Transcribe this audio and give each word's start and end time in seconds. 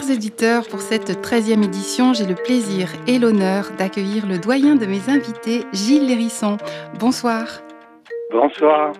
Chers 0.00 0.12
éditeurs, 0.12 0.66
pour 0.66 0.80
cette 0.80 1.10
13e 1.22 1.62
édition, 1.62 2.14
j'ai 2.14 2.24
le 2.24 2.34
plaisir 2.34 2.88
et 3.06 3.18
l'honneur 3.18 3.70
d'accueillir 3.76 4.26
le 4.26 4.38
doyen 4.38 4.74
de 4.74 4.86
mes 4.86 5.10
invités, 5.10 5.66
Gilles 5.74 6.06
Lérisson. 6.06 6.56
Bonsoir. 6.98 7.60
Bonsoir. 8.32 8.94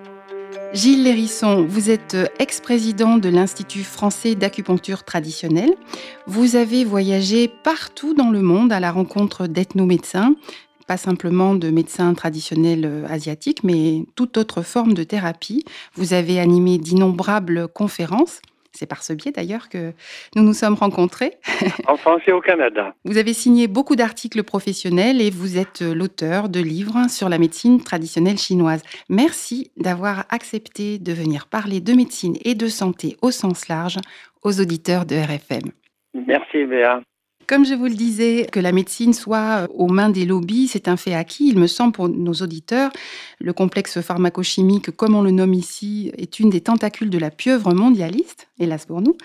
Gilles 0.74 1.04
Lérisson, 1.04 1.64
vous 1.66 1.88
êtes 1.88 2.18
ex-président 2.38 3.16
de 3.16 3.30
l'Institut 3.30 3.82
français 3.82 4.34
d'acupuncture 4.34 5.04
traditionnelle. 5.04 5.74
Vous 6.26 6.56
avez 6.56 6.84
voyagé 6.84 7.48
partout 7.48 8.12
dans 8.12 8.30
le 8.30 8.42
monde 8.42 8.70
à 8.70 8.80
la 8.80 8.92
rencontre 8.92 9.46
d'ethnomédecins, 9.46 10.34
pas 10.86 10.98
simplement 10.98 11.54
de 11.54 11.70
médecins 11.70 12.12
traditionnels 12.12 13.06
asiatiques, 13.08 13.64
mais 13.64 14.04
toute 14.16 14.36
autre 14.36 14.60
forme 14.60 14.92
de 14.92 15.04
thérapie. 15.04 15.64
Vous 15.94 16.12
avez 16.12 16.40
animé 16.40 16.76
d'innombrables 16.76 17.68
conférences. 17.68 18.42
C'est 18.72 18.86
par 18.86 19.02
ce 19.02 19.12
biais 19.12 19.32
d'ailleurs 19.32 19.68
que 19.68 19.92
nous 20.36 20.42
nous 20.42 20.54
sommes 20.54 20.74
rencontrés. 20.74 21.32
En 21.86 21.96
France 21.96 22.22
et 22.26 22.32
au 22.32 22.40
Canada. 22.40 22.94
Vous 23.04 23.18
avez 23.18 23.32
signé 23.32 23.66
beaucoup 23.66 23.96
d'articles 23.96 24.42
professionnels 24.42 25.20
et 25.20 25.30
vous 25.30 25.58
êtes 25.58 25.82
l'auteur 25.82 26.48
de 26.48 26.60
livres 26.60 27.08
sur 27.08 27.28
la 27.28 27.38
médecine 27.38 27.82
traditionnelle 27.82 28.38
chinoise. 28.38 28.82
Merci 29.08 29.70
d'avoir 29.76 30.24
accepté 30.30 30.98
de 30.98 31.12
venir 31.12 31.46
parler 31.46 31.80
de 31.80 31.92
médecine 31.92 32.36
et 32.44 32.54
de 32.54 32.68
santé 32.68 33.16
au 33.22 33.30
sens 33.30 33.68
large 33.68 33.98
aux 34.42 34.60
auditeurs 34.60 35.04
de 35.04 35.16
RFM. 35.16 35.72
Merci 36.14 36.64
Béa. 36.64 37.00
Comme 37.50 37.66
je 37.66 37.74
vous 37.74 37.86
le 37.86 37.94
disais, 37.94 38.46
que 38.52 38.60
la 38.60 38.70
médecine 38.70 39.12
soit 39.12 39.66
aux 39.74 39.88
mains 39.88 40.08
des 40.08 40.24
lobbies, 40.24 40.68
c'est 40.68 40.86
un 40.86 40.96
fait 40.96 41.14
acquis. 41.14 41.48
Il 41.48 41.58
me 41.58 41.66
semble 41.66 41.90
pour 41.90 42.08
nos 42.08 42.32
auditeurs, 42.32 42.92
le 43.40 43.52
complexe 43.52 44.00
pharmacochimique, 44.00 44.92
comme 44.92 45.16
on 45.16 45.22
le 45.22 45.32
nomme 45.32 45.54
ici, 45.54 46.12
est 46.16 46.38
une 46.38 46.48
des 46.48 46.60
tentacules 46.60 47.10
de 47.10 47.18
la 47.18 47.32
pieuvre 47.32 47.74
mondialiste, 47.74 48.46
hélas 48.60 48.86
pour 48.86 49.02
nous. 49.02 49.16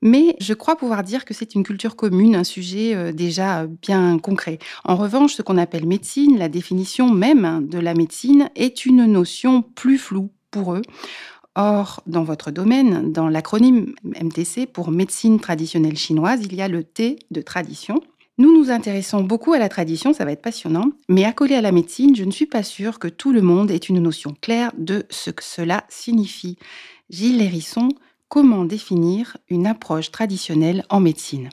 Mais 0.00 0.34
je 0.40 0.54
crois 0.54 0.76
pouvoir 0.76 1.02
dire 1.02 1.26
que 1.26 1.34
c'est 1.34 1.54
une 1.54 1.62
culture 1.62 1.94
commune, 1.94 2.36
un 2.36 2.44
sujet 2.44 2.94
euh, 2.94 3.12
déjà 3.12 3.66
bien 3.66 4.18
concret. 4.18 4.58
En 4.84 4.96
revanche, 4.96 5.34
ce 5.34 5.42
qu'on 5.42 5.58
appelle 5.58 5.84
médecine, 5.84 6.38
la 6.38 6.48
définition 6.48 7.10
même 7.10 7.68
de 7.68 7.78
la 7.78 7.92
médecine, 7.92 8.48
est 8.56 8.86
une 8.86 9.04
notion 9.04 9.60
plus 9.60 9.98
floue 9.98 10.30
pour 10.50 10.72
eux. 10.72 10.82
Or, 11.60 12.02
dans 12.06 12.22
votre 12.22 12.52
domaine, 12.52 13.12
dans 13.12 13.28
l'acronyme 13.28 13.96
MTC 14.04 14.68
pour 14.72 14.92
médecine 14.92 15.40
traditionnelle 15.40 15.96
chinoise, 15.96 16.46
il 16.46 16.54
y 16.54 16.62
a 16.62 16.68
le 16.68 16.84
T 16.84 17.16
de 17.32 17.42
tradition. 17.42 17.96
Nous 18.38 18.56
nous 18.56 18.70
intéressons 18.70 19.24
beaucoup 19.24 19.54
à 19.54 19.58
la 19.58 19.68
tradition, 19.68 20.12
ça 20.12 20.24
va 20.24 20.30
être 20.30 20.40
passionnant, 20.40 20.92
mais 21.08 21.24
accolé 21.24 21.56
à 21.56 21.60
la 21.60 21.72
médecine, 21.72 22.14
je 22.14 22.22
ne 22.22 22.30
suis 22.30 22.46
pas 22.46 22.62
sûre 22.62 23.00
que 23.00 23.08
tout 23.08 23.32
le 23.32 23.42
monde 23.42 23.72
ait 23.72 23.76
une 23.76 23.98
notion 23.98 24.36
claire 24.40 24.70
de 24.78 25.02
ce 25.10 25.32
que 25.32 25.42
cela 25.42 25.82
signifie. 25.88 26.58
Gilles 27.10 27.38
Lérisson, 27.38 27.88
comment 28.28 28.64
définir 28.64 29.36
une 29.50 29.66
approche 29.66 30.12
traditionnelle 30.12 30.84
en 30.90 31.00
médecine? 31.00 31.48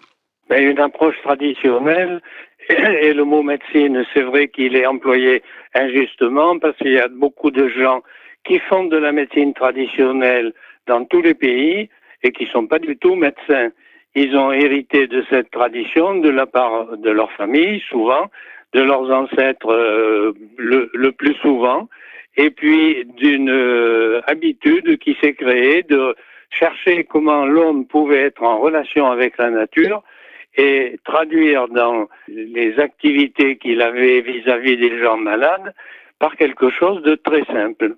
Ben, 0.50 0.62
Une 0.69 0.79
approche 0.79 1.19
traditionnelle, 1.24 2.22
et 2.69 3.12
le 3.12 3.24
mot 3.24 3.41
médecine, 3.41 4.06
c'est 4.13 4.22
vrai 4.22 4.50
qu'il 4.50 4.75
est 4.75 4.85
employé 4.85 5.41
injustement 5.74 6.59
parce 6.59 6.78
qu'il 6.78 6.91
y 6.91 7.00
a 7.00 7.08
beaucoup 7.08 7.50
de 7.50 7.69
gens 7.69 8.03
qui 8.45 8.59
font 8.59 8.85
de 8.85 8.97
la 8.97 9.11
médecine 9.11 9.53
traditionnelle 9.53 10.53
dans 10.88 11.03
tous 11.06 11.22
les 11.22 11.33
pays 11.33 11.89
et 12.23 12.31
qui 12.31 12.45
sont 12.47 12.67
pas 12.67 12.79
du 12.79 12.95
tout 12.97 13.16
médecins. 13.16 13.69
Ils 14.16 14.35
ont 14.38 14.51
hérité 14.51 15.07
de 15.07 15.23
cette 15.29 15.51
tradition 15.51 16.16
de 16.16 16.29
la 16.29 16.45
part 16.45 16.97
de 16.97 17.09
leur 17.09 17.31
famille, 17.34 17.81
souvent, 17.89 18.29
de 18.73 18.81
leurs 18.81 19.11
ancêtres 19.11 19.72
euh, 19.72 20.34
le, 20.57 20.89
le, 20.94 21.11
plus 21.11 21.34
souvent, 21.35 21.89
et 22.38 22.50
puis 22.50 23.05
d'une 23.17 23.50
euh, 23.50 24.22
habitude 24.28 24.97
qui 25.00 25.17
s'est 25.22 25.34
créée 25.34 25.84
de 25.84 26.16
chercher 26.50 27.03
comment 27.03 27.45
l'homme 27.45 27.85
pouvait 27.85 28.23
être 28.23 28.44
en 28.44 28.59
relation 28.59 29.11
avec 29.11 29.38
la 29.38 29.50
nature 29.50 30.03
et 30.57 30.97
traduire 31.03 31.67
dans 31.67 32.07
les 32.28 32.79
activités 32.79 33.57
qu'il 33.57 33.81
avait 33.81 34.22
vis-à-vis 34.22 34.75
-vis 34.75 34.89
des 34.89 35.00
gens 35.03 35.17
malades 35.17 35.73
par 36.19 36.35
quelque 36.38 36.69
chose 36.69 37.01
de 37.03 37.16
très 37.16 37.44
simple. 37.45 37.95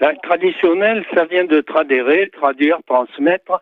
La 0.00 0.14
traditionnelle, 0.14 1.04
ça 1.14 1.24
vient 1.24 1.44
de 1.44 1.60
tradérer, 1.60 2.30
traduire, 2.30 2.78
transmettre, 2.86 3.60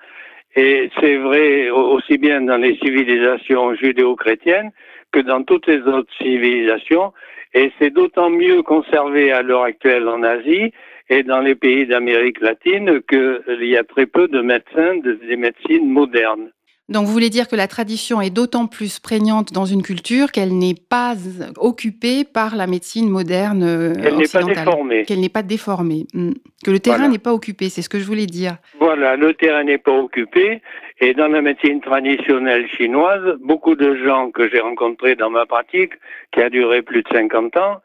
et 0.57 0.91
c'est 1.01 1.17
vrai 1.17 1.71
aussi 1.71 2.19
bien 2.19 2.41
dans 2.41 2.57
les 2.57 2.77
civilisations 2.79 3.75
judéo-chrétiennes 3.75 4.71
que 5.13 5.21
dans 5.21 5.43
toutes 5.43 5.67
les 5.67 5.81
autres 5.83 6.13
civilisations, 6.21 7.13
et 7.55 7.73
c'est 7.79 7.91
d'autant 7.91 8.31
mieux 8.31 8.63
conservé 8.63 9.33
à 9.33 9.43
l'heure 9.43 9.65
actuelle 9.65 10.09
en 10.09 10.23
Asie 10.23 10.73
et 11.09 11.23
dans 11.25 11.41
les 11.41 11.57
pays 11.57 11.87
d'Amérique 11.87 12.41
latine 12.41 13.01
qu'il 13.09 13.65
y 13.65 13.77
a 13.77 13.85
très 13.85 14.07
peu 14.07 14.29
de 14.29 14.41
médecins 14.41 14.97
des 14.97 15.37
médecines 15.37 15.89
modernes. 15.89 16.51
Donc 16.91 17.07
vous 17.07 17.13
voulez 17.13 17.31
dire 17.31 17.47
que 17.47 17.55
la 17.55 17.69
tradition 17.69 18.21
est 18.21 18.31
d'autant 18.31 18.67
plus 18.67 18.99
prégnante 18.99 19.53
dans 19.53 19.65
une 19.65 19.83
culture 19.83 20.33
qu'elle 20.33 20.59
n'est 20.59 20.75
pas 20.75 21.15
occupée 21.57 22.25
par 22.25 22.57
la 22.57 22.67
médecine 22.67 23.09
moderne 23.09 23.63
euh, 23.63 23.95
Qu'elle 23.95 24.17
n'est 24.17 24.27
pas 24.27 24.43
déformée. 24.43 25.05
Qu'elle 25.05 25.21
n'est 25.21 25.29
pas 25.29 25.43
déformée. 25.43 26.07
Hmm. 26.15 26.33
Que 26.65 26.73
le 26.73 26.81
terrain 26.81 27.09
n'est 27.09 27.19
pas 27.19 27.33
occupé, 27.33 27.69
c'est 27.69 27.83
ce 27.83 27.89
que 27.89 28.01
je 28.01 28.05
voulais 28.05 28.27
dire. 28.27 28.57
Voilà, 28.81 29.15
le 29.15 29.35
terrain 29.35 29.63
n'est 29.63 29.79
pas 29.79 29.97
occupé. 29.97 30.63
Et 31.01 31.15
dans 31.15 31.29
la 31.29 31.41
médecine 31.41 31.81
traditionnelle 31.81 32.69
chinoise, 32.77 33.37
beaucoup 33.41 33.77
de 33.77 33.95
gens 34.05 34.33
que 34.33 34.51
j'ai 34.51 34.61
rencontrés 34.61 35.15
dans 35.15 35.31
ma 35.31 35.47
pratique, 35.47 35.93
qui 36.33 36.43
a 36.43 36.51
duré 36.51 36.83
plus 36.83 37.03
de 37.03 37.09
50 37.13 37.57
ans, 37.57 37.81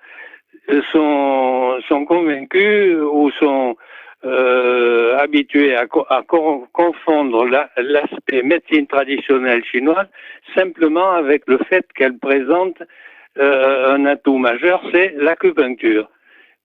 sont, 0.91 1.75
sont 1.87 2.05
convaincus 2.05 2.97
ou 3.11 3.29
sont 3.39 3.77
euh, 4.23 5.17
habitués 5.17 5.75
à, 5.75 5.85
confondre 5.87 7.45
l'aspect 7.77 8.41
médecine 8.43 8.87
traditionnelle 8.87 9.63
chinoise 9.65 10.07
simplement 10.55 11.11
avec 11.11 11.43
le 11.47 11.59
fait 11.69 11.85
qu'elle 11.93 12.17
présente 12.17 12.81
euh, 13.37 13.93
un 13.93 14.05
atout 14.05 14.37
majeur, 14.37 14.81
c'est 14.91 15.13
l'acupuncture. 15.17 16.09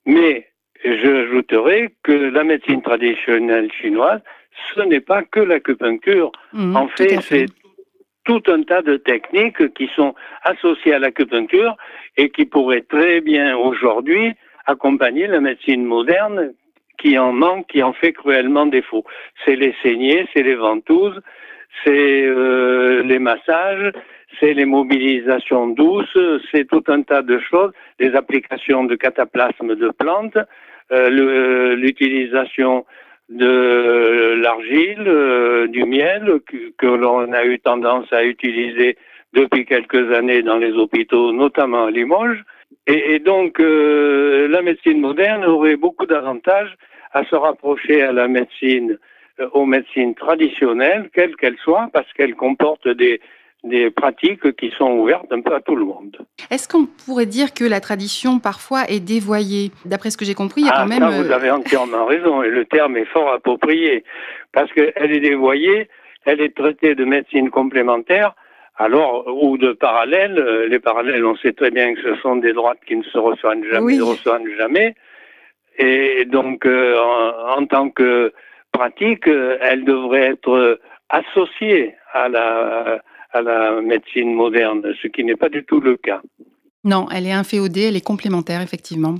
Mais 0.05 0.47
j'ajouterai 0.83 1.93
que 2.03 2.11
la 2.11 2.43
médecine 2.43 2.81
traditionnelle 2.81 3.71
chinoise, 3.73 4.21
ce 4.73 4.81
n'est 4.81 5.01
pas 5.01 5.23
que 5.23 5.39
l'acupuncture. 5.39 6.31
Mmh, 6.53 6.75
en 6.75 6.87
fait, 6.87 7.19
c'est 7.21 7.45
tout 8.23 8.41
un 8.47 8.63
tas 8.63 8.81
de 8.81 8.97
techniques 8.97 9.73
qui 9.73 9.89
sont 9.95 10.15
associées 10.43 10.93
à 10.93 10.99
l'acupuncture 10.99 11.75
et 12.17 12.29
qui 12.29 12.45
pourraient 12.45 12.85
très 12.89 13.21
bien 13.21 13.57
aujourd'hui 13.57 14.33
accompagner 14.65 15.27
la 15.27 15.41
médecine 15.41 15.83
moderne 15.85 16.53
qui 17.01 17.17
en 17.17 17.33
manque, 17.33 17.67
qui 17.67 17.81
en 17.81 17.93
fait 17.93 18.13
cruellement 18.13 18.67
défaut. 18.67 19.03
C'est 19.43 19.55
les 19.55 19.73
saignées, 19.81 20.27
c'est 20.33 20.43
les 20.43 20.55
ventouses, 20.55 21.19
c'est 21.83 22.23
euh, 22.25 23.01
les 23.03 23.19
massages, 23.19 23.91
c'est 24.39 24.53
les 24.53 24.65
mobilisations 24.65 25.67
douces, 25.67 26.17
c'est 26.51 26.67
tout 26.67 26.83
un 26.87 27.01
tas 27.01 27.23
de 27.23 27.39
choses, 27.39 27.71
les 27.99 28.15
applications 28.15 28.83
de 28.83 28.95
cataplasmes 28.95 29.75
de 29.75 29.89
plantes, 29.89 30.37
euh, 30.91 31.75
l'utilisation 31.75 32.85
de 33.29 34.35
l'argile, 34.41 35.05
euh, 35.07 35.67
du 35.67 35.85
miel 35.85 36.39
que, 36.77 36.85
l'on 36.85 37.31
a 37.31 37.45
eu 37.45 37.59
tendance 37.59 38.11
à 38.11 38.23
utiliser 38.23 38.97
depuis 39.33 39.65
quelques 39.65 40.11
années 40.13 40.43
dans 40.43 40.57
les 40.57 40.73
hôpitaux, 40.73 41.31
notamment 41.31 41.85
à 41.85 41.91
Limoges. 41.91 42.43
Et, 42.87 43.19
donc, 43.19 43.59
la 43.59 44.61
médecine 44.61 44.99
moderne 44.99 45.45
aurait 45.45 45.77
beaucoup 45.77 46.05
d'avantages 46.05 46.75
à 47.13 47.23
se 47.25 47.35
rapprocher 47.35 48.01
à 48.01 48.11
la 48.11 48.27
médecine, 48.27 48.97
euh, 49.39 49.49
aux 49.53 49.65
médecines 49.65 50.15
traditionnelles, 50.15 51.09
quelles 51.13 51.35
qu'elles 51.35 51.57
soient, 51.57 51.89
parce 51.93 52.11
qu'elles 52.13 52.35
comportent 52.35 52.87
des, 52.87 53.21
des 53.63 53.91
pratiques 53.91 54.55
qui 54.55 54.71
sont 54.77 54.91
ouvertes 54.91 55.31
un 55.31 55.41
peu 55.41 55.53
à 55.53 55.61
tout 55.61 55.75
le 55.75 55.85
monde. 55.85 56.17
Est-ce 56.49 56.67
qu'on 56.67 56.85
pourrait 56.85 57.25
dire 57.27 57.53
que 57.53 57.63
la 57.63 57.79
tradition 57.79 58.39
parfois 58.39 58.85
est 58.89 58.99
dévoyée? 58.99 59.71
D'après 59.85 60.09
ce 60.09 60.17
que 60.17 60.25
j'ai 60.25 60.33
compris, 60.33 60.61
il 60.61 60.67
y 60.67 60.69
a 60.69 60.73
ah, 60.75 60.81
quand 60.81 60.89
même... 60.89 60.99
Ça, 60.99 61.21
vous 61.21 61.31
euh, 61.31 61.35
avez 61.35 61.51
entièrement 61.51 62.05
raison, 62.05 62.43
et 62.43 62.49
le 62.49 62.65
terme 62.65 62.97
est 62.97 63.05
fort 63.05 63.31
approprié, 63.33 64.03
parce 64.51 64.71
qu'elle 64.73 65.11
est 65.11 65.19
dévoyée, 65.19 65.89
elle 66.25 66.41
est 66.41 66.55
traitée 66.55 66.95
de 66.95 67.05
médecine 67.05 67.49
complémentaire, 67.49 68.33
alors, 68.77 69.27
ou 69.27 69.57
de 69.59 69.73
parallèle, 69.73 70.39
euh, 70.39 70.67
les 70.67 70.79
parallèles, 70.79 71.23
on 71.23 71.35
sait 71.35 71.53
très 71.53 71.69
bien 71.69 71.93
que 71.93 72.01
ce 72.01 72.15
sont 72.21 72.37
des 72.37 72.53
droites 72.53 72.79
qui 72.87 72.95
ne 72.95 73.03
se 73.03 73.17
reçoivent 73.17 73.63
jamais, 73.69 73.97
ne 73.97 74.01
reçoivent 74.01 74.47
jamais, 74.57 74.95
et 75.77 76.25
donc, 76.25 76.65
euh, 76.65 76.97
en, 77.57 77.65
tant 77.65 77.89
que 77.89 78.33
pratique, 78.71 79.27
elle 79.27 79.83
devrait 79.85 80.31
être 80.31 80.79
associée 81.09 81.95
à 82.13 82.29
la, 82.29 83.01
médecine 83.81 84.33
moderne, 84.33 84.81
ce 85.01 85.07
qui 85.07 85.23
n'est 85.23 85.35
pas 85.35 85.49
du 85.49 85.63
tout 85.63 85.79
le 85.79 85.97
cas. 85.97 86.21
Non, 86.83 87.07
elle 87.13 87.25
est 87.25 87.31
inféodée, 87.31 87.83
elle 87.83 87.95
est 87.95 88.05
complémentaire, 88.05 88.61
effectivement. 88.61 89.15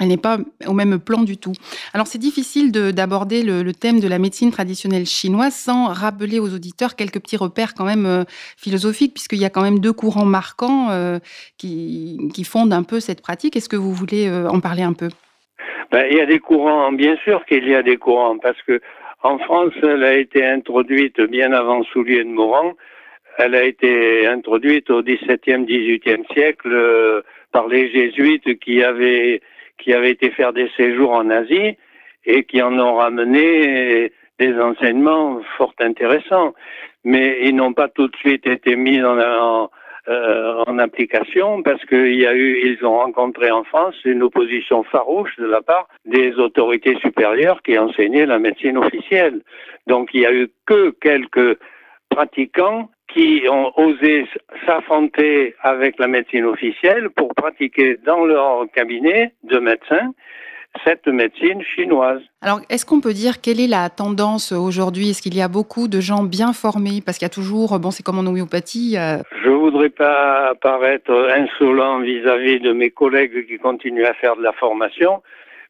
Elle 0.00 0.08
n'est 0.08 0.16
pas 0.16 0.38
au 0.66 0.72
même 0.72 0.98
plan 0.98 1.22
du 1.22 1.36
tout. 1.36 1.52
Alors 1.92 2.06
c'est 2.06 2.18
difficile 2.18 2.72
d'aborder 2.72 3.42
le, 3.42 3.72
thème 3.74 4.00
de 4.00 4.08
la 4.08 4.18
médecine 4.18 4.50
traditionnelle 4.50 5.04
chinoise 5.04 5.54
sans 5.54 5.88
rappeler 5.88 6.38
aux 6.38 6.52
auditeurs 6.54 6.96
quelques 6.96 7.20
petits 7.20 7.36
repères 7.36 7.74
quand 7.74 7.84
même 7.84 8.06
euh, 8.06 8.24
philosophiques, 8.56 9.12
puisqu'il 9.12 9.38
y 9.38 9.44
a 9.44 9.50
quand 9.50 9.60
même 9.60 9.80
deux 9.80 9.92
courants 9.92 10.24
marquants 10.24 10.90
euh, 10.90 11.18
qui, 11.58 12.44
fondent 12.44 12.72
un 12.72 12.82
peu 12.82 13.00
cette 13.00 13.20
pratique. 13.20 13.54
Est-ce 13.54 13.68
que 13.68 13.76
vous 13.76 13.92
voulez 13.92 14.30
en 14.30 14.60
parler 14.60 14.82
un 14.82 14.94
peu? 14.94 15.08
Ben, 15.90 16.06
Il 16.10 16.16
y 16.16 16.20
a 16.20 16.26
des 16.26 16.38
courants, 16.38 16.92
bien 16.92 17.16
sûr 17.24 17.44
qu'il 17.46 17.68
y 17.68 17.74
a 17.74 17.82
des 17.82 17.96
courants, 17.96 18.38
parce 18.38 18.60
que 18.62 18.80
en 19.22 19.38
France, 19.38 19.72
elle 19.82 20.02
a 20.02 20.14
été 20.14 20.44
introduite 20.44 21.20
bien 21.20 21.52
avant 21.52 21.84
Soulier 21.84 22.24
de 22.24 22.28
Morand. 22.28 22.72
Elle 23.38 23.54
a 23.54 23.62
été 23.62 24.26
introduite 24.26 24.90
au 24.90 25.02
XVIIe, 25.02 25.64
XVIIIe 25.64 26.24
siècle 26.32 27.22
par 27.52 27.68
les 27.68 27.90
jésuites 27.90 28.58
qui 28.58 28.82
avaient 28.82 29.40
qui 29.78 29.92
avaient 29.92 30.10
été 30.10 30.30
faire 30.30 30.52
des 30.52 30.70
séjours 30.76 31.12
en 31.12 31.30
Asie 31.30 31.76
et 32.24 32.44
qui 32.44 32.62
en 32.62 32.78
ont 32.78 32.94
ramené 32.94 34.12
des 34.38 34.54
enseignements 34.60 35.40
fort 35.56 35.74
intéressants. 35.80 36.54
Mais 37.04 37.40
ils 37.42 37.54
n'ont 37.54 37.72
pas 37.72 37.88
tout 37.88 38.08
de 38.08 38.16
suite 38.16 38.46
été 38.46 38.76
mis 38.76 39.02
en, 39.02 39.18
en, 39.18 39.70
euh, 40.08 40.64
en 40.66 40.78
application 40.78 41.62
parce 41.62 41.84
qu'il 41.84 42.16
y 42.16 42.26
a 42.26 42.34
eu, 42.34 42.58
ils 42.64 42.84
ont 42.84 42.98
rencontré 42.98 43.50
en 43.50 43.62
France 43.62 43.94
une 44.04 44.22
opposition 44.22 44.82
farouche 44.82 45.36
de 45.36 45.46
la 45.46 45.62
part 45.62 45.88
des 46.04 46.34
autorités 46.34 46.96
supérieures 46.96 47.62
qui 47.62 47.78
enseignaient 47.78 48.26
la 48.26 48.38
médecine 48.38 48.78
officielle. 48.78 49.42
Donc 49.86 50.10
il 50.12 50.22
y 50.22 50.26
a 50.26 50.32
eu 50.32 50.48
que 50.66 50.90
quelques 51.00 51.58
pratiquants 52.08 52.90
qui 53.12 53.44
ont 53.48 53.72
osé 53.78 54.26
s'affronter 54.66 55.54
avec 55.60 55.98
la 55.98 56.08
médecine 56.08 56.46
officielle 56.46 57.10
pour 57.10 57.34
pratiquer 57.34 57.98
dans 58.04 58.24
leur 58.24 58.66
cabinet 58.74 59.34
de 59.44 59.58
médecins 59.58 60.12
cette 60.84 61.06
médecine 61.06 61.62
chinoise. 61.62 62.22
Alors, 62.40 62.60
est-ce 62.70 62.86
qu'on 62.86 63.00
peut 63.00 63.12
dire 63.12 63.40
quelle 63.40 63.60
est 63.60 63.68
la 63.68 63.90
tendance 63.90 64.52
aujourd'hui? 64.52 65.10
Est-ce 65.10 65.22
qu'il 65.22 65.36
y 65.36 65.42
a 65.42 65.48
beaucoup 65.48 65.88
de 65.88 66.00
gens 66.00 66.24
bien 66.24 66.52
formés? 66.52 67.02
Parce 67.04 67.18
qu'il 67.18 67.26
y 67.26 67.30
a 67.30 67.34
toujours, 67.34 67.78
bon, 67.78 67.90
c'est 67.90 68.02
comme 68.02 68.18
en 68.18 68.26
homéopathie. 68.26 68.96
Euh... 68.98 69.18
Je 69.44 69.50
voudrais 69.50 69.90
pas 69.90 70.54
paraître 70.60 71.12
insolent 71.36 72.00
vis-à-vis 72.00 72.60
de 72.60 72.72
mes 72.72 72.90
collègues 72.90 73.46
qui 73.46 73.58
continuent 73.58 74.06
à 74.06 74.14
faire 74.14 74.36
de 74.36 74.42
la 74.42 74.52
formation, 74.52 75.22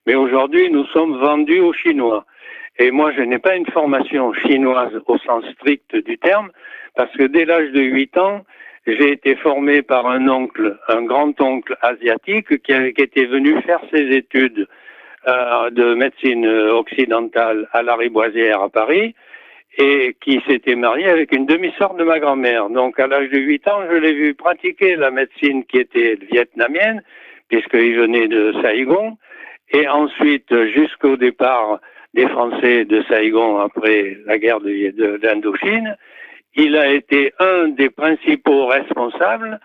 mais 0.06 0.14
aujourd'hui, 0.14 0.70
nous 0.70 0.86
sommes 0.86 1.18
vendus 1.18 1.60
aux 1.60 1.72
Chinois. 1.72 2.24
Et 2.78 2.90
moi, 2.90 3.12
je 3.12 3.20
n'ai 3.22 3.38
pas 3.38 3.54
une 3.54 3.66
formation 3.66 4.32
chinoise 4.32 4.92
au 5.06 5.18
sens 5.18 5.44
strict 5.54 5.94
du 5.94 6.16
terme, 6.18 6.50
parce 6.96 7.12
que 7.16 7.24
dès 7.24 7.44
l'âge 7.44 7.70
de 7.72 7.80
8 7.80 8.16
ans, 8.18 8.44
j'ai 8.86 9.12
été 9.12 9.36
formé 9.36 9.82
par 9.82 10.06
un 10.06 10.26
oncle, 10.28 10.78
un 10.88 11.02
grand-oncle 11.02 11.76
asiatique 11.82 12.62
qui, 12.62 12.72
avait, 12.72 12.92
était 12.96 13.26
venu 13.26 13.60
faire 13.62 13.80
ses 13.92 14.08
études 14.08 14.66
euh, 15.26 15.70
de 15.70 15.94
médecine 15.94 16.46
occidentale 16.46 17.68
à 17.72 17.82
la 17.82 17.96
Riboisière 17.96 18.62
à 18.62 18.68
Paris 18.68 19.14
et 19.78 20.16
qui 20.20 20.40
s'était 20.46 20.74
marié 20.74 21.08
avec 21.08 21.34
une 21.34 21.46
demi-sœur 21.46 21.94
de 21.94 22.04
ma 22.04 22.18
grand-mère. 22.18 22.68
Donc 22.68 22.98
à 23.00 23.06
l'âge 23.06 23.30
de 23.30 23.38
8 23.38 23.68
ans, 23.68 23.80
je 23.90 23.96
l'ai 23.96 24.12
vu 24.12 24.34
pratiquer 24.34 24.96
la 24.96 25.10
médecine 25.10 25.64
qui 25.64 25.78
était 25.78 26.18
vietnamienne, 26.30 27.02
puisqu'il 27.48 27.96
venait 27.96 28.28
de 28.28 28.52
Saigon, 28.62 29.16
et 29.70 29.88
ensuite 29.88 30.54
jusqu'au 30.74 31.16
départ 31.16 31.80
des 32.14 32.28
Français 32.28 32.84
de 32.84 33.02
Saigon 33.08 33.58
après 33.58 34.18
la 34.26 34.38
guerre 34.38 34.60
de, 34.60 35.18
d'Indochine, 35.22 35.96
il 36.54 36.76
a 36.76 36.88
été 36.88 37.32
un 37.38 37.68
des 37.68 37.88
principaux 37.88 38.66
responsables 38.66 39.58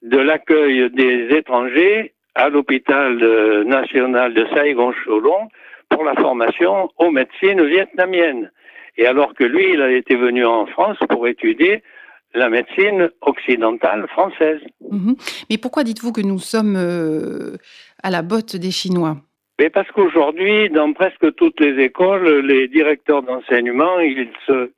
de 0.00 0.18
l'accueil 0.18 0.90
des 0.90 1.28
étrangers 1.36 2.14
à 2.34 2.48
l'hôpital 2.48 3.16
national 3.64 4.34
de 4.34 4.46
Saigon-Cholon 4.54 5.48
pour 5.88 6.04
la 6.04 6.14
formation 6.14 6.90
aux 6.98 7.10
médecines 7.10 7.64
vietnamiennes. 7.64 8.50
Et 8.96 9.06
alors 9.06 9.34
que 9.34 9.44
lui, 9.44 9.72
il 9.72 9.82
a 9.82 9.90
été 9.90 10.16
venu 10.16 10.44
en 10.44 10.66
France 10.66 10.98
pour 11.08 11.26
étudier 11.26 11.82
la 12.34 12.48
médecine 12.48 13.10
occidentale 13.20 14.06
française. 14.08 14.60
Mhm. 14.90 15.16
Mais 15.50 15.58
pourquoi 15.58 15.84
dites-vous 15.84 16.12
que 16.12 16.20
nous 16.20 16.38
sommes 16.38 16.76
euh, 16.76 17.56
à 18.02 18.10
la 18.10 18.22
botte 18.22 18.56
des 18.56 18.70
Chinois? 18.70 19.16
Mais 19.58 19.70
Parce 19.70 19.90
qu'aujourd'hui, 19.92 20.70
dans 20.70 20.92
presque 20.92 21.34
toutes 21.36 21.60
les 21.60 21.82
écoles, 21.82 22.46
les 22.46 22.68
directeurs 22.68 23.22
d'enseignement, 23.22 24.00
ils 24.00 24.30
se 24.46 24.70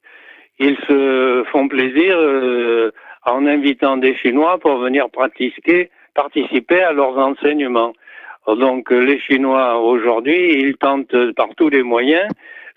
ils 0.58 0.76
se 0.86 1.44
font 1.50 1.66
plaisir 1.66 2.16
euh, 2.16 2.92
en 3.26 3.44
invitant 3.46 3.96
des 3.96 4.16
Chinois 4.16 4.58
pour 4.58 4.78
venir 4.78 5.10
pratiquer, 5.10 5.90
participer 6.14 6.80
à 6.80 6.92
leurs 6.92 7.18
enseignements. 7.18 7.92
Donc 8.46 8.90
les 8.90 9.18
Chinois 9.20 9.78
aujourd'hui, 9.78 10.60
ils 10.60 10.76
tentent 10.76 11.32
par 11.32 11.48
tous 11.56 11.70
les 11.70 11.82
moyens, 11.82 12.28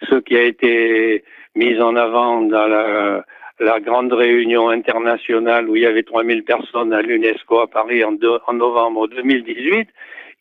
ce 0.09 0.15
qui 0.15 0.37
a 0.37 0.43
été 0.43 1.23
mis 1.55 1.79
en 1.81 1.95
avant 1.95 2.41
dans 2.41 2.67
la, 2.67 3.25
la 3.59 3.79
grande 3.79 4.13
réunion 4.13 4.69
internationale 4.69 5.67
où 5.69 5.75
il 5.75 5.81
y 5.81 5.85
avait 5.85 6.03
3000 6.03 6.43
personnes 6.43 6.93
à 6.93 7.01
l'UNESCO 7.01 7.59
à 7.59 7.67
Paris 7.67 8.03
en, 8.03 8.15
en 8.47 8.53
novembre 8.53 9.07
2018, 9.07 9.89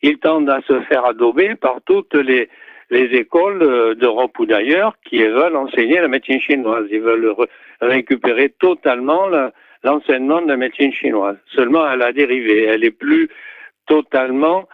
ils 0.03 0.19
tentent 0.19 0.49
à 0.49 0.61
se 0.61 0.79
faire 0.81 1.05
adober 1.05 1.55
par 1.55 1.79
toutes 1.85 2.13
les 2.13 2.49
les 2.89 3.17
écoles 3.17 3.61
euh, 3.63 3.95
d'Europe 3.95 4.37
ou 4.39 4.45
d'ailleurs 4.45 4.95
qui 5.03 5.23
veulent 5.23 5.55
enseigner 5.55 5.99
la 5.99 6.07
médecine 6.07 6.39
chinoise. 6.39 6.85
Ils 6.91 7.01
veulent 7.01 7.35
récupérer 7.81 8.49
totalement 8.59 9.27
l'enseignement 9.83 10.41
de 10.41 10.47
la 10.47 10.57
médecine 10.57 10.91
chinoise. 10.91 11.37
Seulement, 11.55 11.89
elle 11.89 12.01
a 12.01 12.11
dérivé. 12.11 12.63
Elle 12.63 12.83
est 12.83 12.91
plus 12.91 13.29
totalement 13.87 14.67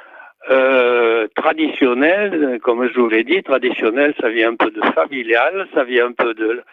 euh, 0.49 1.27
traditionnelle, 1.37 2.59
comme 2.61 2.85
je 2.93 2.99
vous 2.99 3.07
l'ai 3.07 3.23
dit, 3.23 3.41
traditionnelle, 3.43 4.13
ça 4.19 4.29
vient 4.29 4.51
un 4.51 4.55
peu 4.55 4.71
de 4.71 4.81
familial, 4.93 5.67
ça 5.73 5.85
vient 5.85 6.07
un 6.07 6.11
peu 6.11 6.33
de 6.33 6.63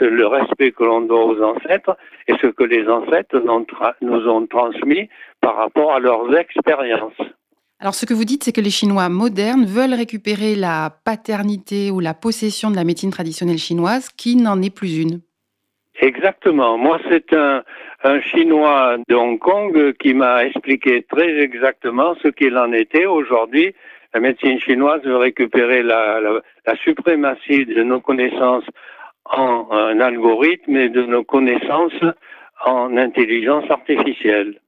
le 0.00 0.26
respect 0.26 0.72
que 0.72 0.82
l'on 0.82 1.02
doit 1.02 1.26
aux 1.26 1.40
ancêtres 1.40 1.96
et 2.26 2.34
ce 2.42 2.48
que 2.48 2.64
les 2.64 2.88
ancêtres 2.88 3.40
nous 4.00 4.28
ont 4.28 4.46
transmis 4.46 5.08
par 5.40 5.56
rapport 5.56 5.92
à 5.92 6.00
leurs 6.00 6.36
expériences. 6.36 7.12
Alors, 7.78 7.94
ce 7.94 8.04
que 8.04 8.14
vous 8.14 8.24
dites, 8.24 8.44
c'est 8.44 8.52
que 8.52 8.60
les 8.60 8.70
Chinois 8.70 9.08
modernes 9.08 9.64
veulent 9.64 9.94
récupérer 9.94 10.54
la 10.54 10.90
paternité 11.04 11.90
ou 11.90 12.00
la 12.00 12.14
possession 12.14 12.70
de 12.70 12.76
la 12.76 12.84
médecine 12.84 13.10
traditionnelle 13.10 13.58
chinoise, 13.58 14.10
qui 14.10 14.36
n'en 14.36 14.60
est 14.60 14.74
plus 14.74 14.98
une. 14.98 15.20
Exactement. 16.00 16.78
Moi, 16.78 16.98
c'est 17.10 17.32
un, 17.34 17.62
Chinois 18.22 18.96
de 19.08 19.14
Hong 19.14 19.38
Kong 19.38 19.92
qui 19.98 20.14
m'a 20.14 20.44
expliqué 20.44 21.02
très 21.02 21.38
exactement 21.40 22.14
ce 22.22 22.28
qu'il 22.28 22.56
en 22.56 22.72
était 22.72 23.06
aujourd'hui. 23.06 23.74
La 24.14 24.20
médecine 24.20 24.58
chinoise 24.58 25.02
veut 25.04 25.18
récupérer 25.18 25.82
la, 25.82 26.40
suprématie 26.82 27.66
de 27.66 27.82
nos 27.82 28.00
connaissances 28.00 28.64
en, 29.26 29.66
en 29.70 30.00
algorithme 30.00 30.76
et 30.76 30.88
de 30.88 31.02
nos 31.02 31.22
connaissances 31.22 32.00
en 32.64 32.96
intelligence 32.96 33.70
artificielle. 33.70 34.58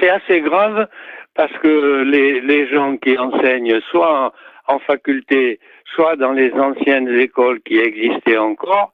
C'est 0.00 0.08
assez 0.08 0.40
grave 0.40 0.88
parce 1.34 1.52
que 1.58 2.02
les, 2.02 2.40
les 2.40 2.68
gens 2.68 2.96
qui 2.96 3.16
enseignent 3.18 3.80
soit 3.90 4.32
en, 4.68 4.78
faculté, 4.80 5.60
soit 5.94 6.16
dans 6.16 6.32
les 6.32 6.52
anciennes 6.52 7.08
écoles 7.08 7.60
qui 7.62 7.78
existaient 7.78 8.38
encore, 8.38 8.92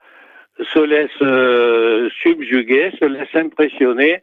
se 0.60 0.78
laissent 0.78 1.10
euh, 1.22 2.08
subjuguer, 2.22 2.90
se 2.98 3.04
laissent 3.04 3.34
impressionner 3.34 4.22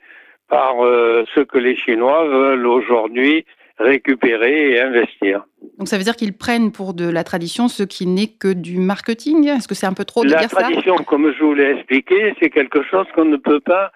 par 0.50 0.86
euh, 0.86 1.24
ce 1.34 1.42
que 1.42 1.58
les 1.58 1.76
Chinois 1.76 2.26
veulent 2.26 2.68
aujourd'hui 2.68 3.46
récupérer 3.78 4.72
et 4.72 4.80
investir. 4.80 5.46
Donc 5.78 5.88
ça 5.88 5.98
veut 5.98 6.04
dire 6.04 6.16
qu'ils 6.16 6.38
prennent 6.38 6.72
pour 6.72 6.94
de 6.94 7.10
la 7.10 7.24
tradition 7.24 7.68
ce 7.68 7.84
qui 7.84 8.08
n'est 8.08 8.28
que 8.28 8.54
du 8.54 8.80
marketing? 8.80 9.48
Est-ce 9.50 9.68
que 9.68 9.76
c'est 9.76 9.88
un 9.88 9.94
peu 9.94 10.06
trop 10.06 10.24
de 10.24 10.30
la 10.30 10.40
dire 10.40 10.50
ça? 10.50 10.62
La 10.62 10.68
tradition, 10.68 10.96
comme 10.98 11.34
je 11.38 11.44
vous 11.44 11.54
l'ai 11.54 11.72
expliqué, 11.72 12.34
c'est 12.40 12.50
quelque 12.50 12.84
chose 12.84 13.06
qu'on 13.16 13.26
ne 13.26 13.38
peut 13.38 13.60
pas 13.60 13.92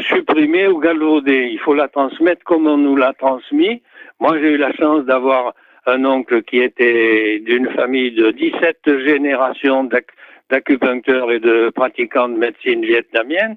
supprimer 0.00 0.68
ou 0.68 0.78
galvauder. 0.78 1.48
Il 1.50 1.58
faut 1.60 1.74
la 1.74 1.88
transmettre 1.88 2.44
comme 2.44 2.66
on 2.66 2.76
nous 2.76 2.96
l'a 2.96 3.12
transmis. 3.14 3.82
Moi, 4.20 4.38
j'ai 4.38 4.52
eu 4.52 4.56
la 4.58 4.72
chance 4.74 5.04
d'avoir 5.04 5.54
un 5.86 6.04
oncle 6.04 6.42
qui 6.42 6.58
était 6.58 7.40
d'une 7.40 7.68
famille 7.70 8.12
de 8.12 8.30
17 8.30 8.78
générations 9.04 9.84
d'acupuncteurs 10.52 11.32
et 11.32 11.40
de 11.40 11.70
pratiquants 11.70 12.28
de 12.28 12.36
médecine 12.36 12.84
vietnamienne. 12.84 13.56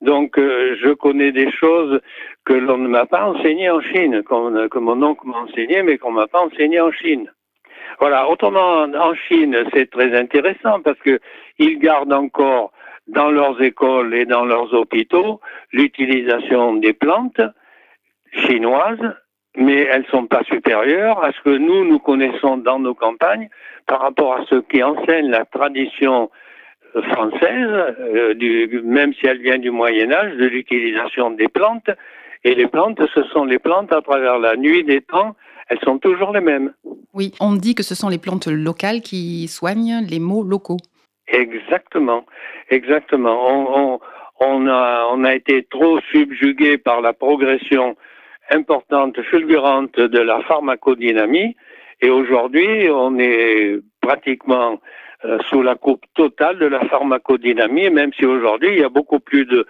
Donc, 0.00 0.36
euh, 0.36 0.76
je 0.82 0.90
connais 0.92 1.30
des 1.30 1.50
choses 1.52 2.00
que 2.44 2.52
l'on 2.52 2.78
ne 2.78 2.88
m'a 2.88 3.06
pas 3.06 3.24
enseignées 3.24 3.70
en 3.70 3.80
Chine, 3.80 4.24
que 4.24 4.78
mon 4.78 5.02
oncle 5.04 5.24
m'a 5.28 5.38
enseigné, 5.38 5.84
mais 5.84 5.98
qu'on 5.98 6.10
m'a 6.10 6.26
pas 6.26 6.40
enseigné 6.40 6.80
en 6.80 6.90
Chine. 6.90 7.30
Voilà. 8.00 8.28
Autrement, 8.28 8.82
en 9.08 9.14
Chine, 9.14 9.56
c'est 9.72 9.88
très 9.88 10.18
intéressant 10.18 10.80
parce 10.82 10.98
que 10.98 11.20
ils 11.58 11.78
gardent 11.78 12.12
encore 12.12 12.72
dans 13.06 13.30
leurs 13.30 13.62
écoles 13.62 14.12
et 14.14 14.24
dans 14.24 14.44
leurs 14.44 14.74
hôpitaux 14.74 15.40
l'utilisation 15.72 16.74
des 16.74 16.92
plantes 16.92 17.40
chinoises, 18.32 19.08
mais 19.56 19.82
elles 19.82 20.02
ne 20.02 20.16
sont 20.16 20.26
pas 20.26 20.42
supérieures 20.44 21.22
à 21.22 21.30
ce 21.30 21.40
que 21.42 21.56
nous, 21.56 21.84
nous 21.84 22.00
connaissons 22.00 22.56
dans 22.56 22.80
nos 22.80 22.94
campagnes 22.94 23.48
par 23.86 24.00
rapport 24.00 24.34
à 24.34 24.44
ce 24.48 24.56
qui 24.56 24.82
enseigne 24.82 25.30
la 25.30 25.44
tradition 25.44 26.30
française, 27.10 27.94
même 28.84 29.14
si 29.14 29.26
elle 29.26 29.40
vient 29.40 29.58
du 29.58 29.70
Moyen 29.70 30.12
Âge, 30.12 30.36
de 30.36 30.46
l'utilisation 30.46 31.30
des 31.30 31.48
plantes. 31.48 31.90
Et 32.44 32.54
les 32.54 32.66
plantes, 32.66 33.00
ce 33.14 33.22
sont 33.24 33.44
les 33.44 33.58
plantes 33.58 33.92
à 33.92 34.02
travers 34.02 34.38
la 34.38 34.56
nuit 34.56 34.84
des 34.84 35.00
temps, 35.00 35.36
elles 35.68 35.78
sont 35.84 35.98
toujours 35.98 36.32
les 36.32 36.40
mêmes. 36.40 36.74
Oui, 37.14 37.32
on 37.40 37.54
dit 37.54 37.74
que 37.74 37.82
ce 37.82 37.94
sont 37.94 38.08
les 38.08 38.18
plantes 38.18 38.48
locales 38.48 39.00
qui 39.00 39.46
soignent 39.48 40.04
les 40.08 40.18
maux 40.18 40.42
locaux. 40.42 40.78
Exactement, 41.28 42.26
exactement. 42.68 44.00
On, 44.40 44.66
a, 44.66 45.08
on 45.12 45.24
a 45.24 45.34
été 45.34 45.64
trop 45.70 46.00
subjugué 46.10 46.78
par 46.78 47.00
la 47.00 47.12
progression 47.12 47.96
importante, 48.50 49.20
fulgurante 49.30 49.98
de 49.98 50.18
la 50.18 50.40
pharmacodynamie, 50.42 51.56
et 52.02 52.10
aujourd'hui, 52.10 52.90
on 52.90 53.16
est 53.18 53.78
pratiquement 54.00 54.80
euh, 55.24 55.38
sous 55.48 55.62
la 55.62 55.76
coupe 55.76 56.04
totale 56.14 56.58
de 56.58 56.66
la 56.66 56.80
pharmacodynamie, 56.86 57.90
même 57.90 58.12
si 58.12 58.26
aujourd'hui, 58.26 58.70
il 58.72 58.80
y 58.80 58.84
a 58.84 58.88
beaucoup 58.88 59.20
plus 59.20 59.46
de, 59.46 59.66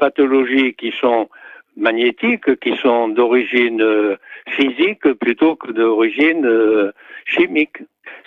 pathologies 0.00 0.74
qui 0.74 0.92
sont 0.92 1.28
magnétiques, 1.76 2.58
qui 2.60 2.74
sont 2.78 3.08
d'origine 3.08 3.82
euh, 3.82 4.16
physique 4.48 5.12
plutôt 5.20 5.56
que 5.56 5.70
d'origine 5.70 6.44
euh, 6.46 6.90
chimique. 7.26 7.76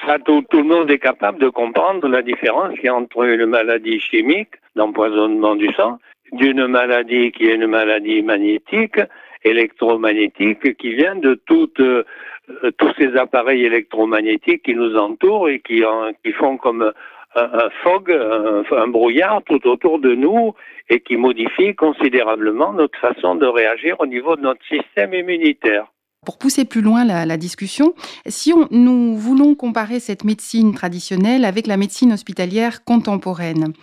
Ça, 0.06 0.20
tout, 0.20 0.46
tout, 0.50 0.58
le 0.58 0.64
monde 0.64 0.92
est 0.92 1.00
capable 1.00 1.40
de 1.40 1.50
comprendre 1.50 2.08
la 2.08 2.22
différence 2.22 2.76
qu'il 2.76 2.86
y 2.86 2.90
a 2.90 2.96
entre 2.96 3.24
une 3.24 3.48
maladie 3.48 4.00
chimique, 4.00 4.54
d'empoisonnement 4.76 5.56
du 5.56 5.68
sang, 5.74 5.98
d'une 6.32 6.68
maladie 6.68 7.32
qui 7.32 7.48
est 7.48 7.56
une 7.56 7.68
maladie 7.68 8.22
magnétique, 8.22 9.00
électromagnétique, 9.44 10.78
qui 10.78 10.94
vient 10.94 11.16
de 11.16 11.36
toutes, 11.46 11.80
euh, 11.80 12.04
tous 12.78 12.94
ces 12.98 13.16
appareils 13.18 13.66
électromagnétiques 13.66 14.64
qui 14.64 14.76
nous 14.76 14.96
entourent 14.96 15.50
et 15.50 15.60
qui, 15.60 15.84
font 16.34 16.58
comme 16.58 16.92
un, 17.36 17.70
fog, 17.84 18.12
un, 18.12 18.88
brouillard 18.88 19.42
tout 19.46 19.66
autour 19.68 20.00
de 20.00 20.14
nous 20.16 20.54
et 20.90 21.00
qui 21.00 21.16
modifie 21.16 21.76
considérablement 21.76 22.74
notre 22.74 23.00
façon 23.00 23.36
de 23.36 23.46
réagir 23.46 23.96
au 24.00 24.06
niveau 24.06 24.36
de 24.36 24.42
notre 24.42 24.64
système 24.66 25.14
immunitaire. 25.14 25.88
Pour 26.24 26.38
pousser 26.38 26.66
plus 26.66 26.82
loin 26.82 27.04
la, 27.04 27.38
discussion, 27.38 27.96
si 28.28 28.54
nous 28.70 29.16
voulons 29.16 29.56
comparer 29.56 30.00
cette 30.00 30.24
médecine 30.24 30.72
traditionnelle 30.72 31.46
avec 31.46 31.66
la 31.66 31.78
médecine 31.78 32.14
hospitalière 32.14 32.84
contemporaine, 32.84 33.74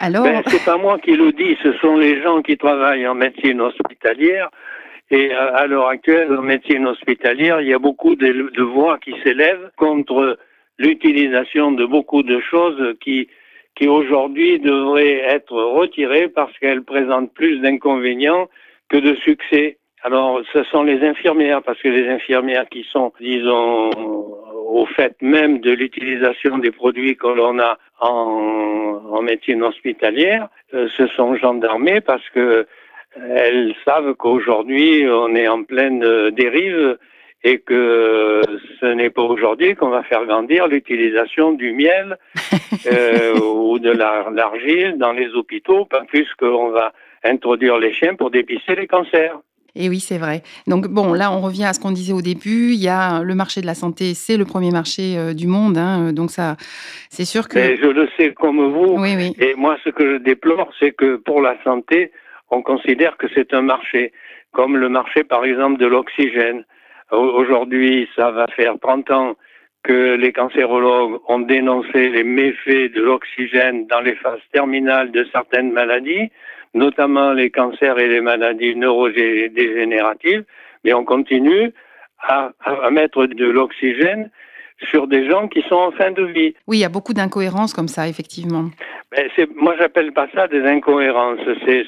alors... 0.00 0.24
Ben, 0.24 0.42
c'est 0.46 0.64
pas 0.64 0.76
moi 0.76 0.98
qui 0.98 1.16
le 1.16 1.32
dis, 1.32 1.56
ce 1.62 1.72
sont 1.74 1.96
les 1.96 2.22
gens 2.22 2.42
qui 2.42 2.56
travaillent 2.56 3.06
en 3.06 3.14
médecine 3.14 3.60
hospitalière. 3.60 4.50
Et 5.10 5.32
à, 5.32 5.66
l'heure 5.66 5.88
actuelle, 5.88 6.36
en 6.36 6.42
médecine 6.42 6.86
hospitalière, 6.86 7.62
il 7.62 7.68
y 7.68 7.72
a 7.72 7.78
beaucoup 7.78 8.14
de, 8.14 8.50
de 8.54 8.62
voix 8.62 8.98
qui 8.98 9.14
s'élèvent 9.22 9.70
contre 9.76 10.38
l'utilisation 10.78 11.72
de 11.72 11.86
beaucoup 11.86 12.22
de 12.22 12.40
choses 12.40 12.94
qui, 13.00 13.28
qui 13.74 13.88
aujourd'hui 13.88 14.58
devraient 14.58 15.20
être 15.24 15.54
retirées 15.54 16.28
parce 16.28 16.56
qu'elles 16.58 16.84
présentent 16.84 17.32
plus 17.32 17.60
d'inconvénients 17.60 18.48
que 18.88 18.98
de 18.98 19.14
succès. 19.16 19.78
Alors, 20.02 20.40
ce 20.52 20.62
sont 20.64 20.82
les 20.82 21.02
infirmières, 21.06 21.62
parce 21.62 21.80
que 21.80 21.88
les 21.88 22.08
infirmières 22.08 22.68
qui 22.68 22.86
sont, 22.92 23.12
disons, 23.20 23.90
au 24.68 24.84
fait 24.84 25.16
même 25.22 25.60
de 25.60 25.70
l'utilisation 25.70 26.58
des 26.58 26.70
produits 26.70 27.16
que 27.16 27.26
l'on 27.26 27.58
a 27.58 27.78
en, 28.00 29.00
en, 29.10 29.22
médecine 29.22 29.62
hospitalière, 29.62 30.48
euh, 30.74 30.88
se 30.90 31.06
sont 31.08 31.34
gendarmées 31.36 32.02
parce 32.02 32.28
que 32.30 32.66
elles 33.16 33.74
savent 33.84 34.14
qu'aujourd'hui 34.14 35.06
on 35.08 35.34
est 35.34 35.48
en 35.48 35.62
pleine 35.64 36.04
euh, 36.04 36.30
dérive 36.30 36.98
et 37.44 37.60
que 37.60 38.42
ce 38.80 38.86
n'est 38.86 39.08
pas 39.08 39.22
aujourd'hui 39.22 39.74
qu'on 39.74 39.88
va 39.88 40.02
faire 40.02 40.26
grandir 40.26 40.68
l'utilisation 40.68 41.52
du 41.52 41.72
miel 41.72 42.18
euh, 42.92 43.38
ou 43.40 43.78
de 43.78 43.90
l'argile 43.90 44.98
dans 44.98 45.12
les 45.12 45.28
hôpitaux, 45.34 45.86
pas 45.86 46.04
plus 46.04 46.28
qu'on 46.34 46.68
va 46.68 46.92
introduire 47.24 47.78
les 47.78 47.94
chiens 47.94 48.16
pour 48.16 48.30
dépister 48.30 48.74
les 48.74 48.86
cancers. 48.86 49.38
Et 49.78 49.88
oui, 49.88 50.00
c'est 50.00 50.18
vrai. 50.18 50.42
Donc 50.66 50.88
bon, 50.88 51.12
là, 51.14 51.30
on 51.30 51.40
revient 51.40 51.64
à 51.64 51.72
ce 51.72 51.78
qu'on 51.78 51.92
disait 51.92 52.12
au 52.12 52.20
début. 52.20 52.72
Il 52.72 52.82
y 52.82 52.88
a 52.88 53.22
le 53.22 53.34
marché 53.36 53.60
de 53.60 53.66
la 53.66 53.74
santé, 53.74 54.12
c'est 54.14 54.36
le 54.36 54.44
premier 54.44 54.72
marché 54.72 55.16
euh, 55.16 55.34
du 55.34 55.46
monde. 55.46 55.78
Hein, 55.78 56.12
donc 56.12 56.30
ça, 56.30 56.56
c'est 57.10 57.24
sûr 57.24 57.48
que. 57.48 57.60
je 57.60 57.86
le 57.86 58.08
sais 58.18 58.34
comme 58.34 58.60
vous. 58.72 58.96
Oui, 58.98 59.14
oui. 59.16 59.36
Et 59.38 59.54
moi, 59.54 59.76
ce 59.84 59.90
que 59.90 60.14
je 60.14 60.16
déplore, 60.18 60.70
c'est 60.80 60.90
que 60.90 61.16
pour 61.16 61.40
la 61.40 61.56
santé, 61.62 62.10
on 62.50 62.60
considère 62.60 63.16
que 63.18 63.28
c'est 63.34 63.54
un 63.54 63.62
marché, 63.62 64.12
comme 64.52 64.76
le 64.76 64.88
marché, 64.88 65.22
par 65.22 65.44
exemple, 65.44 65.78
de 65.78 65.86
l'oxygène. 65.86 66.64
Aujourd'hui, 67.12 68.08
ça 68.16 68.32
va 68.32 68.48
faire 68.48 68.74
30 68.82 69.10
ans 69.12 69.36
que 69.84 70.16
les 70.16 70.32
cancérologues 70.32 71.20
ont 71.28 71.38
dénoncé 71.38 72.10
les 72.10 72.24
méfaits 72.24 72.92
de 72.92 73.00
l'oxygène 73.00 73.86
dans 73.86 74.00
les 74.00 74.16
phases 74.16 74.40
terminales 74.52 75.12
de 75.12 75.24
certaines 75.32 75.72
maladies, 75.72 76.30
notamment 76.74 77.32
les 77.32 77.50
cancers 77.50 77.98
et 77.98 78.08
les 78.08 78.20
maladies 78.20 78.76
neurodégénératives, 78.76 80.44
mais 80.84 80.92
on 80.92 81.04
continue 81.04 81.72
à, 82.20 82.52
à 82.64 82.90
mettre 82.90 83.26
de 83.26 83.46
l'oxygène 83.46 84.30
sur 84.90 85.08
des 85.08 85.28
gens 85.28 85.48
qui 85.48 85.62
sont 85.62 85.74
en 85.76 85.90
fin 85.92 86.12
de 86.12 86.24
vie. 86.24 86.54
Oui, 86.66 86.78
il 86.78 86.80
y 86.80 86.84
a 86.84 86.88
beaucoup 86.88 87.12
d'incohérences 87.12 87.74
comme 87.74 87.88
ça, 87.88 88.08
effectivement. 88.08 88.66
Mais 89.12 89.28
moi, 89.56 89.74
j'appelle 89.78 90.12
pas 90.12 90.28
ça 90.34 90.46
des 90.46 90.62
incohérences. 90.62 91.40
C'est 91.66 91.84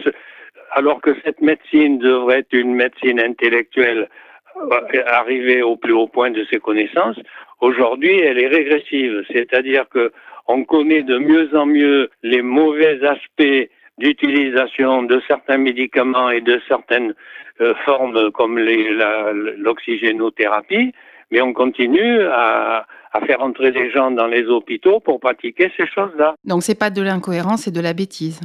alors 0.73 1.01
que 1.01 1.17
cette 1.25 1.41
médecine 1.41 1.99
devrait 1.99 2.41
être 2.41 2.53
une 2.53 2.75
médecine 2.75 3.21
intellectuelle 3.21 4.09
euh, 4.57 5.03
arriver 5.07 5.63
au 5.63 5.77
plus 5.77 5.93
haut 5.93 6.07
point 6.07 6.31
de 6.31 6.45
ses 6.51 6.59
connaissances, 6.59 7.19
aujourd'hui, 7.61 8.19
elle 8.21 8.39
est 8.39 8.49
régressive. 8.49 9.25
C'est-à-dire 9.33 9.89
que 9.89 10.13
on 10.49 10.65
connaît 10.65 11.03
de 11.03 11.19
mieux 11.19 11.57
en 11.57 11.67
mieux 11.67 12.11
les 12.23 12.43
mauvais 12.43 13.05
aspects 13.05 13.71
d'utilisation 13.99 15.03
de 15.03 15.21
certains 15.29 15.59
médicaments 15.59 16.31
et 16.31 16.41
de 16.41 16.59
certaines 16.69 17.15
euh, 17.61 17.75
formes 17.85 18.31
comme 18.33 18.59
l'oxygénothérapie, 18.59 20.95
mais 21.31 21.43
on 21.43 21.53
continue 21.53 22.23
à, 22.23 22.87
faire 23.27 23.43
entrer 23.43 23.73
des 23.73 23.91
gens 23.91 24.13
dans 24.13 24.29
les 24.29 24.47
hôpitaux 24.47 25.01
pour 25.01 25.19
pratiquer 25.19 25.73
ces 25.77 25.85
choses-là. 25.87 26.37
Donc 26.45 26.63
c'est 26.63 26.79
pas 26.79 26.91
de 26.91 27.03
l'incohérence, 27.03 27.63
c'est 27.63 27.73
de 27.73 27.81
la 27.81 27.93
bêtise. 27.93 28.41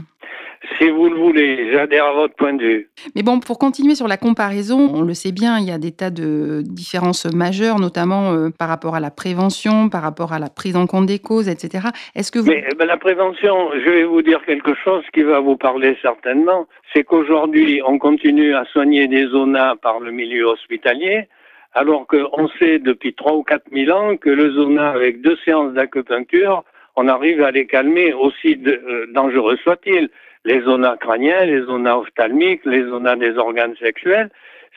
Si 0.78 0.90
vous 0.90 1.10
le 1.10 1.16
voulez, 1.16 1.72
j'adhère 1.72 2.06
à 2.06 2.14
votre 2.14 2.36
point 2.36 2.54
de 2.54 2.64
vue. 2.64 2.90
Mais 3.16 3.24
bon, 3.24 3.40
pour 3.40 3.60
continuer 3.60 3.96
sur 3.96 4.08
la 4.08 4.18
comparaison, 4.18 4.92
on 4.94 5.02
le 5.02 5.14
sait 5.14 5.32
bien, 5.32 5.60
il 5.60 5.66
y 5.66 5.72
a 5.72 5.78
des 5.78 5.92
tas 5.92 6.10
de 6.10 6.62
différences 6.64 7.26
majeures, 7.34 7.80
notamment 7.80 8.34
euh, 8.34 8.50
par 8.50 8.68
rapport 8.68 8.96
à 8.96 9.00
la 9.00 9.12
prévention, 9.12 9.90
par 9.90 10.02
rapport 10.02 10.34
à 10.34 10.40
la 10.40 10.50
prise 10.50 10.76
en 10.76 10.88
compte 10.88 11.06
des 11.06 11.20
causes, 11.20 11.50
etc. 11.50 11.88
Est-ce 12.16 12.32
que 12.32 12.40
vous... 12.40 12.48
Mais 12.48 12.66
ben, 12.78 12.86
la 12.86 12.98
prévention, 12.98 13.72
je 13.74 13.90
vais 13.90 14.04
vous 14.04 14.22
dire 14.22 14.44
quelque 14.46 14.74
chose 14.84 15.04
qui 15.14 15.24
va 15.24 15.40
vous 15.40 15.58
parler 15.58 15.98
certainement, 16.02 16.68
c'est 16.94 17.04
qu'aujourd'hui, 17.04 17.82
on 17.86 17.98
continue 17.98 18.56
à 18.56 18.66
soigner 18.66 19.08
des 19.08 19.28
zonas 19.28 19.76
par 19.82 20.00
le 20.00 20.12
milieu 20.12 20.46
hospitalier, 20.46 21.28
alors 21.74 22.08
qu'on 22.08 22.48
sait 22.60 22.80
depuis 22.80 23.14
3 23.14 23.34
ou 23.34 23.44
4 23.44 23.64
000 23.72 23.98
ans 23.98 24.18
que 24.18 24.30
le 24.30 24.52
zona, 24.52 24.90
avec 24.90 25.22
deux 25.22 25.38
séances 25.44 25.74
d'acupuncture, 25.74 26.64
on 26.96 27.08
arrive 27.08 27.44
à 27.44 27.52
les 27.52 27.68
calmer, 27.68 28.14
aussi 28.14 28.58
euh, 28.66 29.08
dangereux 29.14 29.58
soit-il 29.64 30.10
les 30.46 30.62
zonas 30.62 30.98
crâniens, 30.98 31.46
les 31.46 31.62
zonas 31.64 31.98
ophtalmiques, 31.98 32.66
les 32.66 32.84
zonas 32.84 33.16
des 33.16 33.38
organes 33.38 33.76
sexuels. 33.78 34.30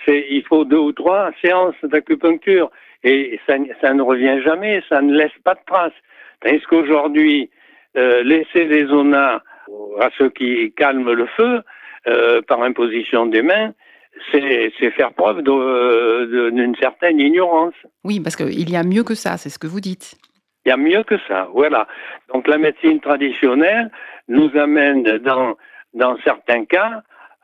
C'est, 0.04 0.26
il 0.30 0.42
faut 0.44 0.64
deux 0.64 0.78
ou 0.78 0.92
trois 0.92 1.30
séances 1.42 1.75
d'acupuncture 1.82 2.70
et 3.04 3.38
ça, 3.46 3.54
ça, 3.80 3.94
ne 3.94 4.02
revient 4.02 4.40
jamais, 4.44 4.82
ça 4.88 5.02
ne 5.02 5.14
laisse 5.14 5.37
pas 5.44 5.54
de 5.54 5.60
traces. 5.66 5.92
Est-ce 6.44 6.66
qu'aujourd'hui, 6.66 7.50
euh, 7.96 8.22
laisser 8.22 8.64
les 8.64 8.87
zonas 8.87 9.40
à 10.00 10.08
ceux 10.16 10.30
qui 10.30 10.72
calment 10.76 11.12
le 11.12 11.26
feu 11.26 11.62
euh, 12.06 12.40
par 12.42 12.62
imposition 12.62 13.26
des 13.26 13.42
mains, 13.42 13.72
c'est, 14.32 14.72
c'est 14.78 14.90
faire 14.92 15.12
preuve 15.12 15.42
d'une 15.42 16.75
certaine 16.76 17.20
ignorance. 17.20 17.75
Oui, 18.04 18.20
parce 18.20 18.37
qu'il 18.37 18.70
y 18.70 18.76
a 18.76 18.82
mieux 18.82 19.04
que 19.04 19.14
ça, 19.14 19.37
c'est 19.37 19.50
ce 19.50 19.58
que 19.58 19.66
vous 19.66 19.80
dites. 19.80 20.16
Il 20.64 20.70
y 20.70 20.72
a 20.72 20.76
mieux 20.76 21.02
que 21.02 21.16
ça, 21.28 21.48
voilà. 21.52 21.87
Donc 22.32 22.48
la 22.48 22.58
médecine 22.58 23.00
traditionnelle 23.00 23.90
nous 24.28 24.50
amène 24.56 25.02
dans, 25.02 25.56
dans 25.94 26.16
certains 26.25 26.64
cas 26.64 27.02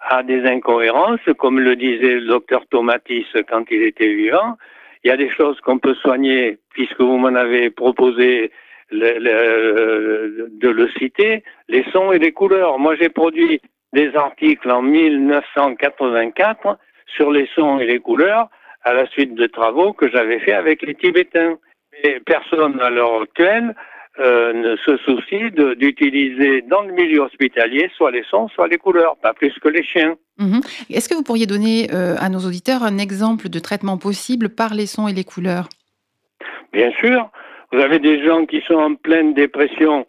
à 0.09 0.23
des 0.23 0.45
incohérences, 0.45 1.21
comme 1.39 1.61
le 1.61 1.77
disait 1.77 2.21
le 2.21 2.27
docteur 2.27 2.67
Tomatis 2.71 3.27
quand 3.49 3.65
il 3.71 3.83
était 3.83 4.13
vivant. 4.15 4.57
Il 5.03 5.09
y 5.09 5.11
a 5.11 5.17
des 5.17 5.31
choses 5.31 5.61
qu'on 5.61 5.79
peut 5.79 5.95
soigner, 5.95 6.59
puisque 6.71 7.01
vous 7.01 7.17
m'en 7.17 7.35
avez 7.35 7.71
proposé 7.71 8.53
de 8.91 10.69
le 10.69 10.89
citer, 10.99 11.43
les 11.69 11.85
sons 11.93 12.13
et 12.13 12.19
les 12.19 12.33
couleurs. 12.33 12.79
Moi, 12.79 12.97
j'ai 12.97 13.09
produit 13.09 13.61
des 13.93 14.15
articles 14.15 14.71
en 14.71 14.83
1984 14.83 16.79
sur 17.07 17.31
les 17.31 17.49
sons 17.55 17.79
et 17.79 17.87
les 17.87 18.01
couleurs 18.01 18.49
à 18.83 18.93
la 18.93 19.07
suite 19.07 19.35
de 19.35 19.47
travaux 19.47 19.93
que 19.93 20.11
j'avais 20.11 20.41
fait 20.41 20.53
avec 20.53 20.83
les 20.83 20.95
Tibétains. 20.95 21.57
Et 22.03 22.21
personne 22.21 22.81
à 22.81 22.91
l'heure 22.91 23.23
actuelle 23.23 23.75
euh, 24.21 24.53
ne 24.53 24.77
se 24.77 24.97
soucie 24.99 25.51
d'utiliser 25.77 26.63
dans 26.63 26.83
le 26.83 26.93
milieu 26.93 27.21
hospitalier 27.21 27.91
soit 27.97 28.13
les 28.13 28.23
sons, 28.31 28.49
soit 28.49 28.69
les 28.69 28.79
couleurs, 28.79 29.17
pas 29.17 29.33
plus 29.33 29.53
que 29.61 29.69
les 29.69 29.83
chiens. 29.83 30.15
Mhm. 30.39 30.61
Est-ce 30.91 31.09
que 31.09 31.15
vous 31.15 31.25
pourriez 31.25 31.47
donner 31.47 31.89
euh, 31.93 32.15
à 32.21 32.29
nos 32.29 32.39
auditeurs 32.41 32.85
un 32.85 32.99
exemple 32.99 33.49
de 33.49 33.59
traitement 33.59 33.99
possible 33.99 34.51
par 34.51 34.75
les 34.75 34.87
sons 34.87 35.09
et 35.09 35.13
les 35.13 35.25
couleurs? 35.25 35.69
Bien 36.73 36.93
sûr. 37.01 37.29
Vous 37.73 37.81
avez 37.81 37.99
des 37.99 38.25
gens 38.25 38.47
qui 38.47 38.61
sont 38.61 38.75
en 38.75 38.95
pleine 38.95 39.35
dépression 39.35 40.07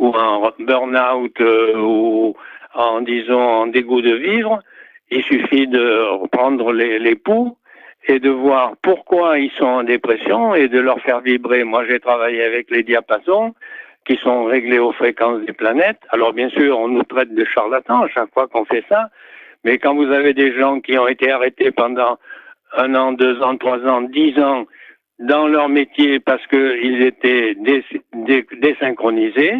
ou 0.00 0.08
en 0.08 0.50
burn-out 0.58 1.40
ou 1.76 2.34
en 2.74 3.00
disons 3.02 3.40
en 3.40 3.66
dégoût 3.68 4.02
de 4.02 4.14
vivre, 4.14 4.58
il 5.12 5.22
suffit 5.22 5.68
de 5.68 6.20
reprendre 6.20 6.72
les, 6.72 6.98
les 6.98 7.14
poux 7.14 7.56
et 8.06 8.18
de 8.18 8.30
voir 8.30 8.74
pourquoi 8.82 9.38
ils 9.38 9.50
sont 9.52 9.64
en 9.64 9.82
dépression 9.82 10.54
et 10.54 10.68
de 10.68 10.78
leur 10.78 11.00
faire 11.00 11.20
vibrer. 11.20 11.64
Moi, 11.64 11.84
j'ai 11.88 12.00
travaillé 12.00 12.42
avec 12.44 12.70
les 12.70 12.82
diapasons 12.82 13.54
qui 14.06 14.16
sont 14.16 14.44
réglés 14.44 14.78
aux 14.78 14.92
fréquences 14.92 15.42
des 15.46 15.52
planètes. 15.52 16.00
Alors, 16.10 16.32
bien 16.32 16.50
sûr, 16.50 16.78
on 16.78 16.88
nous 16.88 17.04
traite 17.04 17.34
de 17.34 17.44
charlatans 17.44 18.02
à 18.02 18.08
chaque 18.08 18.32
fois 18.34 18.46
qu'on 18.48 18.66
fait 18.66 18.84
ça, 18.88 19.08
mais 19.64 19.78
quand 19.78 19.94
vous 19.94 20.10
avez 20.12 20.34
des 20.34 20.52
gens 20.58 20.80
qui 20.80 20.98
ont 20.98 21.08
été 21.08 21.30
arrêtés 21.30 21.70
pendant 21.70 22.18
un 22.76 22.94
an, 22.94 23.12
deux 23.12 23.40
ans, 23.42 23.56
trois 23.56 23.78
ans, 23.86 24.02
dix 24.02 24.38
ans 24.38 24.66
dans 25.18 25.46
leur 25.46 25.68
métier 25.68 26.20
parce 26.20 26.46
qu'ils 26.48 27.02
étaient 27.02 27.56
désynchronisés, 28.60 29.54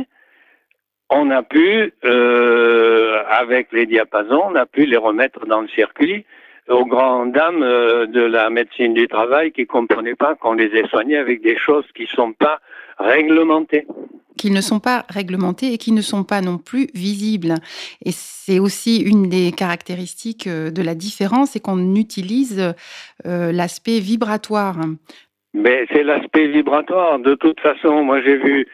on 1.10 1.30
a 1.30 1.42
pu, 1.42 1.92
euh, 2.04 3.22
avec 3.28 3.72
les 3.72 3.86
diapasons, 3.86 4.42
on 4.50 4.54
a 4.56 4.66
pu 4.66 4.84
les 4.84 4.96
remettre 4.96 5.46
dans 5.46 5.60
le 5.60 5.68
circuit 5.68 6.26
aux 6.68 6.86
grandes 6.86 7.32
dames 7.32 7.62
euh, 7.62 8.06
de 8.06 8.20
la 8.20 8.50
médecine 8.50 8.94
du 8.94 9.06
travail 9.08 9.52
qui 9.52 9.66
comprenaient 9.66 10.14
pas 10.14 10.34
qu'on 10.34 10.54
les 10.54 10.66
ait 10.76 10.86
soignés 10.88 11.18
avec 11.18 11.42
des 11.42 11.56
choses 11.58 11.84
qui 11.94 12.06
sont 12.06 12.32
pas 12.32 12.60
réglementées. 12.98 13.86
Qu'ils 14.36 14.52
ne 14.52 14.60
sont 14.60 14.80
pas 14.80 15.04
réglementés 15.08 15.72
et 15.72 15.78
qui 15.78 15.92
ne 15.92 16.00
sont 16.00 16.24
pas 16.24 16.40
non 16.40 16.58
plus 16.58 16.88
visibles. 16.94 17.54
Et 18.04 18.10
c'est 18.12 18.58
aussi 18.58 19.00
une 19.00 19.28
des 19.28 19.52
caractéristiques 19.52 20.46
euh, 20.46 20.70
de 20.70 20.82
la 20.82 20.94
différence, 20.94 21.50
c'est 21.50 21.60
qu'on 21.60 21.94
utilise 21.94 22.74
euh, 23.26 23.52
l'aspect 23.52 24.00
vibratoire. 24.00 24.76
Mais 25.52 25.86
c'est 25.92 26.02
l'aspect 26.02 26.48
vibratoire. 26.48 27.18
De 27.20 27.34
toute 27.34 27.60
façon, 27.60 28.02
moi 28.02 28.20
j'ai 28.22 28.36
vu, 28.36 28.66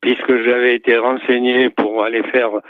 puisque 0.00 0.42
j'avais 0.42 0.74
été 0.74 0.96
renseigné 0.96 1.68
pour 1.68 2.02
aller 2.02 2.22
faire 2.32 2.60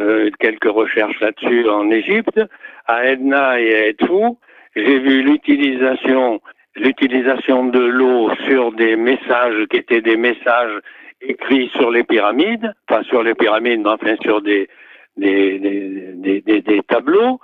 euh, 0.00 0.30
quelques 0.38 0.70
recherches 0.70 1.20
là-dessus 1.20 1.68
en 1.68 1.90
Égypte, 1.90 2.40
à 2.86 3.06
Edna 3.06 3.60
et 3.60 3.74
à 3.74 3.86
Edfou, 3.88 4.38
j'ai 4.74 4.98
vu 4.98 5.22
l'utilisation 5.22 6.40
l'utilisation 6.76 7.66
de 7.66 7.80
l'eau 7.80 8.30
sur 8.46 8.72
des 8.72 8.94
messages 8.96 9.66
qui 9.70 9.78
étaient 9.78 10.00
des 10.00 10.16
messages 10.16 10.80
écrits 11.20 11.70
sur 11.74 11.90
les 11.90 12.04
pyramides, 12.04 12.72
pas 12.86 13.02
sur 13.04 13.22
les 13.22 13.34
pyramides, 13.34 13.80
mais 13.82 13.90
enfin 13.90 14.14
sur 14.22 14.40
des, 14.40 14.68
des, 15.16 15.58
des, 15.58 16.40
des, 16.40 16.60
des 16.62 16.82
tableaux. 16.82 17.40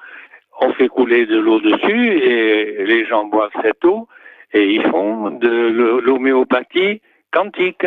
On 0.60 0.72
fait 0.74 0.88
couler 0.88 1.26
de 1.26 1.38
l'eau 1.38 1.58
dessus 1.58 2.18
et 2.18 2.84
les 2.84 3.04
gens 3.06 3.24
boivent 3.24 3.50
cette 3.62 3.84
eau 3.84 4.06
et 4.52 4.64
ils 4.74 4.86
font 4.86 5.30
de 5.30 6.00
l'homéopathie 6.00 7.00
quantique. 7.32 7.86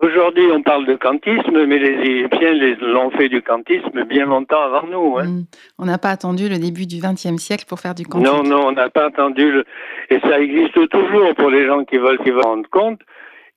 Aujourd'hui, 0.00 0.44
on 0.52 0.62
parle 0.62 0.86
de 0.86 0.94
quantisme, 0.94 1.66
mais 1.66 1.78
les 1.78 2.08
Égyptiens 2.08 2.54
l'ont 2.80 3.10
fait 3.10 3.28
du 3.28 3.42
quantisme 3.42 4.04
bien 4.04 4.26
longtemps 4.26 4.62
avant 4.62 4.86
nous. 4.86 5.18
Hein. 5.18 5.24
Hmm. 5.24 5.42
On 5.76 5.86
n'a 5.86 5.98
pas 5.98 6.10
attendu 6.10 6.48
le 6.48 6.58
début 6.58 6.86
du 6.86 6.98
XXe 7.00 7.36
siècle 7.42 7.64
pour 7.68 7.80
faire 7.80 7.96
du 7.96 8.04
quantisme. 8.04 8.32
Non, 8.32 8.44
non, 8.44 8.68
on 8.68 8.72
n'a 8.72 8.90
pas 8.90 9.06
attendu. 9.06 9.50
Le... 9.50 9.64
Et 10.10 10.20
ça 10.20 10.38
existe 10.38 10.88
toujours 10.88 11.34
pour 11.34 11.50
les 11.50 11.66
gens 11.66 11.84
qui 11.84 11.98
veulent 11.98 12.20
s'y 12.24 12.30
rendre 12.30 12.68
compte. 12.70 13.00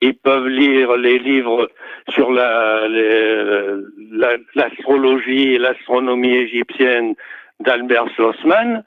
Ils 0.01 0.15
peuvent 0.15 0.47
lire 0.47 0.97
les 0.97 1.19
livres 1.19 1.69
sur 2.09 2.31
l'astrologie 4.55 5.45
la, 5.45 5.53
et 5.53 5.57
l'astronomie 5.59 6.37
égyptienne 6.37 7.13
d'Albert 7.59 8.09
Schlossman, 8.15 8.83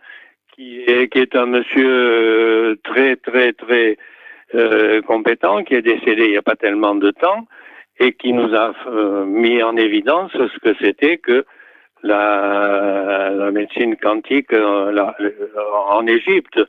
qui 0.56 0.80
est, 0.80 1.06
qui 1.08 1.20
est 1.20 1.36
un 1.36 1.46
monsieur 1.46 1.86
euh, 1.86 2.74
très, 2.82 3.14
très, 3.14 3.52
très 3.52 3.96
euh, 4.54 5.02
compétent 5.02 5.64
qui 5.64 5.74
est 5.74 5.82
décédé 5.82 6.24
il 6.24 6.30
n'y 6.30 6.36
a 6.36 6.42
pas 6.42 6.56
tellement 6.56 6.94
de 6.94 7.10
temps 7.10 7.46
et 7.98 8.12
qui 8.12 8.32
nous 8.32 8.54
a 8.54 8.72
euh, 8.86 9.24
mis 9.24 9.62
en 9.62 9.76
évidence 9.76 10.32
ce 10.32 10.58
que 10.58 10.74
c'était 10.80 11.18
que 11.18 11.44
la, 12.02 13.50
médecine 13.52 13.96
quantique 13.96 14.52
euh, 14.52 14.94
en 15.88 16.06
Égypte, 16.06 16.60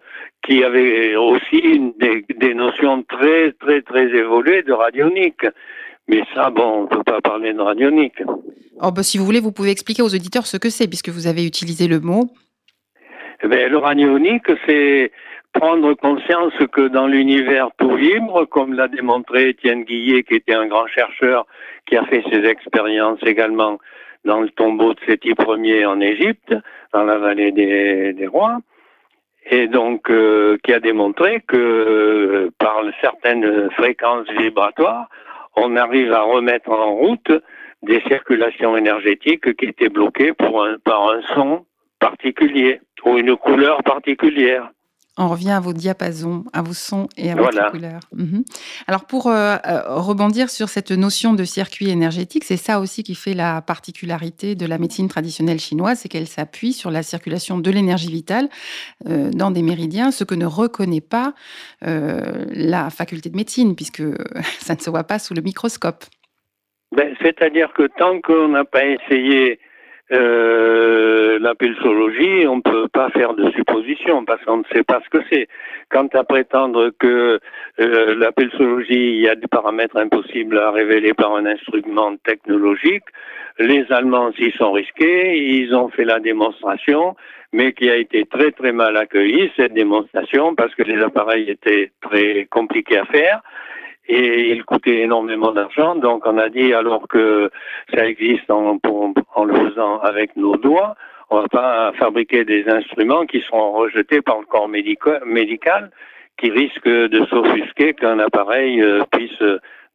qui 0.45 0.63
avait 0.63 1.15
aussi 1.15 1.93
des, 1.99 2.25
des, 2.38 2.53
notions 2.53 3.03
très 3.03 3.51
très 3.53 3.81
très 3.81 4.05
évoluées 4.05 4.63
de 4.63 4.71
radionique. 4.71 5.45
Mais 6.07 6.23
ça, 6.33 6.51
bon, 6.51 6.63
on 6.63 6.81
ne 6.83 6.88
peut 6.88 7.03
pas 7.03 7.19
parler 7.21 7.53
de 7.53 7.60
radionique. 7.60 8.21
Oh, 8.81 8.91
bah, 8.91 9.03
si 9.03 9.17
vous 9.17 9.25
voulez, 9.25 9.39
vous 9.39 9.51
pouvez 9.51 9.71
expliquer 9.71 10.03
aux 10.03 10.13
auditeurs 10.13 10.45
ce 10.45 10.57
que 10.57 10.69
c'est, 10.69 10.88
puisque 10.88 11.10
vous 11.10 11.27
avez 11.27 11.45
utilisé 11.45 11.88
le 11.88 11.99
mot. 11.99 12.29
Eh 13.43 13.48
bien, 13.48 13.67
le 13.67 13.78
radionique, 13.78 14.52
c'est 14.67 15.12
prendre 15.54 15.93
conscience 15.93 16.54
que 16.71 16.88
dans 16.88 17.08
l'univers 17.08 17.69
tout 17.78 17.95
libre, 17.95 18.45
comme 18.45 18.74
l'a 18.74 18.88
démontré 18.88 19.50
Étienne 19.50 19.84
Guillet, 19.84 20.24
qui 20.24 20.36
était 20.36 20.54
un 20.54 20.67
grand 20.67 20.88
chercheur, 20.88 21.45
qui 21.86 21.95
a 21.98 22.04
fait 22.06 22.24
ses 22.30 22.45
expériences 22.45 23.19
également 23.26 23.80
dans 24.26 24.41
le 24.41 24.50
tombeau 24.50 24.93
de 24.93 25.00
Séti 25.06 25.34
Ier 25.38 25.86
en 25.86 26.00
Égypte, 26.02 26.54
dans 26.93 27.04
la 27.04 27.17
vallée 27.17 27.52
des, 27.52 28.28
rois, 28.28 28.60
et 29.50 29.67
donc 29.67 30.10
euh, 30.10 30.58
qui 30.63 30.74
a 30.74 30.80
démontré 30.80 31.41
que 31.48 31.56
euh, 31.56 32.52
par 32.58 32.82
certaines 33.02 33.69
fréquences 33.71 34.28
vibratoires, 34.38 35.08
on 35.56 35.76
arrive 35.76 36.12
à 36.12 36.21
remettre 36.21 36.71
en 36.71 36.95
route 36.95 37.32
des 37.84 38.02
circulations 38.08 38.76
énergétiques 38.76 39.56
qui 39.56 39.65
étaient 39.65 39.89
bloquées 39.89 40.34
pour 40.34 40.67
par 40.84 41.12
un 41.12 41.21
son 41.36 41.65
particulier 42.00 42.82
ou 43.05 43.17
une 43.17 43.35
couleur 43.35 43.83
particulière. 43.83 44.71
On 45.17 45.29
revient 45.29 45.51
à 45.51 45.61
vos 45.61 45.71
diapasons, 45.71 46.43
à 46.51 46.61
vos 46.61 46.73
sons 46.73 47.07
et 47.15 47.31
à 47.31 47.35
votre 47.35 47.71
couleurs. 47.71 48.01
Mhm. 48.13 48.43
Alors 48.85 49.05
pour 49.05 49.27
euh, 49.27 49.55
euh, 49.65 49.81
rebondir 49.87 50.49
sur 50.49 50.67
cette 50.67 50.91
notion 50.91 51.33
de 51.33 51.45
circuit 51.45 51.89
énergétique, 51.89 52.43
c'est 52.43 52.57
ça 52.57 52.81
aussi 52.81 53.01
qui 53.01 53.15
fait 53.15 53.33
la 53.33 53.61
particularité 53.61 54.55
de 54.55 54.65
la 54.65 54.77
médecine 54.77 55.07
traditionnelle 55.07 55.59
chinoise, 55.59 55.99
c'est 55.99 56.09
qu'elle 56.09 56.27
s'appuie 56.27 56.73
sur 56.73 56.91
la 56.91 57.01
circulation 57.01 57.57
de 57.57 57.71
l'énergie 57.71 58.11
vitale 58.11 58.49
euh, 59.07 59.29
dans 59.29 59.51
des 59.51 59.61
méridiens, 59.61 60.11
ce 60.11 60.25
que 60.25 60.35
ne 60.35 60.45
reconnaît 60.45 61.01
pas 61.01 61.33
la 61.81 62.89
faculté 62.89 63.29
de 63.29 63.37
médecine, 63.37 63.75
puisque 63.75 64.03
ça 64.59 64.75
ne 64.75 64.79
se 64.79 64.89
voit 64.89 65.03
pas 65.03 65.19
sous 65.19 65.33
le 65.33 65.41
microscope. 65.41 66.03
Ben, 66.91 67.15
C'est-à-dire 67.21 67.71
que 67.73 67.87
tant 67.97 68.19
qu'on 68.21 68.49
n'a 68.49 68.65
pas 68.65 68.85
essayé 68.85 69.59
euh, 70.11 71.39
la 71.39 71.55
pulsologie, 71.55 72.45
on 72.47 72.57
ne 72.57 72.61
peut 72.61 72.87
pas 72.87 73.09
faire 73.09 73.33
de 73.33 73.49
suppositions 73.51 74.23
parce 74.23 74.43
qu'on 74.45 74.57
ne 74.57 74.63
sait 74.71 74.83
pas 74.83 75.01
ce 75.03 75.17
que 75.17 75.23
c'est. 75.31 75.47
Quant 75.89 76.07
à 76.13 76.23
prétendre 76.23 76.91
que 76.99 77.39
euh, 77.79 78.15
la 78.15 78.31
pulsologie, 78.31 79.17
il 79.17 79.21
y 79.21 79.29
a 79.29 79.35
des 79.35 79.47
paramètres 79.47 79.97
impossibles 79.97 80.59
à 80.59 80.71
révéler 80.71 81.13
par 81.13 81.35
un 81.35 81.45
instrument 81.45 82.15
technologique, 82.23 83.03
les 83.57 83.85
Allemands 83.89 84.31
s'y 84.33 84.51
sont 84.51 84.73
risqués, 84.73 85.37
ils 85.37 85.73
ont 85.73 85.89
fait 85.89 86.03
la 86.03 86.19
démonstration, 86.19 87.15
mais 87.53 87.73
qui 87.73 87.89
a 87.89 87.95
été 87.95 88.25
très 88.25 88.51
très 88.51 88.73
mal 88.73 88.97
accueillie, 88.97 89.51
cette 89.55 89.73
démonstration, 89.73 90.55
parce 90.55 90.75
que 90.75 90.83
les 90.83 91.01
appareils 91.01 91.49
étaient 91.49 91.91
très 92.01 92.47
compliqués 92.51 92.97
à 92.97 93.05
faire 93.05 93.41
et 94.07 94.51
il 94.51 94.63
coûtait 94.65 95.01
énormément 95.01 95.51
d'argent. 95.51 95.95
Donc 95.95 96.25
on 96.25 96.37
a 96.37 96.49
dit 96.49 96.73
alors 96.73 97.07
que 97.07 97.49
ça 97.93 98.05
existe 98.07 98.49
en, 98.49 98.79
en, 99.35 99.43
le 99.43 99.55
faisant 99.69 99.99
avec 99.99 100.35
nos 100.35 100.57
doigts, 100.57 100.95
on 101.29 101.41
va 101.41 101.47
pas 101.47 101.91
fabriquer 101.93 102.45
des 102.45 102.67
instruments 102.69 103.25
qui 103.25 103.41
seront 103.41 103.71
rejetés 103.71 104.21
par 104.21 104.39
le 104.39 104.45
corps 104.45 104.69
médical 104.69 105.91
qui 106.37 106.51
risquent 106.51 106.87
de 106.87 107.25
s'offusquer 107.27 107.93
qu'un 107.93 108.19
appareil 108.19 108.81
euh, 108.81 109.03
puisse 109.11 109.41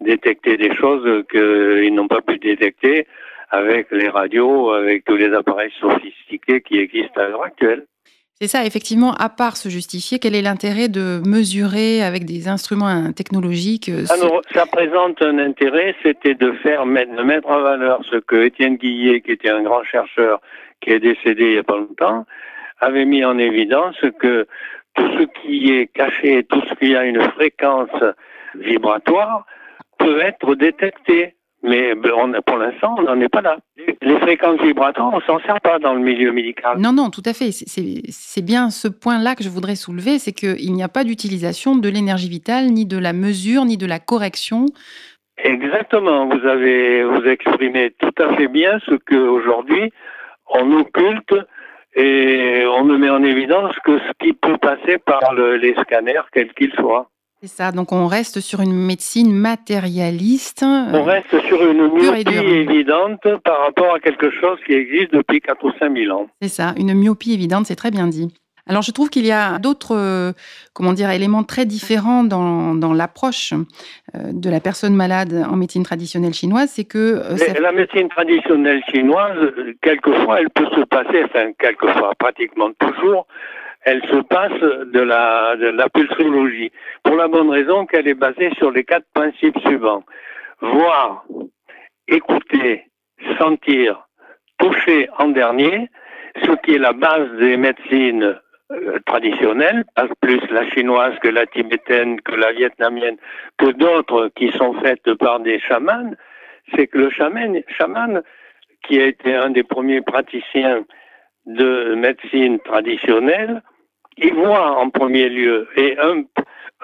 détecter 0.00 0.56
des 0.56 0.74
choses 0.74 1.24
qu'ils 1.30 1.94
n'ont 1.94 2.08
pas 2.08 2.22
pu 2.22 2.38
détecter 2.38 3.06
avec 3.50 3.90
les 3.90 4.08
radios, 4.08 4.70
avec 4.70 5.04
tous 5.04 5.16
les 5.16 5.32
appareils 5.34 5.72
sophistiqués 5.80 6.62
qui 6.62 6.78
existent 6.78 7.20
à 7.20 7.28
l'heure 7.28 7.42
actuelle. 7.42 7.84
C'est 8.40 8.48
ça, 8.48 8.64
effectivement, 8.64 9.12
à 9.12 9.29
part 9.29 9.59
se 9.59 9.68
justifier, 9.68 10.18
quel 10.18 10.35
est 10.35 10.40
l'intérêt 10.40 10.88
de 10.88 11.20
mesurer 11.26 12.03
avec 12.03 12.24
des 12.24 12.48
instruments 12.48 13.12
technologiques 13.12 13.90
euh, 13.90 14.05
Alors, 14.09 14.40
Ça 14.55 14.64
présente 14.64 15.20
un 15.20 15.38
intérêt, 15.38 15.94
c'était 16.03 16.35
de 16.35 16.53
faire 16.53 16.87
de 16.87 17.22
mettre 17.22 17.50
en 17.50 17.61
valeur 17.61 18.00
ce 18.11 18.16
que 18.16 18.46
Étienne 18.46 18.76
Guillet, 18.76 19.20
qui 19.20 19.33
était 19.33 19.50
un 19.50 19.62
grand 19.62 19.85
chercheur, 19.85 20.40
qui 20.81 20.88
est 20.88 21.00
décédé 21.00 21.44
il 21.44 21.53
n'y 21.53 21.59
a 21.59 21.62
pas 21.62 21.76
longtemps, 21.76 22.24
avait 22.81 23.05
mis 23.05 23.22
en 23.26 23.37
évidence 23.37 23.96
que 24.18 24.46
tout 24.94 25.09
ce 25.18 25.24
qui 25.42 25.72
est 25.72 25.88
caché, 25.88 26.42
tout 26.44 26.62
ce 26.66 26.74
qui 26.76 26.96
a 26.96 27.05
une 27.05 27.22
fréquence 27.33 27.90
vibratoire 28.55 29.44
peut 29.98 30.20
être 30.20 30.55
détecté. 30.55 31.35
Mais 31.62 31.92
on, 31.92 32.32
pour 32.46 32.56
l'instant, 32.56 32.94
on 32.98 33.02
n'en 33.02 33.20
est 33.20 33.28
pas 33.28 33.42
là. 33.42 33.58
Les 34.00 34.18
fréquences 34.20 34.60
vibratoires, 34.62 35.10
on 35.12 35.18
ne 35.18 35.22
s'en 35.22 35.40
sert 35.40 35.60
pas 35.60 35.78
dans 35.78 35.92
le 35.92 36.00
milieu 36.00 36.32
médical. 36.32 36.78
Non, 36.78 36.92
non, 36.92 37.10
tout 37.10 37.22
à 37.26 37.34
fait. 37.34 37.50
C'est 37.52 38.42
bien 38.42 38.70
ce 38.70 38.88
point-là 38.88 39.34
que 39.34 39.44
je 39.44 39.50
voudrais 39.50 39.74
soulever, 39.76 40.18
c'est 40.18 40.32
qu'il 40.32 40.72
n'y 40.72 40.82
a 40.82 40.88
pas 40.88 41.04
d'utilisation 41.04 41.76
de 41.76 41.88
l'énergie 41.88 42.30
vitale, 42.30 42.66
ni 42.66 42.86
de 42.86 42.98
la 42.98 43.12
mesure, 43.12 43.66
ni 43.66 43.76
de 43.76 43.86
la 43.86 43.98
correction. 43.98 44.66
Exactement. 45.42 46.26
Vous 46.26 46.46
avez 46.46 47.04
vous 47.04 47.24
exprimez 47.26 47.94
tout 47.98 48.22
à 48.22 48.34
fait 48.36 48.48
bien 48.48 48.78
ce 48.86 48.94
qu'aujourd'hui 48.94 49.90
on 50.50 50.72
occulte 50.72 51.34
et 51.94 52.64
on 52.66 52.84
ne 52.84 52.96
met 52.96 53.10
en 53.10 53.22
évidence 53.22 53.74
que 53.84 53.98
ce 53.98 54.12
qui 54.20 54.32
peut 54.32 54.58
passer 54.58 54.98
par 54.98 55.32
le, 55.34 55.56
les 55.56 55.74
scanners, 55.74 56.22
quels 56.32 56.52
qu'ils 56.54 56.72
soient. 56.74 57.08
C'est 57.42 57.48
ça, 57.48 57.72
donc 57.72 57.90
on 57.92 58.07
reste 58.07 58.40
sur 58.40 58.61
une 58.61 58.74
médecine 58.74 59.33
matérialiste. 59.33 60.62
On 60.62 61.05
reste 61.05 61.40
sur 61.46 61.64
une 61.64 61.88
myopie 61.88 62.37
évidente 62.37 63.26
par 63.42 63.61
rapport 63.61 63.94
à 63.94 63.98
quelque 63.98 64.31
chose 64.31 64.59
qui 64.66 64.74
existe 64.74 65.14
depuis 65.14 65.40
4 65.40 65.64
ou 65.64 65.72
5 65.79 65.96
000 65.96 66.14
ans. 66.14 66.26
C'est 66.42 66.48
ça, 66.48 66.74
une 66.76 66.92
myopie 66.92 67.33
évidente, 67.33 67.64
c'est 67.64 67.76
très 67.76 67.90
bien 67.90 68.09
dit. 68.09 68.29
Alors 68.66 68.83
je 68.83 68.92
trouve 68.92 69.09
qu'il 69.09 69.24
y 69.24 69.33
a 69.33 69.59
d'autres 69.59 69.96
euh, 69.96 70.33
comment 70.74 70.92
dire 70.92 71.11
éléments 71.11 71.42
très 71.42 71.64
différents 71.64 72.24
dans, 72.24 72.74
dans 72.74 72.92
l'approche 72.92 73.55
euh, 74.14 74.33
de 74.33 74.50
la 74.50 74.61
personne 74.61 74.94
malade 74.94 75.33
en 75.50 75.57
médecine 75.57 75.83
traditionnelle 75.83 76.35
chinoise, 76.35 76.70
c'est 76.70 76.85
que 76.85 76.98
euh, 76.98 77.61
la 77.61 77.72
médecine 77.72 78.11
traditionnelle 78.11 78.83
chinoise, 78.92 79.53
quelquefois, 79.81 80.40
elle 80.40 80.50
peut 80.50 80.68
se 80.76 80.83
passer, 80.83 81.24
enfin 81.24 81.53
quelquefois, 81.59 82.12
pratiquement 82.18 82.70
toujours, 82.79 83.26
elle 83.82 84.02
se 84.06 84.20
passe 84.22 84.60
de 84.60 85.00
la, 85.00 85.56
de 85.56 85.68
la 85.68 85.88
pulsologie, 85.88 86.70
pour 87.02 87.16
la 87.16 87.28
bonne 87.28 87.50
raison 87.50 87.86
qu'elle 87.86 88.08
est 88.08 88.14
basée 88.14 88.50
sur 88.58 88.70
les 88.70 88.84
quatre 88.84 89.06
principes 89.14 89.58
suivants. 89.60 90.04
Voir, 90.60 91.24
écouter, 92.08 92.86
sentir, 93.38 94.06
toucher 94.58 95.08
en 95.18 95.28
dernier, 95.28 95.88
ce 96.44 96.52
qui 96.62 96.74
est 96.74 96.78
la 96.78 96.92
base 96.92 97.30
des 97.38 97.56
médecines 97.56 98.38
euh, 98.72 98.98
traditionnelles, 99.06 99.84
plus 100.20 100.40
la 100.50 100.68
chinoise 100.70 101.18
que 101.22 101.28
la 101.28 101.46
tibétaine, 101.46 102.20
que 102.20 102.34
la 102.34 102.52
vietnamienne, 102.52 103.16
que 103.58 103.70
d'autres 103.72 104.30
qui 104.36 104.50
sont 104.52 104.74
faites 104.74 105.14
par 105.14 105.40
des 105.40 105.58
chamans, 105.58 106.14
c'est 106.74 106.86
que 106.86 106.98
le 106.98 107.10
chaman, 107.10 107.60
chaman, 107.78 108.22
qui 108.86 109.00
a 109.00 109.06
été 109.06 109.34
un 109.34 109.50
des 109.50 109.62
premiers 109.62 110.02
praticiens 110.02 110.84
de 111.46 111.94
médecine 111.94 112.60
traditionnelle, 112.60 113.62
il 114.20 114.35
voit 114.35 114.78
en 114.78 114.90
premier 114.90 115.28
lieu. 115.28 115.68
Et 115.76 115.96
un, 115.98 116.22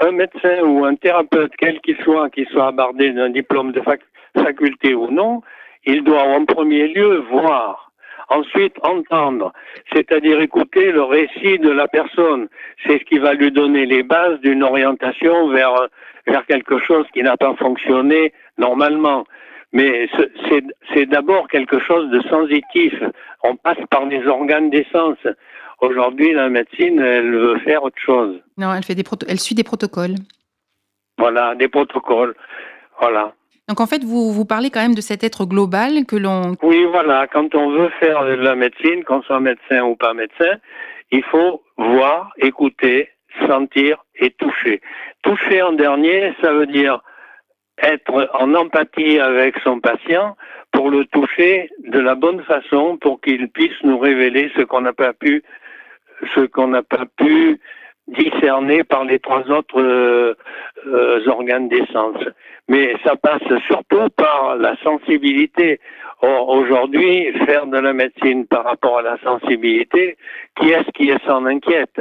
un 0.01 0.13
médecin 0.13 0.63
ou 0.63 0.85
un 0.85 0.95
thérapeute, 0.95 1.53
quel 1.59 1.81
qu'il 1.81 1.97
soit, 2.03 2.31
qui 2.31 2.45
soit 2.47 2.69
abardé 2.69 3.11
d'un 3.11 3.31
diplôme 3.31 3.73
de 3.73 3.83
faculté 4.35 4.95
ou 4.95 5.11
non, 5.11 5.43
il 5.85 6.03
doit 6.03 6.23
en 6.23 6.45
premier 6.45 6.89
lieu 6.89 7.25
voir. 7.31 7.91
Ensuite, 8.29 8.75
entendre, 8.83 9.53
c'est-à-dire 9.93 10.41
écouter 10.41 10.91
le 10.91 11.05
récit 11.05 11.61
de 11.61 11.71
la 11.71 11.87
personne. 11.87 12.49
C'est 12.85 12.99
ce 12.99 13.05
qui 13.05 13.19
va 13.19 13.35
lui 13.35 13.53
donner 13.53 13.87
les 13.87 14.03
bases 14.03 14.41
d'une 14.41 14.65
orientation 14.65 15.49
vers, 15.49 15.89
vers 16.27 16.45
quelque 16.47 16.79
chose 16.81 17.07
qui 17.15 17.23
n'a 17.23 17.37
pas 17.37 17.55
fonctionné 17.55 18.33
normalement. 18.59 19.25
Mais 19.73 20.09
c'est 20.93 21.07
d'abord 21.07 21.47
quelque 21.49 21.79
chose 21.79 22.11
de 22.11 22.21
sensitif. 22.23 22.95
On 23.45 23.55
passe 23.57 23.79
par 23.91 24.07
les 24.07 24.27
organes 24.27 24.71
d'essence. 24.71 25.19
Aujourd'hui, 25.81 26.33
la 26.33 26.49
médecine, 26.49 27.01
elle 27.01 27.33
veut 27.33 27.59
faire 27.59 27.83
autre 27.85 27.99
chose. 27.99 28.41
Non, 28.57 28.73
elle, 28.75 28.85
fait 28.85 28.95
des 28.95 29.05
elle 29.29 29.41
suit 29.41 29.55
des 29.55 29.65
protocoles. 29.65 30.15
Voilà, 31.19 31.55
des 31.55 31.69
protocoles. 31.69 32.35
Voilà. 33.01 33.35
Donc 33.69 33.81
en 33.81 33.87
fait, 33.87 34.05
vous, 34.05 34.33
vous 34.33 34.45
parlez 34.45 34.71
quand 34.71 34.81
même 34.81 34.95
de 34.95 35.01
cet 35.01 35.25
être 35.25 35.45
global 35.45 36.07
que 36.07 36.17
l'on... 36.17 36.55
Oui, 36.63 36.85
voilà. 36.91 37.27
Quand 37.27 37.55
on 37.55 37.71
veut 37.71 37.91
faire 38.01 38.25
de 38.25 38.35
la 38.35 38.55
médecine, 38.55 39.05
qu'on 39.05 39.23
soit 39.23 39.41
médecin 39.41 39.83
ou 39.83 39.97
pas 39.97 40.15
médecin, 40.15 40.59
il 41.11 41.23
faut 41.25 41.63
voir, 41.77 42.31
écouter, 42.39 43.11
sentir 43.47 44.05
et 44.17 44.31
toucher. 44.31 44.81
Toucher 45.23 45.63
en 45.63 45.73
dernier, 45.73 46.33
ça 46.41 46.53
veut 46.53 46.67
dire 46.67 47.03
être 47.83 48.31
en 48.35 48.55
empathie 48.55 49.19
avec 49.19 49.59
son 49.63 49.81
patient 49.81 50.37
pour 50.73 50.91
le 50.91 51.05
toucher 51.07 51.71
de 51.87 51.99
la 51.99 52.15
bonne 52.15 52.43
façon 52.45 52.97
pour 52.97 53.21
qu'il 53.21 53.49
puisse 53.49 53.83
nous 53.83 53.99
révéler 53.99 54.51
ce 54.57 54.63
qu'on 54.63 54.81
n'a 54.83 54.93
pas 54.93 55.13
pu 55.13 55.43
ce 56.35 56.47
qu'on 56.47 56.69
n'a 56.69 56.83
pas 56.83 57.05
pu 57.17 57.61
discerner 58.09 58.85
par 58.85 59.05
les 59.05 59.19
trois 59.19 59.43
autres 59.51 59.81
euh, 59.81 60.35
euh, 60.87 61.27
organes 61.29 61.69
d'essence. 61.69 62.23
Mais 62.69 62.95
ça 63.05 63.17
passe 63.17 63.43
surtout 63.67 64.09
par 64.17 64.57
la 64.57 64.77
sensibilité. 64.83 65.81
Aujourd'hui, 66.23 67.33
faire 67.45 67.67
de 67.67 67.79
la 67.79 67.93
médecine 67.93 68.47
par 68.47 68.65
rapport 68.65 68.99
à 68.99 69.03
la 69.03 69.19
sensibilité, 69.23 70.17
qui 70.59 70.71
est-ce 70.71 70.91
qui 70.93 71.13
s'en 71.27 71.45
inquiète? 71.45 72.01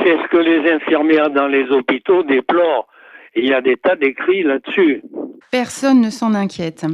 C'est 0.00 0.16
ce 0.16 0.28
que 0.28 0.38
les 0.38 0.70
infirmières 0.72 1.30
dans 1.30 1.46
les 1.46 1.70
hôpitaux 1.70 2.24
déplorent? 2.24 2.88
Il 3.36 3.46
y 3.46 3.54
a 3.54 3.60
des 3.60 3.76
tas 3.76 3.96
d'écrits 3.96 4.42
là-dessus. 4.42 5.02
Personne 5.50 6.00
ne 6.00 6.10
s'en 6.10 6.34
inquiète. 6.34 6.84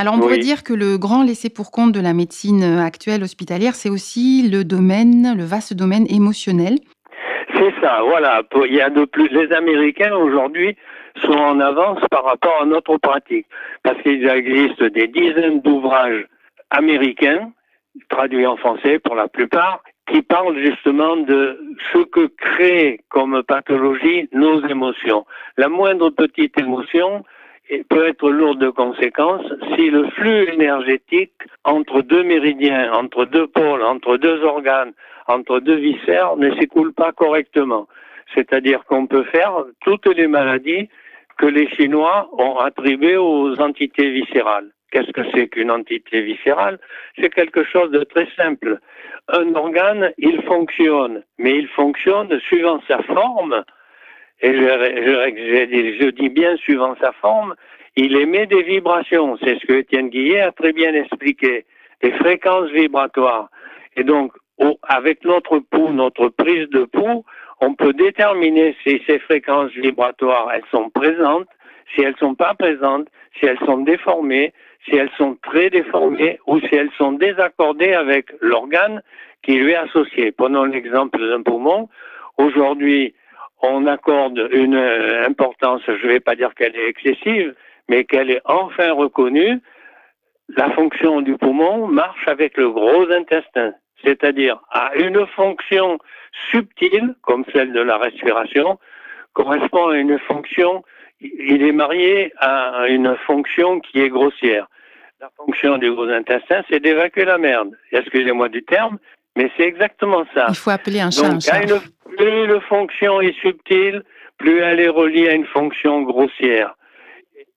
Alors 0.00 0.14
on 0.14 0.20
pourrait 0.20 0.38
dire 0.38 0.62
que 0.62 0.72
le 0.72 0.96
grand 0.96 1.24
laissé 1.24 1.50
pour 1.50 1.72
compte 1.72 1.90
de 1.90 2.00
la 2.00 2.14
médecine 2.14 2.62
actuelle 2.62 3.24
hospitalière, 3.24 3.74
c'est 3.74 3.90
aussi 3.90 4.48
le 4.48 4.62
domaine, 4.62 5.34
le 5.36 5.42
vaste 5.42 5.74
domaine 5.74 6.06
émotionnel. 6.08 6.78
C'est 7.52 7.74
ça, 7.82 8.02
voilà. 8.06 8.42
Il 8.68 8.74
y 8.74 8.80
a 8.80 8.90
de 8.90 9.04
plus. 9.04 9.28
Les 9.30 9.52
Américains 9.52 10.14
aujourd'hui 10.14 10.76
sont 11.24 11.32
en 11.32 11.58
avance 11.58 11.98
par 12.12 12.24
rapport 12.24 12.62
à 12.62 12.64
notre 12.64 12.96
pratique, 12.98 13.46
parce 13.82 14.00
qu'il 14.02 14.24
existe 14.28 14.84
des 14.84 15.08
dizaines 15.08 15.62
d'ouvrages 15.62 16.26
américains 16.70 17.50
traduits 18.08 18.46
en 18.46 18.56
français 18.56 19.00
pour 19.00 19.16
la 19.16 19.26
plupart, 19.26 19.82
qui 20.08 20.22
parlent 20.22 20.56
justement 20.64 21.16
de 21.16 21.58
ce 21.92 21.98
que 22.04 22.26
crée 22.36 23.00
comme 23.08 23.42
pathologie 23.42 24.28
nos 24.32 24.64
émotions. 24.68 25.26
La 25.56 25.68
moindre 25.68 26.10
petite 26.10 26.56
émotion 26.60 27.24
peut 27.88 28.08
être 28.08 28.30
lourde 28.30 28.60
de 28.60 28.70
conséquences 28.70 29.46
si 29.76 29.90
le 29.90 30.08
flux 30.10 30.48
énergétique 30.52 31.32
entre 31.64 32.02
deux 32.02 32.22
méridiens, 32.22 32.92
entre 32.92 33.24
deux 33.24 33.46
pôles, 33.46 33.82
entre 33.82 34.16
deux 34.16 34.42
organes, 34.42 34.92
entre 35.26 35.60
deux 35.60 35.76
viscères 35.76 36.36
ne 36.36 36.54
s'écoule 36.56 36.92
pas 36.92 37.12
correctement. 37.12 37.86
C'est-à-dire 38.34 38.84
qu'on 38.84 39.06
peut 39.06 39.24
faire 39.24 39.64
toutes 39.80 40.06
les 40.06 40.26
maladies 40.26 40.88
que 41.36 41.46
les 41.46 41.68
Chinois 41.70 42.28
ont 42.32 42.56
attribuées 42.56 43.16
aux 43.16 43.60
entités 43.60 44.10
viscérales. 44.10 44.70
Qu'est-ce 44.90 45.12
que 45.12 45.22
c'est 45.34 45.48
qu'une 45.48 45.70
entité 45.70 46.22
viscérale? 46.22 46.78
C'est 47.18 47.32
quelque 47.32 47.62
chose 47.64 47.90
de 47.90 48.04
très 48.04 48.26
simple. 48.36 48.78
Un 49.28 49.54
organe, 49.54 50.12
il 50.16 50.42
fonctionne, 50.42 51.22
mais 51.38 51.56
il 51.58 51.68
fonctionne 51.68 52.40
suivant 52.40 52.80
sa 52.88 53.02
forme, 53.02 53.62
et 54.40 54.54
je, 54.54 54.60
je, 56.00 56.10
dis 56.10 56.28
bien 56.28 56.56
suivant 56.56 56.94
sa 57.00 57.12
forme, 57.12 57.54
il 57.96 58.16
émet 58.16 58.46
des 58.46 58.62
vibrations. 58.62 59.36
C'est 59.42 59.58
ce 59.58 59.66
que 59.66 59.72
Étienne 59.74 60.10
Guillet 60.10 60.40
a 60.40 60.52
très 60.52 60.72
bien 60.72 60.94
expliqué. 60.94 61.64
Des 62.02 62.12
fréquences 62.12 62.70
vibratoires. 62.70 63.50
Et 63.96 64.04
donc, 64.04 64.32
avec 64.82 65.24
notre 65.24 65.58
pouls, 65.58 65.92
notre 65.92 66.28
prise 66.28 66.68
de 66.70 66.84
pouls, 66.84 67.24
on 67.60 67.74
peut 67.74 67.92
déterminer 67.92 68.76
si 68.84 69.02
ces 69.08 69.18
fréquences 69.18 69.72
vibratoires, 69.72 70.48
elles 70.54 70.62
sont 70.70 70.90
présentes, 70.90 71.48
si 71.94 72.02
elles 72.02 72.16
sont 72.18 72.36
pas 72.36 72.54
présentes, 72.54 73.08
si 73.38 73.46
elles 73.46 73.58
sont 73.66 73.78
déformées, 73.78 74.52
si 74.88 74.96
elles 74.96 75.10
sont 75.16 75.36
très 75.42 75.70
déformées 75.70 76.38
ou 76.46 76.60
si 76.60 76.74
elles 76.74 76.90
sont 76.96 77.12
désaccordées 77.12 77.94
avec 77.94 78.26
l'organe 78.40 79.02
qui 79.42 79.54
lui 79.56 79.72
est 79.72 79.76
associé. 79.76 80.30
Prenons 80.30 80.64
l'exemple 80.64 81.18
d'un 81.18 81.42
poumon. 81.42 81.88
Aujourd'hui, 82.36 83.14
on 83.62 83.86
accorde 83.86 84.48
une 84.52 84.76
euh, 84.76 85.26
importance, 85.26 85.82
je 85.86 85.92
ne 85.92 86.12
vais 86.12 86.20
pas 86.20 86.36
dire 86.36 86.54
qu'elle 86.54 86.76
est 86.76 86.88
excessive, 86.88 87.54
mais 87.88 88.04
qu'elle 88.04 88.30
est 88.30 88.42
enfin 88.44 88.92
reconnue, 88.92 89.60
la 90.56 90.70
fonction 90.70 91.20
du 91.20 91.36
poumon 91.36 91.86
marche 91.86 92.26
avec 92.26 92.56
le 92.56 92.70
gros 92.70 93.10
intestin, 93.10 93.72
c'est-à-dire 94.04 94.60
à 94.70 94.94
une 94.96 95.26
fonction 95.28 95.98
subtile, 96.50 97.14
comme 97.22 97.44
celle 97.52 97.72
de 97.72 97.80
la 97.80 97.98
respiration, 97.98 98.78
correspond 99.32 99.88
à 99.88 99.96
une 99.96 100.18
fonction, 100.20 100.84
il 101.20 101.62
est 101.62 101.72
marié 101.72 102.32
à 102.38 102.86
une 102.88 103.16
fonction 103.26 103.80
qui 103.80 104.00
est 104.00 104.08
grossière. 104.08 104.68
La 105.20 105.30
fonction 105.36 105.78
du 105.78 105.92
gros 105.92 106.08
intestin, 106.08 106.62
c'est 106.70 106.80
d'évacuer 106.80 107.24
la 107.24 107.38
merde. 107.38 107.76
Excusez-moi 107.90 108.48
du 108.48 108.62
terme, 108.62 108.98
mais 109.36 109.50
c'est 109.56 109.64
exactement 109.64 110.24
ça. 110.34 110.46
Il 110.48 110.54
faut 110.54 110.70
appeler 110.70 111.00
un 111.00 111.10
chat 111.10 111.26
un 111.26 111.40
plus 112.16 112.44
une 112.44 112.60
fonction 112.62 113.20
est 113.20 113.38
subtile, 113.40 114.02
plus 114.38 114.58
elle 114.58 114.80
est 114.80 114.88
reliée 114.88 115.28
à 115.28 115.34
une 115.34 115.46
fonction 115.46 116.02
grossière. 116.02 116.74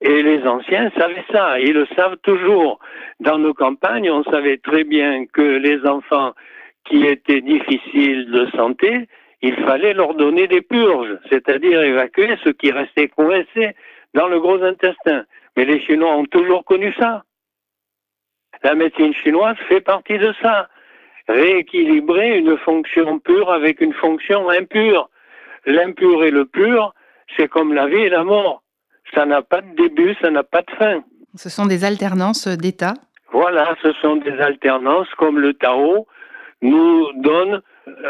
Et 0.02 0.24
les 0.24 0.44
anciens 0.48 0.92
savaient 0.98 1.24
ça, 1.32 1.60
ils 1.60 1.74
le 1.74 1.86
savent 1.96 2.18
toujours. 2.24 2.80
Dans 3.20 3.38
nos 3.38 3.54
campagnes, 3.54 4.10
on 4.10 4.24
savait 4.24 4.58
très 4.58 4.84
bien 4.84 5.26
que 5.28 5.42
les 5.42 5.86
enfants 5.86 6.34
qui 6.86 7.06
étaient 7.06 7.42
difficiles 7.42 8.32
de 8.32 8.48
santé, 8.56 9.08
il 9.44 9.56
fallait 9.58 9.94
leur 9.94 10.16
donner 10.16 10.48
des 10.48 10.62
purges, 10.62 11.18
c'est-à-dire 11.30 11.82
évacuer 11.82 12.36
ce 12.44 12.50
qui 12.50 12.72
restait 12.72 13.10
coincé 13.10 13.76
dans 14.14 14.28
le 14.28 14.40
gros 14.40 14.62
intestin. 14.64 15.26
Mais 15.56 15.66
les 15.66 15.82
Chinois 15.82 16.16
ont 16.16 16.26
toujours 16.26 16.66
connu 16.66 16.94
ça. 17.00 17.24
La 18.64 18.76
médecine 18.76 19.14
chinoise 19.14 19.58
fait 19.68 19.82
partie 19.82 20.18
de 20.18 20.34
ça 20.42 20.70
rééquilibrer 21.28 22.38
une 22.38 22.58
fonction 22.58 23.20
pure 23.20 23.52
avec 23.52 23.82
une 23.82 23.94
fonction 23.94 24.50
impure. 24.50 25.10
L'impur 25.66 26.24
et 26.24 26.32
le 26.32 26.46
pur, 26.46 26.94
c'est 27.38 27.48
comme 27.48 27.74
la 27.74 27.88
vie 27.88 28.04
et 28.04 28.10
la 28.10 28.24
mort. 28.24 28.64
Ça 29.14 29.26
n'a 29.26 29.42
pas 29.42 29.62
de 29.62 29.76
début, 29.76 30.16
ça 30.22 30.30
n'a 30.32 30.44
pas 30.44 30.62
de 30.62 30.72
fin. 30.78 31.04
Ce 31.36 31.50
sont 31.50 31.66
des 31.66 31.84
alternances 31.84 32.48
d'état 32.48 32.94
Voilà, 33.32 33.76
ce 33.82 33.94
sont 34.02 34.18
des 34.18 34.38
alternances 34.40 35.10
comme 35.18 35.40
le 35.40 35.54
Tao 35.54 36.08
nous 36.62 37.12
donne 37.16 37.62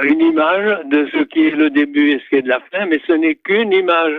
une 0.04 0.21
image 0.21 0.86
de 0.86 1.08
ce 1.13 1.24
qui 1.24 1.47
est 1.47 1.56
le 1.56 1.69
début 1.69 2.12
et 2.12 2.19
ce 2.19 2.30
qui 2.30 2.36
est 2.36 2.41
de 2.41 2.50
la 2.50 2.60
fin, 2.71 2.86
mais 2.86 3.00
ce 3.08 3.13
n'est 3.13 3.36
qu'une 3.36 3.71
image. 3.71 4.15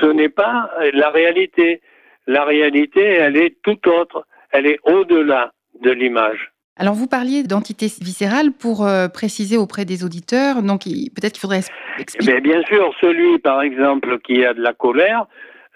Ce 0.00 0.06
n'est 0.06 0.28
pas 0.28 0.70
la 0.92 1.10
réalité. 1.10 1.80
La 2.26 2.44
réalité, 2.44 3.02
elle 3.02 3.36
est 3.36 3.56
tout 3.62 3.88
autre. 3.88 4.26
Elle 4.50 4.66
est 4.66 4.78
au-delà 4.84 5.52
de 5.80 5.90
l'image. 5.90 6.53
Alors 6.76 6.94
vous 6.94 7.06
parliez 7.06 7.44
d'entité 7.44 7.86
viscérale 7.86 8.50
pour 8.50 8.84
euh, 8.84 9.06
préciser 9.08 9.56
auprès 9.56 9.84
des 9.84 10.04
auditeurs, 10.04 10.62
donc 10.62 10.84
peut-être 10.84 11.32
qu'il 11.32 11.40
faudrait 11.40 11.62
expliquer. 11.98 12.32
Mais 12.32 12.40
bien 12.40 12.62
sûr, 12.64 12.92
celui 13.00 13.38
par 13.38 13.62
exemple 13.62 14.18
qui 14.20 14.44
a 14.44 14.54
de 14.54 14.60
la 14.60 14.72
colère 14.72 15.26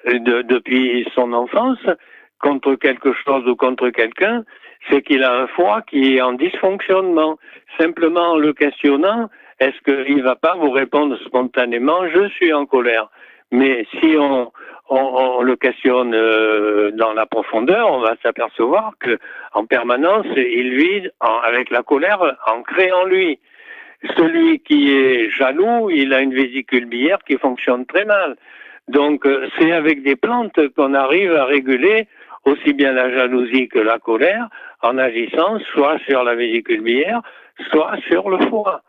euh, 0.09 0.19
depuis 0.43 1.07
son 1.15 1.33
enfance 1.33 1.79
contre 2.41 2.75
quelque 2.75 3.13
chose 3.25 3.47
ou 3.47 3.55
contre 3.55 3.91
quelqu'un, 3.91 4.45
c'est 4.91 5.03
qu'il 5.03 5.23
a 5.23 5.43
un 5.43 5.47
foie 5.49 5.83
qui 5.83 6.17
est 6.17 6.21
en 6.21 6.33
dysfonctionnement. 6.33 7.39
Simplement 7.79 8.33
en 8.33 8.37
le 8.37 8.53
questionnant, 8.53 9.31
est-ce 9.61 9.79
qu'il 9.85 10.17
ne 10.17 10.23
va 10.23 10.35
pas 10.35 10.57
vous 10.57 10.71
répondre 10.71 11.17
spontanément 11.27 12.09
je 12.09 12.29
suis 12.31 12.53
en 12.53 12.67
colère 12.67 13.09
mais 13.51 13.87
si 13.99 14.17
on, 14.19 14.53
on, 14.89 15.43
le 15.43 15.57
questionne 15.57 16.15
euh, 16.15 16.91
dans 16.93 17.13
la 17.13 17.27
profondeur, 17.27 17.93
on 17.93 18.01
va 18.01 18.15
s'apercevoir 18.23 18.93
que 19.01 19.19
en 19.53 19.67
permanence, 19.67 20.27
il 20.37 20.77
vit 20.77 21.09
avec 21.45 21.71
la 21.71 21.83
colère 21.83 22.37
ancrée 22.47 22.93
en 22.93 23.05
lui. 23.05 23.39
Celui 24.17 24.61
qui 24.61 24.95
est 24.95 25.31
jaloux, 25.31 25.91
il 25.91 26.15
a 26.15 26.21
une 26.21 26.35
vésicule 26.35 26.87
biliaire 26.87 27.19
qui 27.27 27.37
fonctionne 27.37 27.85
très 27.87 28.05
mal. 28.05 28.37
Donc, 28.87 29.27
euh, 29.27 29.49
c'est 29.59 29.73
avec 29.73 30.03
des 30.03 30.17
plantes 30.17 30.59
qu'on 30.75 30.95
arrive 30.95 31.35
à 31.35 31.45
réguler 31.45 32.07
aussi 32.45 32.73
bien 32.73 32.93
la 32.93 33.13
jalousie 33.13 33.69
que 33.69 33.79
la 33.79 33.99
colère 33.99 34.49
en 34.83 34.97
agissant 34.97 35.59
soit 35.73 35.99
sur 36.09 36.23
la 36.23 36.35
vésicule 36.35 36.81
biliaire, 36.81 37.21
soit 37.71 37.97
sur 38.09 38.31
le 38.31 38.39
foie. 38.47 38.83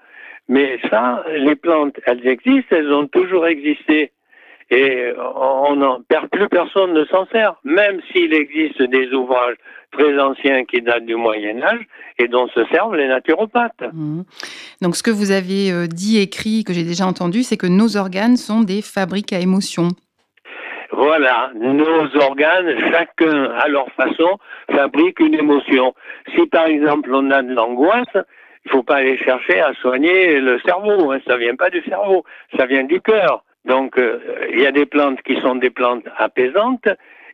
Mais 0.48 0.80
ça, 0.90 1.24
les 1.36 1.56
plantes, 1.56 2.00
elles 2.06 2.26
existent, 2.28 2.76
elles 2.76 2.94
ont 2.94 3.08
toujours 3.08 3.48
existé 3.48 4.12
et 4.72 5.14
on 5.18 5.82
en, 5.82 6.02
plus 6.32 6.48
personne 6.50 6.94
ne 6.94 7.06
s'en 7.06 7.26
sert, 7.32 7.56
même 7.64 8.00
s'il 8.12 8.34
existe 8.34 8.82
des 8.84 9.12
ouvrages 9.14 9.56
très 9.92 10.20
anciens 10.20 10.64
qui 10.66 10.82
datent 10.82 11.06
du 11.06 11.16
Moyen 11.16 11.62
Âge 11.64 11.82
et 12.20 12.28
dont 12.28 12.48
se 12.50 12.64
servent 12.66 12.96
les 12.96 13.08
naturopathes. 13.08 13.82
Mmh. 13.92 14.22
Donc 14.82 14.96
ce 14.96 15.02
que 15.02 15.12
vous 15.12 15.32
avez 15.32 15.72
euh, 15.72 15.88
dit, 15.88 16.20
écrit, 16.20 16.64
que 16.64 16.74
j'ai 16.74 16.84
déjà 16.84 17.06
entendu, 17.06 17.42
c'est 17.42 17.58
que 17.58 17.66
nos 17.66 17.98
organes 17.98 18.38
sont 18.38 18.62
des 18.62 18.82
fabriques 18.84 19.34
à 19.34 19.40
émotions. 19.40 19.90
Voilà, 20.92 21.52
nos 21.56 22.16
organes, 22.18 22.76
chacun 22.92 23.46
à 23.60 23.68
leur 23.68 23.90
façon, 23.94 24.38
fabriquent 24.72 25.20
une 25.20 25.36
émotion. 25.36 25.94
Si 26.36 26.46
par 26.48 26.66
exemple 26.66 27.12
on 27.14 27.32
a 27.32 27.42
de 27.42 27.54
l'angoisse, 27.54 28.08
il 28.66 28.68
ne 28.68 28.72
faut 28.72 28.84
pas 28.84 28.98
aller 28.98 29.18
chercher 29.18 29.62
à 29.62 29.74
soigner 29.82 30.40
le 30.40 30.60
cerveau, 30.66 31.12
hein, 31.12 31.20
ça 31.28 31.38
vient 31.38 31.56
pas 31.56 31.70
du 31.70 31.82
cerveau, 31.84 32.26
ça 32.58 32.66
vient 32.66 32.84
du 32.84 33.02
cœur. 33.02 33.44
Donc, 33.70 34.00
euh, 34.00 34.20
il 34.52 34.60
y 34.60 34.66
a 34.66 34.72
des 34.72 34.88
plantes 34.88 35.22
qui 35.22 35.40
sont 35.42 35.56
des 35.56 35.70
plantes 35.70 36.04
apaisantes 36.18 36.90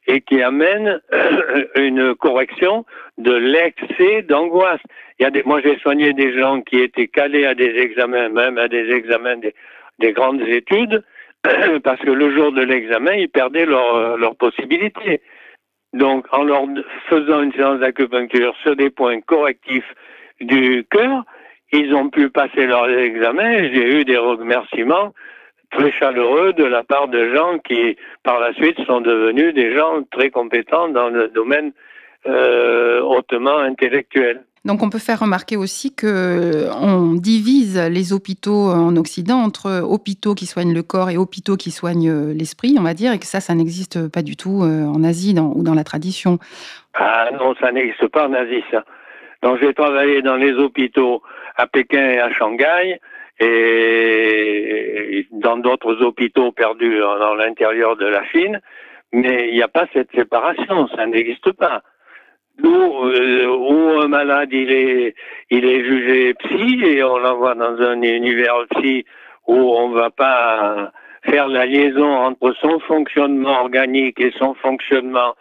et 0.06 0.20
qui 0.20 0.42
amènent 0.42 1.00
euh, 1.14 1.66
une 1.78 2.14
correction 2.14 2.86
de 3.18 3.32
l'excès 3.32 4.22
d'angoisse. 4.24 4.82
Il 5.18 5.24
y 5.24 5.26
a 5.26 5.32
des, 5.32 5.44
moi, 5.44 5.62
j'ai 5.64 5.80
soigné 5.80 6.12
des 6.12 6.38
gens 6.38 6.60
qui 6.62 6.82
étaient 6.82 7.08
calés 7.08 7.46
à 7.46 7.56
des 7.56 7.74
examens, 7.78 8.28
même 8.28 8.58
à 8.58 8.68
des 8.68 8.92
examens 8.92 9.38
des, 9.38 10.12
grandes 10.12 10.42
études, 10.42 11.06
parce 11.86 12.02
que 12.02 12.12
le 12.12 12.36
jour 12.36 12.52
de 12.52 12.64
l'examen, 12.64 13.14
ils 13.14 13.30
perdaient 13.30 13.66
leur, 13.66 14.18
leur 14.18 14.36
possibilité. 14.36 15.22
Donc, 15.94 16.26
en 16.34 16.44
leur 16.44 16.66
faisant 17.08 17.44
une 17.44 17.54
séance 17.54 17.80
d'acupuncture 17.80 18.54
sur 18.62 18.76
des 18.76 18.90
points 18.90 19.22
correctifs 19.22 19.90
du 20.42 20.86
cœur, 20.92 21.24
ils 21.72 21.96
ont 21.96 22.10
pu 22.10 22.30
passer 22.30 22.66
leur 22.68 22.90
examen. 22.90 23.70
J'ai 23.72 24.00
eu 24.00 24.04
des 24.04 24.18
remerciements 24.18 25.14
très 25.78 25.92
chaleureux 25.92 26.54
de 26.54 26.64
la 26.64 26.84
part 26.84 27.08
de 27.08 27.34
gens 27.34 27.60
qui, 27.60 27.98
par 28.24 28.40
la 28.40 28.54
suite, 28.54 28.78
sont 28.86 29.02
devenus 29.02 29.54
des 29.54 29.76
gens 29.76 30.02
très 30.12 30.30
compétents 30.30 30.90
dans 30.90 31.10
le 31.10 31.28
domaine 31.30 31.72
euh, 32.28 33.02
hautement 33.02 33.60
intellectuel. 33.60 34.44
Donc 34.66 34.82
on 34.82 34.90
peut 34.90 35.00
faire 35.00 35.20
remarquer 35.20 35.58
aussi 35.58 35.96
que 35.96 36.68
on 36.82 37.14
divise 37.14 37.80
les 37.80 38.14
hôpitaux 38.14 38.72
en 38.72 38.96
Occident 38.96 39.38
entre 39.38 39.82
hôpitaux 39.84 40.34
qui 40.34 40.48
soignent 40.48 40.74
le 40.74 40.82
corps 40.82 41.12
et 41.12 41.18
hôpitaux 41.18 41.56
qui 41.56 41.70
soignent 41.70 42.10
euh, 42.10 42.34
l'esprit, 42.34 42.76
on 42.80 42.82
va 42.82 42.96
dire, 42.96 43.14
et 43.14 43.20
que 43.20 43.28
ça, 43.28 43.42
ça 43.42 43.54
n'existe 43.54 44.12
pas 44.12 44.24
du 44.24 44.36
tout 44.36 44.64
euh, 44.64 44.86
en 44.86 45.04
Asie 45.04 45.36
ou 45.40 45.62
dans 45.62 45.76
la 45.76 45.84
tradition. 45.84 46.40
Ah 46.96 47.30
non, 47.40 47.54
ça 47.62 47.72
n'existe 47.72 48.08
pas 48.08 48.28
en 48.28 48.34
Asie, 48.34 48.64
ça. 48.72 48.84
Donc 49.44 49.60
j'ai 49.62 49.72
travaillé 49.76 50.24
dans 50.24 50.36
les 50.36 50.54
hôpitaux 50.54 51.22
à 51.58 51.68
Pékin 51.68 52.04
et 52.10 52.20
à 52.20 52.32
Shanghai 52.34 53.00
et 53.40 55.28
dans 55.32 55.58
d'autres 55.58 56.02
hôpitaux 56.02 56.52
perdus 56.52 57.00
dans 57.00 57.36
l'intérieur 57.36 57.96
de 57.96 58.06
la 58.06 58.26
Chine, 58.28 58.60
mais 59.12 59.50
il 59.50 59.56
n'y 59.56 59.62
a 59.62 59.68
pas 59.68 59.86
cette 59.94 60.12
séparation, 60.14 60.88
ça 60.90 61.06
n'existe 61.06 61.52
pas. 61.54 61.82
Nous, 62.64 63.10
euh, 63.10 63.48
où 63.48 64.00
un 64.00 64.08
malade 64.08 64.50
il 64.52 64.72
est, 64.72 65.16
il 65.50 65.66
est 65.66 65.84
jugé 65.84 66.34
psy 66.36 66.82
et 66.86 67.04
on 67.04 67.18
l'envoie 67.18 67.56
dans 67.56 67.82
un 67.82 68.02
univers 68.02 68.56
psy 68.72 69.06
où 69.48 69.56
on 69.56 69.90
ne 69.90 69.96
va 69.96 70.10
pas 70.10 70.92
faire 71.24 71.48
la 71.48 71.66
liaison 71.66 72.10
entre 72.10 72.54
son 72.62 72.80
fonctionnement 72.80 73.62
organique 73.62 74.20
et 74.22 74.32
son 74.38 74.54
fonctionnement 74.56 75.36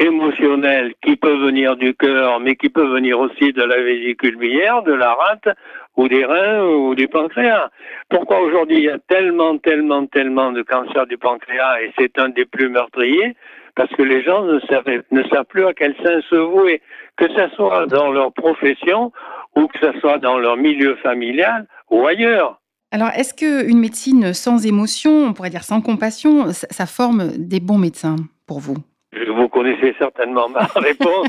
émotionnel 0.00 0.94
qui 1.02 1.16
peut 1.16 1.36
venir 1.36 1.76
du 1.76 1.94
cœur, 1.94 2.40
mais 2.40 2.56
qui 2.56 2.70
peut 2.70 2.88
venir 2.88 3.20
aussi 3.20 3.52
de 3.52 3.62
la 3.62 3.80
vésicule 3.80 4.36
biliaire, 4.36 4.82
de 4.82 4.94
la 4.94 5.12
rate, 5.12 5.56
ou 5.96 6.08
des 6.08 6.24
reins, 6.24 6.64
ou 6.64 6.94
du 6.94 7.06
pancréas. 7.06 7.68
Pourquoi 8.08 8.40
aujourd'hui 8.40 8.78
il 8.78 8.84
y 8.84 8.90
a 8.90 8.98
tellement, 8.98 9.58
tellement, 9.58 10.06
tellement 10.06 10.52
de 10.52 10.62
cancers 10.62 11.06
du 11.06 11.18
pancréas, 11.18 11.82
et 11.82 11.92
c'est 11.98 12.18
un 12.18 12.30
des 12.30 12.46
plus 12.46 12.70
meurtriers, 12.70 13.36
parce 13.76 13.90
que 13.94 14.02
les 14.02 14.22
gens 14.22 14.42
ne 14.44 14.58
savent, 14.60 15.02
ne 15.10 15.22
savent 15.24 15.44
plus 15.44 15.66
à 15.66 15.74
quel 15.74 15.94
sein 16.02 16.20
se 16.30 16.36
vouer, 16.36 16.80
que 17.16 17.28
ce 17.28 17.48
soit 17.54 17.86
dans 17.86 18.10
leur 18.10 18.32
profession, 18.32 19.12
ou 19.54 19.66
que 19.66 19.78
ce 19.80 20.00
soit 20.00 20.18
dans 20.18 20.38
leur 20.38 20.56
milieu 20.56 20.96
familial, 20.96 21.66
ou 21.90 22.06
ailleurs. 22.06 22.60
Alors, 22.92 23.10
est-ce 23.14 23.34
qu'une 23.34 23.78
médecine 23.78 24.32
sans 24.32 24.66
émotion, 24.66 25.26
on 25.26 25.32
pourrait 25.32 25.50
dire 25.50 25.62
sans 25.62 25.80
compassion, 25.80 26.46
ça 26.52 26.86
forme 26.86 27.28
des 27.36 27.60
bons 27.60 27.78
médecins 27.78 28.16
pour 28.46 28.58
vous? 28.58 28.78
Vous 29.12 29.48
connaissez 29.48 29.94
certainement 29.98 30.48
ma 30.48 30.60
réponse. 30.76 31.28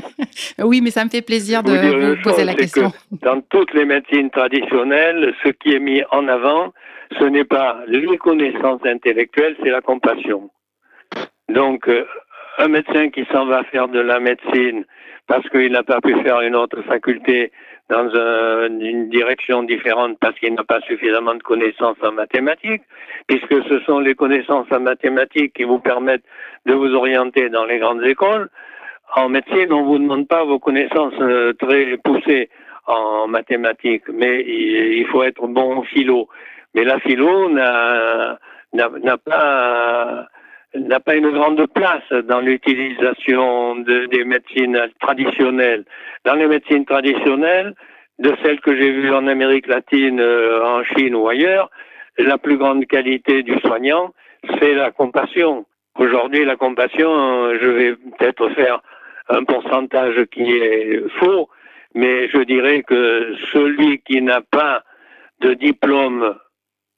oui, 0.58 0.80
mais 0.80 0.90
ça 0.90 1.04
me 1.04 1.10
fait 1.10 1.22
plaisir 1.22 1.62
de 1.62 1.72
vous, 1.72 2.22
poser 2.22 2.44
la 2.44 2.54
question. 2.54 2.92
dans 3.10 3.40
toutes 3.40 3.74
les 3.74 3.84
médecines 3.84 4.30
traditionnelles, 4.30 5.34
ce 5.44 5.50
qui 5.50 5.74
est 5.74 5.80
mis 5.80 6.02
en 6.10 6.28
avant, 6.28 6.72
ce 7.18 7.24
n'est 7.24 7.44
pas 7.44 7.80
les 7.88 8.16
connaissances 8.18 8.84
intellectuelles, 8.84 9.56
c'est 9.62 9.70
la 9.70 9.80
compassion. 9.80 10.50
Donc, 11.48 11.88
euh, 11.88 12.06
un 12.58 12.68
médecin 12.68 13.10
qui 13.10 13.24
s'en 13.32 13.46
va 13.46 13.64
faire 13.64 13.88
de 13.88 14.00
la 14.00 14.20
médecine 14.20 14.84
parce 15.26 15.48
qu'il 15.50 15.72
n'a 15.72 15.82
pas 15.82 16.00
pu 16.00 16.14
faire 16.22 16.40
une 16.40 16.54
autre 16.56 16.82
faculté 16.82 17.52
dans 17.92 18.08
une 18.80 19.10
direction 19.10 19.62
différente 19.62 20.16
parce 20.18 20.34
qu'il 20.38 20.54
n'a 20.54 20.64
pas 20.64 20.80
suffisamment 20.80 21.34
de 21.34 21.42
connaissances 21.42 21.98
en 22.02 22.12
mathématiques, 22.12 22.82
puisque 23.26 23.62
ce 23.68 23.80
sont 23.80 24.00
les 24.00 24.14
connaissances 24.14 24.66
en 24.70 24.80
mathématiques 24.80 25.52
qui 25.52 25.64
vous 25.64 25.78
permettent 25.78 26.24
de 26.64 26.72
vous 26.72 26.94
orienter 26.94 27.50
dans 27.50 27.66
les 27.66 27.78
grandes 27.78 28.02
écoles. 28.04 28.48
En 29.14 29.28
médecine, 29.28 29.70
on 29.72 29.82
ne 29.82 29.86
vous 29.86 29.98
demande 29.98 30.26
pas 30.26 30.42
vos 30.42 30.58
connaissances 30.58 31.20
euh, 31.20 31.52
très 31.52 31.98
poussées 31.98 32.48
en 32.86 33.28
mathématiques, 33.28 34.08
mais 34.08 34.40
il 34.40 35.06
faut 35.08 35.22
être 35.22 35.46
bon 35.46 35.76
en 35.80 35.82
philo. 35.82 36.28
Mais 36.74 36.84
la 36.84 36.98
philo 37.00 37.50
n'a 37.50 38.38
pas 39.18 40.28
n'a 40.74 41.00
pas 41.00 41.16
une 41.16 41.30
grande 41.30 41.66
place 41.68 42.10
dans 42.24 42.40
l'utilisation 42.40 43.76
des 43.76 44.24
médecines 44.24 44.80
traditionnelles. 45.00 45.84
Dans 46.24 46.34
les 46.34 46.46
médecines 46.46 46.84
traditionnelles, 46.84 47.74
de 48.18 48.34
celles 48.42 48.60
que 48.60 48.76
j'ai 48.76 48.90
vues 48.90 49.12
en 49.12 49.26
Amérique 49.26 49.66
latine, 49.66 50.20
euh, 50.20 50.64
en 50.64 50.84
Chine 50.84 51.14
ou 51.14 51.28
ailleurs, 51.28 51.70
la 52.18 52.38
plus 52.38 52.56
grande 52.56 52.86
qualité 52.86 53.42
du 53.42 53.58
soignant, 53.60 54.12
c'est 54.58 54.74
la 54.74 54.90
compassion. 54.90 55.66
Aujourd'hui, 55.98 56.44
la 56.44 56.56
compassion, 56.56 57.10
je 57.60 57.66
vais 57.66 57.92
peut-être 57.94 58.48
faire 58.50 58.80
un 59.28 59.44
pourcentage 59.44 60.24
qui 60.30 60.42
est 60.42 61.02
faux, 61.18 61.48
mais 61.94 62.28
je 62.28 62.42
dirais 62.42 62.82
que 62.82 63.34
celui 63.52 64.00
qui 64.00 64.20
n'a 64.22 64.40
pas 64.40 64.82
de 65.40 65.54
diplôme 65.54 66.34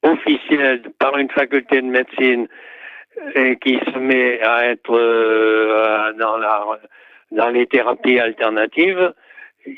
officiel 0.02 0.82
par 0.98 1.16
une 1.16 1.30
faculté 1.30 1.80
de 1.80 1.86
médecine 1.86 2.46
et 3.34 3.56
qui 3.56 3.78
se 3.78 3.98
met 3.98 4.40
à 4.42 4.66
être 4.66 4.94
euh, 4.94 6.12
dans, 6.18 6.36
la, 6.36 6.64
dans 7.30 7.50
les 7.50 7.66
thérapies 7.66 8.18
alternatives, 8.18 9.12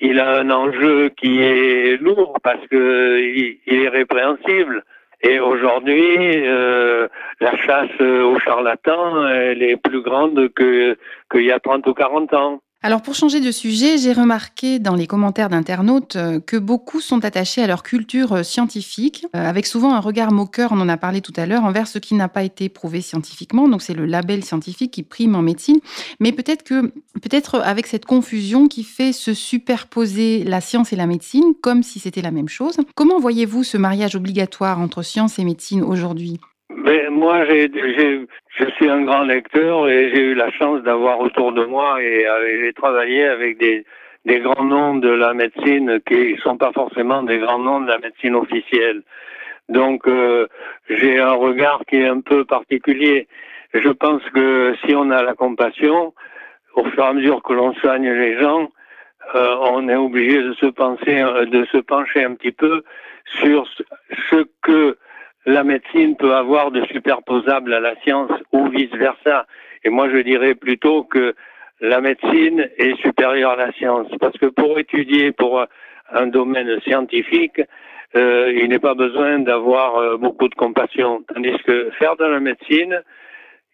il 0.00 0.20
a 0.20 0.38
un 0.38 0.50
enjeu 0.50 1.10
qui 1.10 1.40
est 1.40 2.00
lourd 2.00 2.38
parce 2.42 2.66
que 2.68 3.20
il, 3.20 3.82
est 3.82 3.88
répréhensible. 3.88 4.82
Et 5.22 5.40
aujourd'hui, 5.40 6.18
euh, 6.46 7.08
la 7.40 7.56
chasse 7.56 8.00
aux 8.00 8.38
charlatans, 8.40 9.26
elle 9.28 9.62
est 9.62 9.76
plus 9.76 10.02
grande 10.02 10.52
que 10.52 10.96
qu'il 11.30 11.44
y 11.44 11.52
a 11.52 11.58
30 11.58 11.86
ou 11.86 11.94
40 11.94 12.34
ans. 12.34 12.60
Alors 12.82 13.02
pour 13.02 13.14
changer 13.14 13.40
de 13.40 13.50
sujet, 13.50 13.98
j'ai 13.98 14.12
remarqué 14.12 14.78
dans 14.78 14.94
les 14.94 15.06
commentaires 15.06 15.48
d'internautes 15.48 16.16
euh, 16.16 16.40
que 16.40 16.56
beaucoup 16.56 17.00
sont 17.00 17.24
attachés 17.24 17.62
à 17.62 17.66
leur 17.66 17.82
culture 17.82 18.34
euh, 18.34 18.42
scientifique, 18.42 19.26
euh, 19.34 19.48
avec 19.48 19.66
souvent 19.66 19.94
un 19.94 19.98
regard 19.98 20.30
moqueur, 20.30 20.72
on 20.72 20.80
en 20.80 20.88
a 20.88 20.96
parlé 20.96 21.20
tout 21.20 21.32
à 21.36 21.46
l'heure, 21.46 21.64
envers 21.64 21.88
ce 21.88 21.98
qui 21.98 22.14
n'a 22.14 22.28
pas 22.28 22.44
été 22.44 22.68
prouvé 22.68 23.00
scientifiquement. 23.00 23.66
Donc 23.66 23.82
c'est 23.82 23.94
le 23.94 24.04
label 24.04 24.44
scientifique 24.44 24.92
qui 24.92 25.02
prime 25.02 25.34
en 25.34 25.42
médecine. 25.42 25.78
Mais 26.20 26.32
peut-être 26.32 26.62
que, 26.62 26.92
peut-être 27.14 27.60
avec 27.60 27.86
cette 27.86 28.04
confusion 28.04 28.68
qui 28.68 28.84
fait 28.84 29.12
se 29.12 29.32
superposer 29.32 30.44
la 30.44 30.60
science 30.60 30.92
et 30.92 30.96
la 30.96 31.06
médecine, 31.06 31.54
comme 31.62 31.82
si 31.82 31.98
c'était 31.98 32.22
la 32.22 32.30
même 32.30 32.48
chose. 32.48 32.76
Comment 32.94 33.18
voyez-vous 33.18 33.64
ce 33.64 33.78
mariage 33.78 34.14
obligatoire 34.14 34.78
entre 34.78 35.02
science 35.02 35.38
et 35.38 35.44
médecine 35.44 35.82
aujourd'hui? 35.82 36.38
Moi, 36.70 37.44
j'ai, 37.46 37.70
je 37.70 38.64
suis 38.76 38.88
un 38.88 39.02
grand 39.02 39.22
lecteur 39.22 39.88
et 39.88 40.10
j'ai 40.10 40.20
eu 40.20 40.34
la 40.34 40.50
chance 40.52 40.82
d'avoir 40.82 41.20
autour 41.20 41.52
de 41.52 41.64
moi 41.64 42.02
et 42.02 42.26
j'ai 42.60 42.72
travaillé 42.72 43.24
avec 43.24 43.58
des, 43.58 43.84
des 44.24 44.40
grands 44.40 44.64
noms 44.64 44.96
de 44.96 45.08
la 45.08 45.32
médecine 45.34 46.00
qui 46.06 46.34
ne 46.34 46.38
sont 46.38 46.56
pas 46.56 46.72
forcément 46.72 47.22
des 47.22 47.38
grands 47.38 47.60
noms 47.60 47.80
de 47.80 47.88
la 47.88 47.98
médecine 47.98 48.34
officielle. 48.34 49.02
Donc, 49.68 50.06
euh, 50.06 50.46
j'ai 50.88 51.18
un 51.18 51.32
regard 51.32 51.82
qui 51.88 51.96
est 51.96 52.08
un 52.08 52.20
peu 52.20 52.44
particulier. 52.44 53.28
Je 53.72 53.88
pense 53.88 54.22
que 54.34 54.74
si 54.84 54.94
on 54.94 55.10
a 55.10 55.22
la 55.22 55.34
compassion, 55.34 56.14
au 56.74 56.84
fur 56.84 57.04
et 57.04 57.06
à 57.06 57.12
mesure 57.12 57.42
que 57.42 57.52
l'on 57.52 57.74
soigne 57.74 58.10
les 58.10 58.38
gens, 58.38 58.70
euh, 59.34 59.56
on 59.60 59.88
est 59.88 59.96
obligé 59.96 60.42
de 60.42 60.52
se 60.54 60.66
penser, 60.66 61.24
de 61.46 61.64
se 61.72 61.78
pencher 61.78 62.24
un 62.24 62.34
petit 62.34 62.52
peu 62.52 62.82
sur 63.40 63.66
ce 64.30 64.46
que 64.62 64.96
la 65.46 65.62
médecine 65.62 66.16
peut 66.16 66.34
avoir 66.34 66.72
de 66.72 66.84
superposable 66.86 67.72
à 67.72 67.80
la 67.80 67.94
science 68.02 68.30
ou 68.52 68.68
vice-versa. 68.68 69.46
Et 69.84 69.90
moi, 69.90 70.08
je 70.10 70.18
dirais 70.18 70.56
plutôt 70.56 71.04
que 71.04 71.34
la 71.80 72.00
médecine 72.00 72.68
est 72.78 72.96
supérieure 73.00 73.52
à 73.52 73.56
la 73.56 73.72
science. 73.72 74.08
Parce 74.18 74.36
que 74.38 74.46
pour 74.46 74.78
étudier 74.78 75.30
pour 75.32 75.64
un 76.10 76.26
domaine 76.26 76.80
scientifique, 76.80 77.60
euh, 78.16 78.52
il 78.60 78.68
n'est 78.68 78.78
pas 78.80 78.94
besoin 78.94 79.38
d'avoir 79.38 79.96
euh, 79.96 80.16
beaucoup 80.16 80.48
de 80.48 80.54
compassion. 80.54 81.22
Tandis 81.32 81.56
que 81.64 81.90
faire 81.98 82.16
de 82.16 82.24
la 82.24 82.40
médecine, 82.40 83.00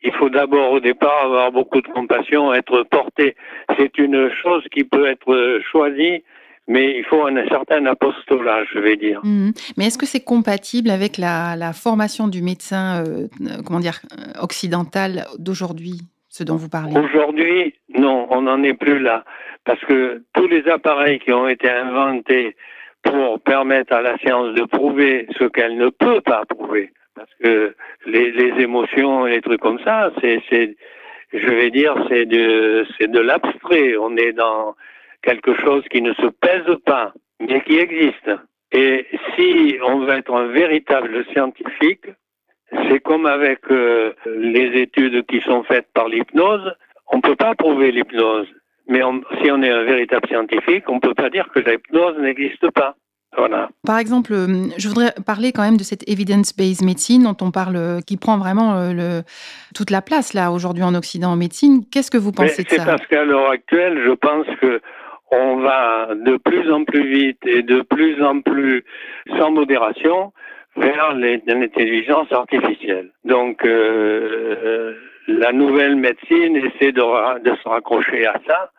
il 0.02 0.12
faut 0.12 0.28
d'abord 0.28 0.72
au 0.72 0.80
départ 0.80 1.24
avoir 1.24 1.52
beaucoup 1.52 1.80
de 1.80 1.88
compassion, 1.88 2.52
être 2.52 2.82
porté. 2.82 3.36
C'est 3.78 3.96
une 3.98 4.30
chose 4.42 4.64
qui 4.72 4.84
peut 4.84 5.06
être 5.06 5.60
choisie 5.70 6.24
mais 6.68 6.96
il 6.98 7.04
faut 7.04 7.26
un 7.26 7.46
certain 7.48 7.84
apostolat, 7.86 8.64
je 8.72 8.78
vais 8.78 8.96
dire. 8.96 9.20
Mhm. 9.24 9.52
Mais 9.76 9.86
est-ce 9.86 9.98
que 9.98 10.06
c'est 10.06 10.24
compatible 10.24 10.90
avec 10.90 11.18
la, 11.18 11.72
formation 11.72 12.28
du 12.28 12.42
médecin, 12.42 13.04
euh, 13.04 13.26
comment 13.66 13.80
dire, 13.80 14.00
occidental 14.40 15.26
d'aujourd'hui, 15.38 16.00
ce 16.28 16.44
dont 16.44 16.56
vous 16.56 16.68
parlez? 16.68 16.96
Aujourd'hui, 16.96 17.74
non, 17.96 18.26
on 18.30 18.42
n'en 18.42 18.62
est 18.62 18.74
plus 18.74 18.98
là, 18.98 19.24
parce 19.64 19.80
que 19.80 20.22
tous 20.34 20.46
les 20.46 20.68
appareils 20.68 21.18
qui 21.18 21.32
ont 21.32 21.48
été 21.48 21.68
inventés 21.68 22.56
pour 23.02 23.40
permettre 23.40 23.92
à 23.92 24.02
la 24.02 24.16
science 24.18 24.54
de 24.54 24.62
prouver 24.64 25.26
ce 25.38 25.44
qu'elle 25.44 25.76
ne 25.76 25.88
peut 25.88 26.20
pas 26.20 26.44
prouver, 26.48 26.92
parce 27.16 27.30
que 27.42 27.74
les, 28.06 28.30
les 28.30 28.62
émotions 28.62 29.26
et 29.26 29.32
les 29.32 29.40
trucs 29.40 29.60
comme 29.60 29.80
ça, 29.84 30.12
c'est, 30.20 30.40
je 31.32 31.46
vais 31.46 31.70
dire, 31.70 31.94
c'est 32.08 32.26
de, 32.26 32.86
c'est 32.98 33.10
de 33.10 33.20
l'abstrait. 33.20 33.96
On 33.96 34.16
est 34.16 34.32
dans 34.32 34.76
quelque 35.22 35.54
chose 35.60 35.84
qui 35.90 36.02
ne 36.02 36.12
se 36.14 36.26
pèse 36.26 36.76
pas, 36.84 37.12
mais 37.40 37.62
qui 37.62 37.78
existe. 37.78 38.30
Et 38.72 39.06
si 39.34 39.76
on 39.86 40.00
veut 40.00 40.14
être 40.14 40.34
un 40.34 40.46
véritable 40.46 41.24
scientifique, 41.32 42.06
c'est 42.88 43.00
comme 43.00 43.26
avec 43.26 43.60
euh, 43.70 44.12
les 44.26 44.80
études 44.80 45.26
qui 45.26 45.40
sont 45.40 45.62
faites 45.64 45.88
par 45.92 46.08
l'hypnose, 46.08 46.72
on 47.12 47.18
ne 47.18 47.22
peut 47.22 47.36
pas 47.36 47.54
prouver 47.54 47.92
l'hypnose. 47.92 48.48
Mais 48.88 49.00
si 49.42 49.50
on 49.50 49.62
est 49.62 49.70
un 49.70 49.84
véritable 49.84 50.26
scientifique, 50.26 50.88
on 50.88 50.96
ne 50.96 51.00
peut 51.00 51.14
pas 51.14 51.28
dire 51.28 51.48
que 51.54 51.60
l'hypnose 51.60 52.18
n'existe 52.18 52.70
pas. 52.70 52.96
Voilà. 53.36 53.70
Par 53.86 53.98
exemple, 53.98 54.32
euh, 54.34 54.68
je 54.76 54.88
voudrais 54.88 55.12
parler 55.24 55.52
quand 55.52 55.62
même 55.62 55.78
de 55.78 55.84
cette 55.84 56.06
evidence-based 56.08 56.84
médecine 56.84 57.22
dont 57.22 57.36
on 57.40 57.50
parle, 57.50 57.76
euh, 57.76 58.00
qui 58.00 58.16
prend 58.18 58.36
vraiment 58.36 58.92
le, 58.92 59.22
toute 59.74 59.90
la 59.90 60.02
place 60.02 60.34
là 60.34 60.50
aujourd'hui 60.52 60.82
en 60.82 60.94
Occident 60.94 61.32
en 61.32 61.36
médecine. 61.36 61.84
Qu'est-ce 61.90 62.10
que 62.10 62.18
vous 62.18 62.32
pensez 62.32 62.62
de 62.64 62.68
ça? 62.68 62.76
C'est 62.76 62.84
parce 62.84 63.06
qu'à 63.06 63.24
l'heure 63.24 63.50
actuelle, 63.50 64.02
je 64.04 64.12
pense 64.12 64.46
que 64.60 64.80
on 65.32 65.56
va 65.56 66.08
de 66.14 66.36
plus 66.36 66.70
en 66.70 66.84
plus 66.84 67.06
vite 67.08 67.38
et 67.46 67.62
de 67.62 67.80
plus 67.80 68.22
en 68.22 68.40
plus 68.40 68.84
sans 69.38 69.50
modération 69.50 70.32
vers 70.76 71.14
l'intelligence 71.14 72.30
artificielle. 72.32 73.10
Donc 73.24 73.64
euh, 73.64 74.94
la 75.28 75.52
nouvelle 75.52 75.96
médecine 75.96 76.56
essaie 76.56 76.92
de, 76.92 77.38
de, 77.40 77.56
se 77.56 77.68
raccrocher 77.68 78.26
à 78.26 78.34
ça 78.46 78.70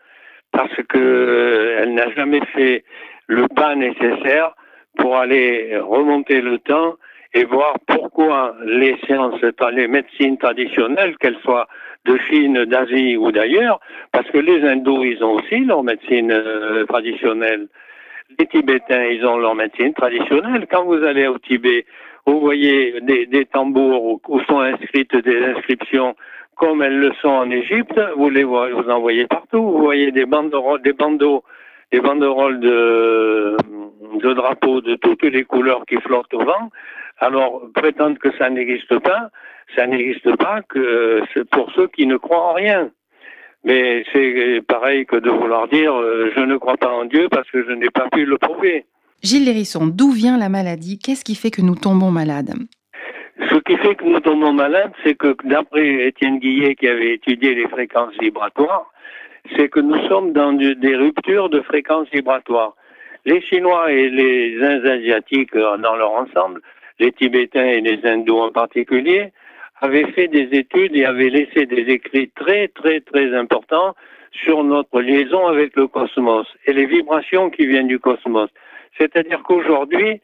parce 0.52 0.76
que 0.90 0.98
euh, 0.98 1.80
elle 1.82 1.94
n'a 1.94 2.10
jamais 2.12 2.42
fait 2.54 2.84
le 3.28 3.48
pas 3.48 3.76
nécessaire 3.76 4.54
pour 4.98 5.18
aller 5.18 5.78
remonter 5.78 6.42
le 6.42 6.60
temps 6.60 6.96
et 7.34 7.46
voir 7.46 7.76
pourquoi 7.88 8.56
les 8.66 8.96
sciences, 9.06 9.42
les 9.72 9.88
médecines 9.88 10.38
traditionnelles, 10.38 11.18
qu'elles 11.18 11.40
soient 11.44 11.68
de 12.06 12.18
Chine, 12.30 12.66
d'Asie 12.66 13.18
ou 13.18 13.32
d'ailleurs, 13.32 13.80
parce 14.12 14.30
que 14.30 14.38
les 14.38 14.62
hindous, 14.68 15.04
ils 15.04 15.24
ont 15.24 15.34
aussi 15.34 15.60
leur 15.60 15.84
médecine 15.84 16.32
euh, 16.32 16.86
traditionnelle. 16.86 17.68
Les 18.40 18.48
Tibétains, 18.48 19.06
ils 19.06 19.26
ont 19.26 19.38
leur 19.38 19.56
médecine 19.56 19.94
traditionnelle. 19.94 20.68
Quand 20.70 20.84
vous 20.84 21.04
allez 21.04 21.28
au 21.28 21.38
Tibet, 21.38 21.86
vous 22.26 22.40
voyez 22.40 23.00
des, 23.02 23.46
tambours 23.46 24.20
où 24.28 24.40
sont 24.42 24.60
inscrites 24.60 25.16
des 25.16 25.44
inscriptions 25.46 26.16
comme 26.56 26.82
elles 26.82 27.00
le 27.00 27.12
sont 27.22 27.30
en 27.30 27.50
Égypte, 27.50 28.00
vous 28.16 28.30
les 28.30 28.44
voyez, 28.44 28.74
vous 28.74 28.90
en 28.90 29.00
voyez 29.00 29.28
partout. 29.28 29.62
Vous 29.62 29.80
voyez 29.80 30.12
des 30.12 30.26
banderoles, 30.26 30.82
des 30.82 30.94
bandeaux, 30.94 31.44
des 31.92 32.00
banderoles 32.00 32.60
de, 32.60 33.58
de 34.22 34.34
drapeaux 34.34 34.82
de 34.82 34.96
toutes 34.96 35.24
les 35.24 35.44
couleurs 35.44 35.84
qui 35.88 35.98
flottent 35.98 36.34
au 36.34 36.44
vent. 36.44 36.70
Alors, 37.20 37.62
prétendre 37.74 38.18
que 38.20 38.36
ça 38.38 38.50
n'existe 38.50 38.98
pas, 39.00 39.30
ça 39.76 39.88
n'existe 39.88 40.36
pas 40.38 40.62
que 40.62 41.22
pour 41.52 41.72
ceux 41.76 41.88
qui 41.88 42.06
ne 42.06 42.18
croient 42.18 42.50
en 42.50 42.54
rien. 42.54 42.92
Mais 43.64 44.04
c'est 44.12 44.62
pareil 44.68 45.06
que 45.06 45.16
de 45.16 45.30
vouloir 45.30 45.68
dire 45.70 45.94
euh, 45.94 46.32
je 46.36 46.42
ne 46.42 46.58
crois 46.58 46.76
pas 46.76 46.90
en 46.90 47.06
Dieu 47.06 47.28
parce 47.32 47.50
que 47.50 47.64
je 47.64 47.72
n'ai 47.72 47.90
pas 47.90 48.10
pu 48.12 48.26
le 48.26 48.38
prouver. 48.38 48.86
Gilles 49.22 49.46
Lérisson, 49.46 49.88
d'où 49.88 50.12
vient 50.12 50.38
la 50.38 50.50
maladie? 50.50 51.00
Qu'est-ce 51.00 51.24
qui 51.24 51.36
fait 51.36 51.50
que 51.50 51.62
nous 51.62 51.76
tombons 51.76 52.12
malades? 52.12 52.54
Ce 53.50 53.56
qui 53.60 53.78
fait 53.78 53.96
que 53.96 54.04
nous 54.04 54.20
tombons 54.20 54.52
malades, 54.52 54.92
c'est 55.04 55.16
que 55.16 55.34
d'après 55.46 56.08
Étienne 56.08 56.40
Guillet 56.40 56.76
qui 56.76 56.90
avait 56.90 57.14
étudié 57.14 57.56
les 57.56 57.68
fréquences 57.70 58.14
vibratoires, 58.20 58.92
c'est 59.56 59.70
que 59.70 59.80
nous 59.80 59.98
sommes 60.08 60.34
dans 60.34 60.52
des 60.54 60.96
ruptures 60.96 61.50
de 61.50 61.62
fréquences 61.62 62.08
vibratoires. 62.12 62.76
Les 63.26 63.42
Chinois 63.42 63.92
et 63.94 64.10
les 64.10 64.62
Asiatiques 64.62 65.56
euh, 65.56 65.78
dans 65.78 65.96
leur 65.96 66.12
ensemble 66.12 66.62
les 67.00 67.12
Tibétains 67.12 67.66
et 67.66 67.82
les 67.82 68.06
Hindous 68.06 68.40
en 68.40 68.52
particulier, 68.52 69.32
avaient 69.84 70.12
fait 70.14 70.30
des 70.30 70.48
études 70.58 70.96
et 70.96 71.04
avaient 71.04 71.30
laissé 71.30 71.66
des 71.66 71.86
écrits 71.92 72.30
très, 72.30 72.70
très, 72.70 73.02
très 73.02 73.36
importants 73.36 73.94
sur 74.32 74.64
notre 74.64 75.02
liaison 75.02 75.46
avec 75.46 75.76
le 75.76 75.88
cosmos 75.88 76.48
et 76.66 76.74
les 76.74 76.86
vibrations 76.86 77.50
qui 77.50 77.66
viennent 77.66 77.90
du 77.90 78.00
cosmos. 78.00 78.50
C'est-à-dire 78.98 79.44
qu'aujourd'hui, 79.44 80.22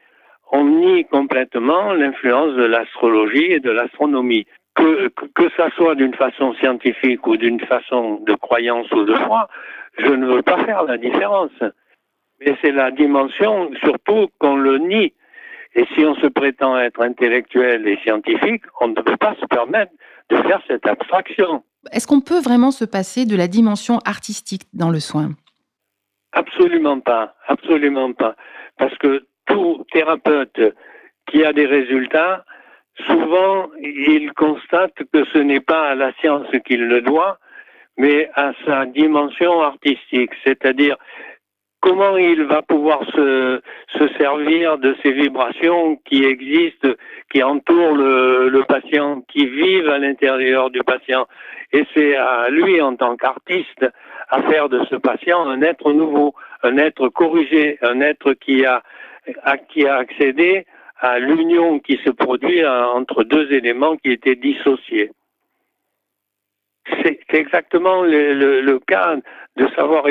on 0.54 0.64
nie 0.64 1.04
complètement 1.06 1.92
l'influence 1.94 2.56
de 2.56 2.64
l'astrologie 2.64 3.52
et 3.52 3.60
de 3.60 3.70
l'astronomie. 3.70 4.48
Que, 4.76 5.10
que, 5.36 5.50
ça 5.58 5.70
soit 5.72 5.96
d'une 5.96 6.14
façon 6.14 6.54
scientifique 6.54 7.28
ou 7.28 7.36
d'une 7.36 7.60
façon 7.60 8.22
de 8.26 8.36
croyance 8.36 8.90
ou 8.94 9.04
de 9.04 9.14
foi, 9.14 9.50
je 9.98 10.12
ne 10.12 10.26
veux 10.26 10.42
pas 10.42 10.64
faire 10.64 10.84
la 10.84 10.98
différence. 10.98 11.52
Mais 12.40 12.56
c'est 12.62 12.72
la 12.72 12.92
dimension, 12.92 13.72
surtout 13.82 14.30
qu'on 14.40 14.56
le 14.56 14.78
nie. 14.78 15.14
Et 15.76 15.86
si 15.96 16.04
on 16.04 16.16
se 16.16 16.28
prétend 16.28 16.78
être 16.78 17.02
intellectuel 17.02 17.88
et 17.88 17.98
scientifique, 18.04 18.64
on 18.82 18.90
ne 18.90 18.96
peut 18.96 19.18
pas 19.18 19.36
se 19.40 19.46
permettre 19.46 19.92
de 20.30 20.38
faire 20.38 20.62
cette 20.68 20.86
abstraction. 20.88 21.64
Est-ce 21.92 22.08
qu'on 22.08 22.22
peut 22.22 22.42
vraiment 22.42 22.72
se 22.72 22.86
passer 22.86 23.26
de 23.26 23.36
la 23.36 23.48
dimension 23.48 24.00
artistique 24.06 24.64
dans 24.74 24.90
le 24.90 25.00
soin? 25.00 25.30
Absolument 26.34 27.00
pas, 27.00 27.36
absolument 27.48 28.14
pas. 28.14 28.36
Parce 28.78 28.96
que 28.98 29.26
tout 29.46 29.86
thérapeute 29.92 30.60
qui 31.28 31.44
a 31.44 31.54
des 31.54 31.66
résultats, 31.66 32.46
souvent 33.08 33.70
il 33.80 34.32
constate 34.34 34.94
que 35.12 35.24
ce 35.34 35.40
n'est 35.40 35.60
pas 35.62 35.90
à 35.90 35.96
la 35.96 36.14
science 36.20 36.48
qu'il 36.66 36.86
le 36.88 37.02
doit, 37.02 37.40
mais 37.98 38.30
à 38.36 38.54
sa 38.66 38.86
dimension 38.86 39.62
artistique. 39.62 40.32
C'est-à-dire, 40.44 40.98
comment 41.82 42.18
il 42.18 42.44
va 42.44 42.62
pouvoir 42.62 43.04
se, 43.16 43.62
se, 43.98 44.08
servir 44.18 44.78
de 44.78 44.96
ces 45.04 45.12
vibrations 45.12 45.98
qui 46.06 46.24
existent, 46.24 46.90
qui 47.32 47.42
entourent 47.44 47.96
le, 47.96 48.50
le 48.50 48.64
patient, 48.64 49.22
qui 49.28 49.46
vivent 49.46 49.90
à 49.90 49.98
l'intérieur 49.98 50.70
du 50.70 50.80
patient? 50.84 51.28
Et 51.72 51.86
c'est 51.94 52.16
à 52.16 52.50
lui, 52.50 52.82
en 52.82 52.96
tant 52.96 53.16
qu'artiste, 53.16 53.86
à 54.30 54.42
faire 54.44 54.70
de 54.70 54.84
ce 54.90 54.96
patient 54.96 55.48
un 55.48 55.62
être 55.62 55.92
nouveau, 55.92 56.34
un 56.64 56.78
être 56.78 57.10
corrigé, 57.10 57.78
un 57.82 58.02
être 58.02 58.34
qui 58.34 58.66
a, 58.66 58.82
qui 59.70 59.88
a 59.88 59.96
accédé 59.96 60.66
à 61.00 61.20
l'union 61.20 61.80
qui 61.80 62.00
se 62.04 62.10
produit 62.10 62.66
entre 62.66 63.24
deux 63.24 63.52
éléments 63.54 63.96
qui 63.98 64.12
étaient 64.12 64.36
dissociés. 64.36 65.12
C'est 67.04 67.20
exactement 67.34 68.04
le, 68.04 68.80
cas 68.88 69.16
de 69.58 69.68
savoir 69.76 70.06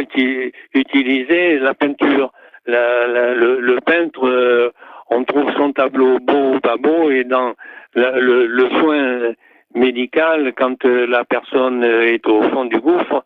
utiliser 0.74 1.59
la 1.59 1.74
peinture. 1.74 2.33
le, 2.66 3.79
peintre, 3.81 4.26
euh, 4.26 4.70
on 5.11 5.24
trouve 5.24 5.51
son 5.57 5.72
tableau 5.72 6.18
beau 6.18 6.55
ou 6.55 6.61
pas 6.61 6.76
beau, 6.76 7.11
et 7.11 7.24
dans 7.24 7.55
le, 7.95 8.68
soin 8.81 9.33
médical, 9.74 10.53
quand 10.57 10.85
euh, 10.85 11.07
la 11.07 11.24
personne 11.24 11.85
est 11.85 12.26
au 12.26 12.43
fond 12.51 12.64
du 12.64 12.79
gouffre, 12.81 13.24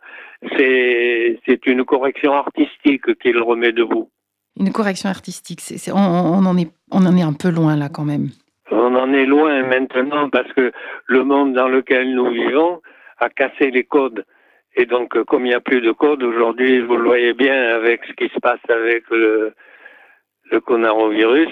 c'est 0.57 1.65
une 1.65 1.85
correction 1.85 2.33
artistique 2.33 3.17
qu'il 3.19 3.41
remet 3.41 3.71
debout. 3.71 4.09
Une 4.59 4.71
correction 4.71 5.09
artistique, 5.09 5.61
on, 5.93 5.97
en 6.45 6.57
est, 6.57 6.69
on 6.91 7.05
en 7.05 7.17
est 7.17 7.23
un 7.23 7.33
peu 7.33 7.49
loin 7.49 7.75
là 7.75 7.89
quand 7.89 8.03
même. 8.03 8.29
On 8.71 8.95
en 8.95 9.13
est 9.13 9.25
loin 9.25 9.63
maintenant 9.63 10.29
parce 10.29 10.51
que 10.53 10.71
le 11.07 11.23
monde 11.23 11.53
dans 11.53 11.67
lequel 11.67 12.13
nous 12.13 12.29
vivons 12.29 12.81
a 13.23 13.29
cassé 13.29 13.71
les 13.71 13.83
codes. 13.83 14.25
Et 14.75 14.85
donc, 14.85 15.21
comme 15.25 15.45
il 15.45 15.49
n'y 15.49 15.55
a 15.55 15.61
plus 15.61 15.81
de 15.81 15.91
codes 15.91 16.23
aujourd'hui, 16.23 16.81
vous 16.81 16.97
le 16.97 17.05
voyez 17.05 17.33
bien 17.33 17.75
avec 17.75 18.01
ce 18.07 18.13
qui 18.13 18.27
se 18.33 18.39
passe 18.39 18.59
avec 18.69 19.03
le, 19.11 19.53
le 20.51 20.59
coronavirus. 20.61 21.49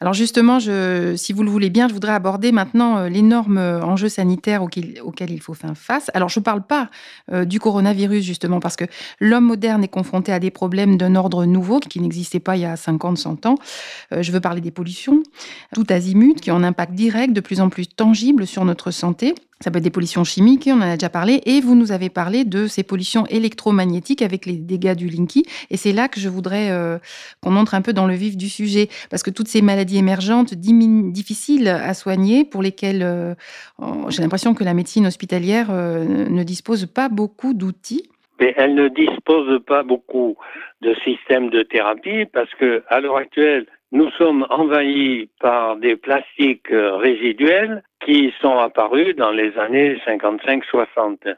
Alors 0.00 0.14
justement, 0.14 0.58
je, 0.58 1.14
si 1.16 1.32
vous 1.32 1.42
le 1.42 1.50
voulez 1.50 1.70
bien, 1.70 1.86
je 1.88 1.92
voudrais 1.92 2.12
aborder 2.12 2.52
maintenant 2.52 2.96
euh, 2.96 3.08
l'énorme 3.08 3.58
euh, 3.58 3.82
enjeu 3.82 4.08
sanitaire 4.08 4.62
auquel, 4.62 5.00
auquel, 5.02 5.30
il 5.30 5.40
faut 5.40 5.52
faire 5.54 5.76
face. 5.76 6.10
Alors 6.14 6.28
je 6.28 6.40
ne 6.40 6.44
parle 6.44 6.62
pas 6.62 6.88
euh, 7.30 7.44
du 7.44 7.60
coronavirus 7.60 8.24
justement 8.24 8.60
parce 8.60 8.76
que 8.76 8.86
l'homme 9.20 9.44
moderne 9.44 9.84
est 9.84 9.88
confronté 9.88 10.32
à 10.32 10.38
des 10.38 10.50
problèmes 10.50 10.96
d'un 10.96 11.14
ordre 11.14 11.44
nouveau 11.44 11.78
qui 11.80 12.00
n'existait 12.00 12.40
pas 12.40 12.56
il 12.56 12.62
y 12.62 12.64
a 12.64 12.76
50, 12.76 13.18
100 13.18 13.46
ans. 13.46 13.56
je 14.10 14.32
veux 14.32 14.40
parler 14.40 14.60
des 14.60 14.70
pollutions, 14.70 15.22
tout 15.74 15.86
azimut, 15.90 16.40
qui 16.40 16.50
ont 16.50 16.56
un 16.56 16.64
impact 16.64 16.94
direct 16.94 17.32
de 17.32 17.40
plus 17.40 17.60
en 17.60 17.68
plus 17.68 17.86
tangible 17.86 18.46
sur 18.46 18.64
notre 18.64 18.90
santé. 18.90 19.34
Ça 19.62 19.70
peut 19.70 19.76
être 19.76 19.84
des 19.84 19.90
pollutions 19.90 20.24
chimiques, 20.24 20.70
on 20.72 20.78
en 20.78 20.80
a 20.80 20.96
déjà 20.96 21.10
parlé, 21.10 21.42
et 21.44 21.60
vous 21.60 21.74
nous 21.74 21.92
avez 21.92 22.08
parlé 22.08 22.44
de 22.44 22.66
ces 22.66 22.82
pollutions 22.82 23.26
électromagnétiques 23.26 24.22
avec 24.22 24.46
les 24.46 24.54
dégâts 24.54 24.94
du 24.94 25.06
Linky. 25.06 25.44
Et 25.68 25.76
c'est 25.76 25.92
là 25.92 26.08
que 26.08 26.18
je 26.18 26.30
voudrais 26.30 26.70
euh, 26.70 26.96
qu'on 27.42 27.56
entre 27.56 27.74
un 27.74 27.82
peu 27.82 27.92
dans 27.92 28.06
le 28.06 28.14
vif 28.14 28.38
du 28.38 28.48
sujet, 28.48 28.88
parce 29.10 29.22
que 29.22 29.28
toutes 29.28 29.48
ces 29.48 29.60
maladies 29.60 29.98
émergentes, 29.98 30.54
difficiles 30.54 31.68
à 31.68 31.92
soigner, 31.92 32.46
pour 32.46 32.62
lesquelles 32.62 33.02
euh, 33.02 33.34
j'ai 34.08 34.22
l'impression 34.22 34.54
que 34.54 34.64
la 34.64 34.72
médecine 34.72 35.06
hospitalière 35.06 35.68
euh, 35.70 36.04
ne 36.06 36.42
dispose 36.42 36.86
pas 36.86 37.10
beaucoup 37.10 37.52
d'outils. 37.52 38.08
Mais 38.40 38.54
elle 38.56 38.74
ne 38.74 38.88
dispose 38.88 39.62
pas 39.66 39.82
beaucoup 39.82 40.36
de 40.80 40.94
systèmes 41.04 41.50
de 41.50 41.62
thérapie 41.62 42.24
parce 42.32 42.52
que 42.54 42.82
à 42.88 43.00
l'heure 43.00 43.18
actuelle, 43.18 43.66
nous 43.92 44.10
sommes 44.12 44.46
envahis 44.50 45.28
par 45.40 45.76
des 45.76 45.96
plastiques 45.96 46.68
résiduels 46.70 47.82
qui 48.04 48.32
sont 48.40 48.56
apparus 48.58 49.16
dans 49.16 49.32
les 49.32 49.56
années 49.58 49.96
55-60. 50.06 51.34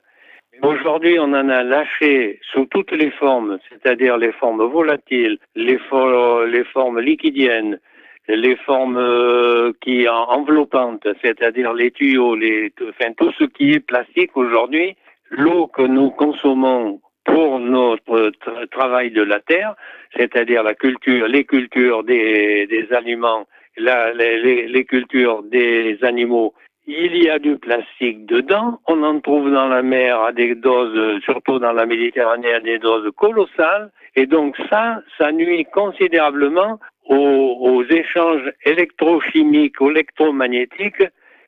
Aujourd'hui, 0.62 1.18
on 1.18 1.32
en 1.32 1.48
a 1.48 1.62
lâché 1.62 2.38
sous 2.52 2.66
toutes 2.66 2.92
les 2.92 3.10
formes, 3.10 3.58
c'est-à-dire 3.68 4.18
les 4.18 4.32
formes 4.32 4.62
volatiles, 4.62 5.38
les, 5.56 5.78
formes 5.78 7.00
liquidiennes, 7.00 7.80
les 8.28 8.56
formes 8.56 8.98
euh, 8.98 9.72
qui 9.80 10.06
enveloppantes, 10.08 11.08
c'est-à-dire 11.22 11.72
les 11.72 11.90
tuyaux, 11.90 12.36
les, 12.36 12.72
enfin, 12.88 13.12
tout 13.16 13.32
ce 13.38 13.44
qui 13.44 13.72
est 13.72 13.80
plastique 13.80 14.36
aujourd'hui. 14.36 14.94
L'eau 15.30 15.66
que 15.66 15.82
nous 15.82 16.10
consommons 16.10 17.00
pour 17.32 17.58
notre 17.58 18.32
travail 18.70 19.10
de 19.10 19.22
la 19.22 19.40
terre, 19.40 19.74
c'est-à-dire 20.16 20.62
la 20.62 20.74
culture, 20.74 21.26
les 21.26 21.44
cultures 21.44 22.04
des, 22.04 22.66
des 22.66 22.92
aliments, 22.92 23.46
les, 23.76 24.66
les, 24.68 24.84
cultures 24.84 25.42
des 25.44 25.98
animaux, 26.02 26.52
il 26.86 27.16
y 27.16 27.30
a 27.30 27.38
du 27.38 27.56
plastique 27.56 28.26
dedans. 28.26 28.80
On 28.86 29.02
en 29.02 29.20
trouve 29.20 29.50
dans 29.50 29.68
la 29.68 29.82
mer 29.82 30.20
à 30.20 30.32
des 30.32 30.54
doses, 30.54 31.20
surtout 31.22 31.58
dans 31.58 31.72
la 31.72 31.86
Méditerranée, 31.86 32.52
à 32.52 32.60
des 32.60 32.78
doses 32.78 33.10
colossales. 33.16 33.90
Et 34.14 34.26
donc 34.26 34.56
ça, 34.68 35.00
ça 35.16 35.32
nuit 35.32 35.64
considérablement 35.72 36.80
aux, 37.06 37.56
aux 37.60 37.84
échanges 37.84 38.52
électrochimiques 38.66 39.80
électromagnétiques 39.80 41.04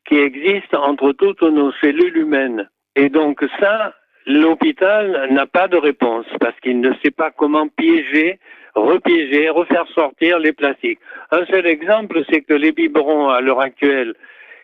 qui 0.06 0.16
existent 0.16 0.82
entre 0.82 1.12
toutes 1.12 1.42
nos 1.42 1.72
cellules 1.72 2.16
humaines. 2.16 2.70
Et 2.96 3.10
donc 3.10 3.44
ça, 3.60 3.92
L'hôpital 4.26 5.28
n'a 5.30 5.46
pas 5.46 5.68
de 5.68 5.76
réponse 5.76 6.26
parce 6.40 6.58
qu'il 6.60 6.80
ne 6.80 6.92
sait 7.02 7.10
pas 7.10 7.30
comment 7.30 7.68
piéger, 7.68 8.38
repiéger, 8.74 9.50
refaire 9.50 9.86
sortir 9.94 10.38
les 10.38 10.52
plastiques. 10.52 10.98
Un 11.30 11.44
seul 11.46 11.66
exemple, 11.66 12.22
c'est 12.30 12.40
que 12.40 12.54
les 12.54 12.72
biberons 12.72 13.28
à 13.28 13.40
l'heure 13.40 13.60
actuelle 13.60 14.14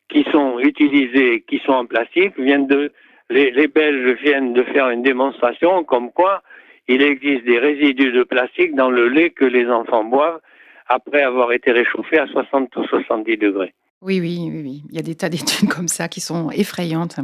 qui 0.09 0.25
sont 0.33 0.59
utilisés, 0.59 1.45
qui 1.47 1.59
sont 1.65 1.73
en 1.73 1.87
plastique, 1.87 2.39
viennent 2.39 2.67
de, 2.67 2.91
les, 3.29 3.69
Belges 3.69 4.19
viennent 4.23 4.55
de 4.55 4.63
faire 4.65 4.89
une 4.89 5.03
démonstration 5.03 5.85
comme 5.85 6.11
quoi 6.11 6.43
il 6.89 7.03
existe 7.03 7.45
des 7.45 7.59
résidus 7.59 8.13
de 8.13 8.25
plastique 8.25 8.75
dans 8.75 8.91
le 8.91 9.09
lait 9.09 9.31
que 9.31 9.45
les 9.45 9.69
enfants 9.69 10.05
boivent 10.05 10.41
après 10.89 11.23
avoir 11.23 11.53
été 11.53 11.71
réchauffé 11.71 12.19
à 12.19 12.27
60 12.27 12.75
ou 12.77 12.85
70 12.85 13.37
degrés. 13.37 13.73
Oui, 14.03 14.19
oui, 14.21 14.39
oui, 14.51 14.63
oui. 14.65 14.83
Il 14.89 14.97
y 14.97 14.99
a 14.99 15.03
des 15.03 15.15
tas 15.15 15.29
d'études 15.29 15.69
comme 15.69 15.87
ça 15.87 16.09
qui 16.09 16.21
sont 16.21 16.51
effrayantes. 16.51 17.21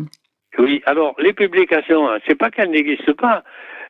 Oui, 0.59 0.83
alors 0.87 1.15
les 1.19 1.33
publications, 1.33 2.09
hein, 2.09 2.19
c'est 2.27 2.35
pas 2.35 2.51
qu'elles 2.51 2.71
n'existent 2.71 3.15
pas. 3.15 3.45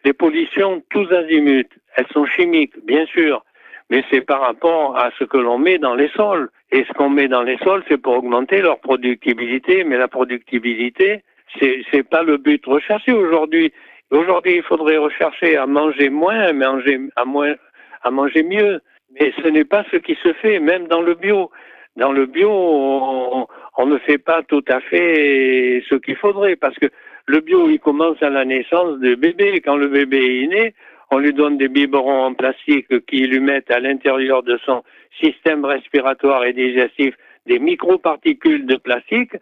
Les 0.05 0.13
pollutions 0.13 0.83
tous 0.91 1.11
azimuts, 1.13 1.69
elles 1.97 2.07
sont 2.13 2.27
chimiques, 2.27 2.75
bien 2.85 3.07
sûr, 3.07 3.45
mais 3.91 4.05
c'est 4.11 4.21
par 4.21 4.41
rapport 4.41 4.97
à 4.97 5.11
ce 5.19 5.25
que 5.25 5.37
l'on 5.37 5.59
met 5.59 5.79
dans 5.79 5.95
les 5.95 6.09
sols. 6.09 6.51
Et 6.73 6.85
ce 6.85 6.93
qu'on 6.95 7.11
met 7.11 7.29
dans 7.29 7.43
les 7.43 7.59
sols, 7.59 7.85
c'est 7.89 7.99
pour 7.99 8.15
augmenter 8.17 8.61
leur 8.61 8.81
productibilité, 8.81 9.85
mais 9.85 9.97
la 9.97 10.09
productibilité, 10.09 11.23
c'est 11.59 11.83
c'est 11.91 12.03
pas 12.03 12.23
le 12.23 12.37
but 12.39 12.65
recherché 12.67 13.13
aujourd'hui. 13.13 13.73
Aujourd'hui, 14.11 14.57
il 14.57 14.63
faudrait 14.63 14.99
rechercher 14.99 15.57
à 15.57 15.67
manger 15.67 16.11
moins, 16.11 16.53
manger 16.53 17.01
à 17.17 17.25
moins, 17.25 17.55
à 18.03 18.11
manger 18.11 18.43
mieux. 18.43 18.81
Mais 19.19 19.33
ce 19.43 19.49
n'est 19.49 19.65
pas 19.65 19.85
ce 19.91 19.97
qui 19.97 20.17
se 20.23 20.33
fait, 20.35 20.59
même 20.59 20.87
dans 20.89 21.03
le 21.03 21.15
bio. 21.15 21.51
Dans 21.97 22.13
le 22.13 22.27
bio, 22.27 22.51
on, 22.51 23.47
on 23.77 23.87
ne 23.87 23.99
fait 23.99 24.19
pas 24.19 24.43
tout 24.43 24.65
à 24.69 24.81
fait 24.81 25.83
ce 25.89 25.97
qu'il 25.97 26.17
faudrait 26.17 26.57
parce 26.57 26.77
que 26.77 26.87
le 27.27 27.41
bio, 27.41 27.69
il 27.69 27.81
commence 27.81 28.23
à 28.23 28.31
la 28.31 28.45
naissance 28.45 28.99
du 29.01 29.17
bébé. 29.17 29.61
Quand 29.61 29.77
le 29.77 29.89
bébé 29.89 30.43
est 30.43 30.47
né, 30.47 30.75
on 31.11 31.19
lui 31.19 31.33
donne 31.33 31.59
des 31.59 31.69
biberons 31.69 32.25
en 32.27 32.35
plastique 32.35 33.07
qui 33.07 33.27
lui 33.27 33.41
mettent 33.41 33.71
à 33.71 33.81
l'intérieur 33.81 34.43
de 34.43 34.59
son 34.65 34.83
système 35.21 35.65
respiratoire 35.65 36.45
et 36.45 36.53
digestif 36.53 37.15
des 37.47 37.59
microparticules 37.59 38.67
de 38.67 38.77
plastique. 38.77 39.33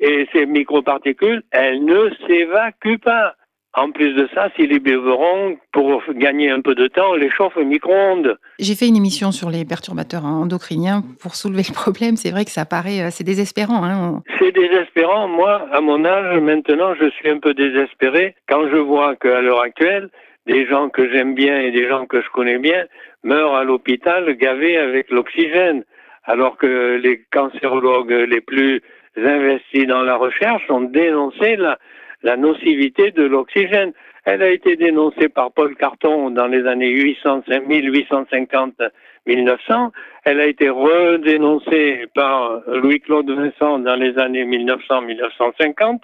Et 0.00 0.28
ces 0.32 0.46
microparticules, 0.46 1.42
elles 1.50 1.84
ne 1.84 2.10
s'évacuent 2.26 2.98
pas. 2.98 3.34
En 3.74 3.90
plus 3.90 4.14
de 4.14 4.26
ça, 4.34 4.48
si 4.56 4.66
les 4.66 4.80
biberons, 4.80 5.58
pour 5.72 6.02
gagner 6.14 6.50
un 6.50 6.62
peu 6.62 6.74
de 6.74 6.88
temps, 6.88 7.14
les 7.14 7.30
chauffent 7.30 7.56
au 7.58 7.64
micro-ondes. 7.64 8.38
J'ai 8.58 8.74
fait 8.74 8.88
une 8.88 8.96
émission 8.96 9.30
sur 9.30 9.50
les 9.50 9.64
perturbateurs 9.64 10.24
endocriniens 10.24 11.02
pour 11.20 11.34
soulever 11.34 11.62
le 11.68 11.74
problème. 11.74 12.16
C'est 12.16 12.30
vrai 12.30 12.44
que 12.44 12.50
ça 12.50 12.64
paraît, 12.64 13.02
euh, 13.02 13.08
c'est 13.10 13.24
désespérant. 13.24 13.84
Hein 13.84 14.22
c'est 14.38 14.52
désespérant. 14.52 15.28
Moi, 15.28 15.68
à 15.70 15.80
mon 15.80 16.04
âge, 16.04 16.40
maintenant, 16.40 16.94
je 16.94 17.10
suis 17.10 17.28
un 17.28 17.38
peu 17.38 17.52
désespéré 17.52 18.34
quand 18.48 18.68
je 18.70 18.78
vois 18.78 19.16
qu'à 19.16 19.42
l'heure 19.42 19.60
actuelle, 19.60 20.08
des 20.46 20.66
gens 20.66 20.88
que 20.88 21.10
j'aime 21.12 21.34
bien 21.34 21.60
et 21.60 21.70
des 21.70 21.86
gens 21.88 22.06
que 22.06 22.22
je 22.22 22.28
connais 22.30 22.58
bien 22.58 22.86
meurent 23.22 23.54
à 23.54 23.64
l'hôpital 23.64 24.34
gavés 24.36 24.78
avec 24.78 25.10
l'oxygène, 25.10 25.84
alors 26.24 26.56
que 26.56 26.98
les 27.02 27.22
cancérologues 27.30 28.12
les 28.28 28.40
plus 28.40 28.80
investis 29.16 29.86
dans 29.86 30.02
la 30.02 30.16
recherche 30.16 30.62
ont 30.70 30.80
dénoncé 30.80 31.56
la, 31.56 31.78
la 32.22 32.36
nocivité 32.36 33.10
de 33.10 33.24
l'oxygène. 33.24 33.92
Elle 34.24 34.42
a 34.42 34.50
été 34.50 34.76
dénoncée 34.76 35.28
par 35.28 35.52
Paul 35.52 35.74
Carton 35.76 36.30
dans 36.30 36.46
les 36.46 36.66
années 36.66 36.94
1850-1900. 36.94 39.90
Elle 40.24 40.40
a 40.40 40.46
été 40.46 40.68
redénoncée 40.68 42.06
par 42.14 42.60
Louis-Claude 42.66 43.30
Vincent 43.30 43.78
dans 43.78 43.96
les 43.96 44.18
années 44.18 44.44
1900-1950. 44.44 46.00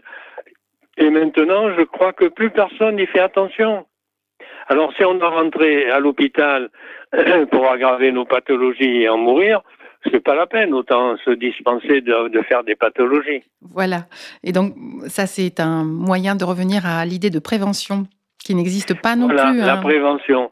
Et 0.97 1.11
maintenant, 1.11 1.75
je 1.77 1.83
crois 1.83 2.13
que 2.13 2.27
plus 2.27 2.51
personne 2.51 2.97
n'y 2.97 3.07
fait 3.07 3.21
attention. 3.21 3.85
Alors, 4.69 4.93
si 4.95 5.05
on 5.05 5.15
doit 5.15 5.31
rentrer 5.31 5.91
à 5.91 5.99
l'hôpital 5.99 6.71
pour 7.51 7.71
aggraver 7.71 8.13
nos 8.13 8.25
pathologies 8.25 9.03
et 9.03 9.09
en 9.09 9.19
mourir, 9.19 9.63
c'est 10.11 10.23
pas 10.23 10.35
la 10.35 10.47
peine, 10.47 10.75
autant 10.75 11.17
se 11.25 11.31
dispenser 11.31 12.01
de, 12.01 12.43
faire 12.49 12.65
des 12.65 12.75
pathologies. 12.75 13.43
Voilà. 13.63 14.07
Et 14.43 14.53
donc, 14.53 14.75
ça, 15.07 15.27
c'est 15.27 15.61
un 15.61 15.85
moyen 15.85 16.37
de 16.37 16.45
revenir 16.45 16.87
à 16.87 17.05
l'idée 17.05 17.31
de 17.31 17.39
prévention 17.39 18.07
qui 18.39 18.55
n'existe 18.55 19.01
pas 19.01 19.17
non 19.17 19.27
voilà, 19.27 19.51
plus. 19.51 19.59
La 19.59 19.75
hein. 19.75 19.83
prévention. 19.83 20.51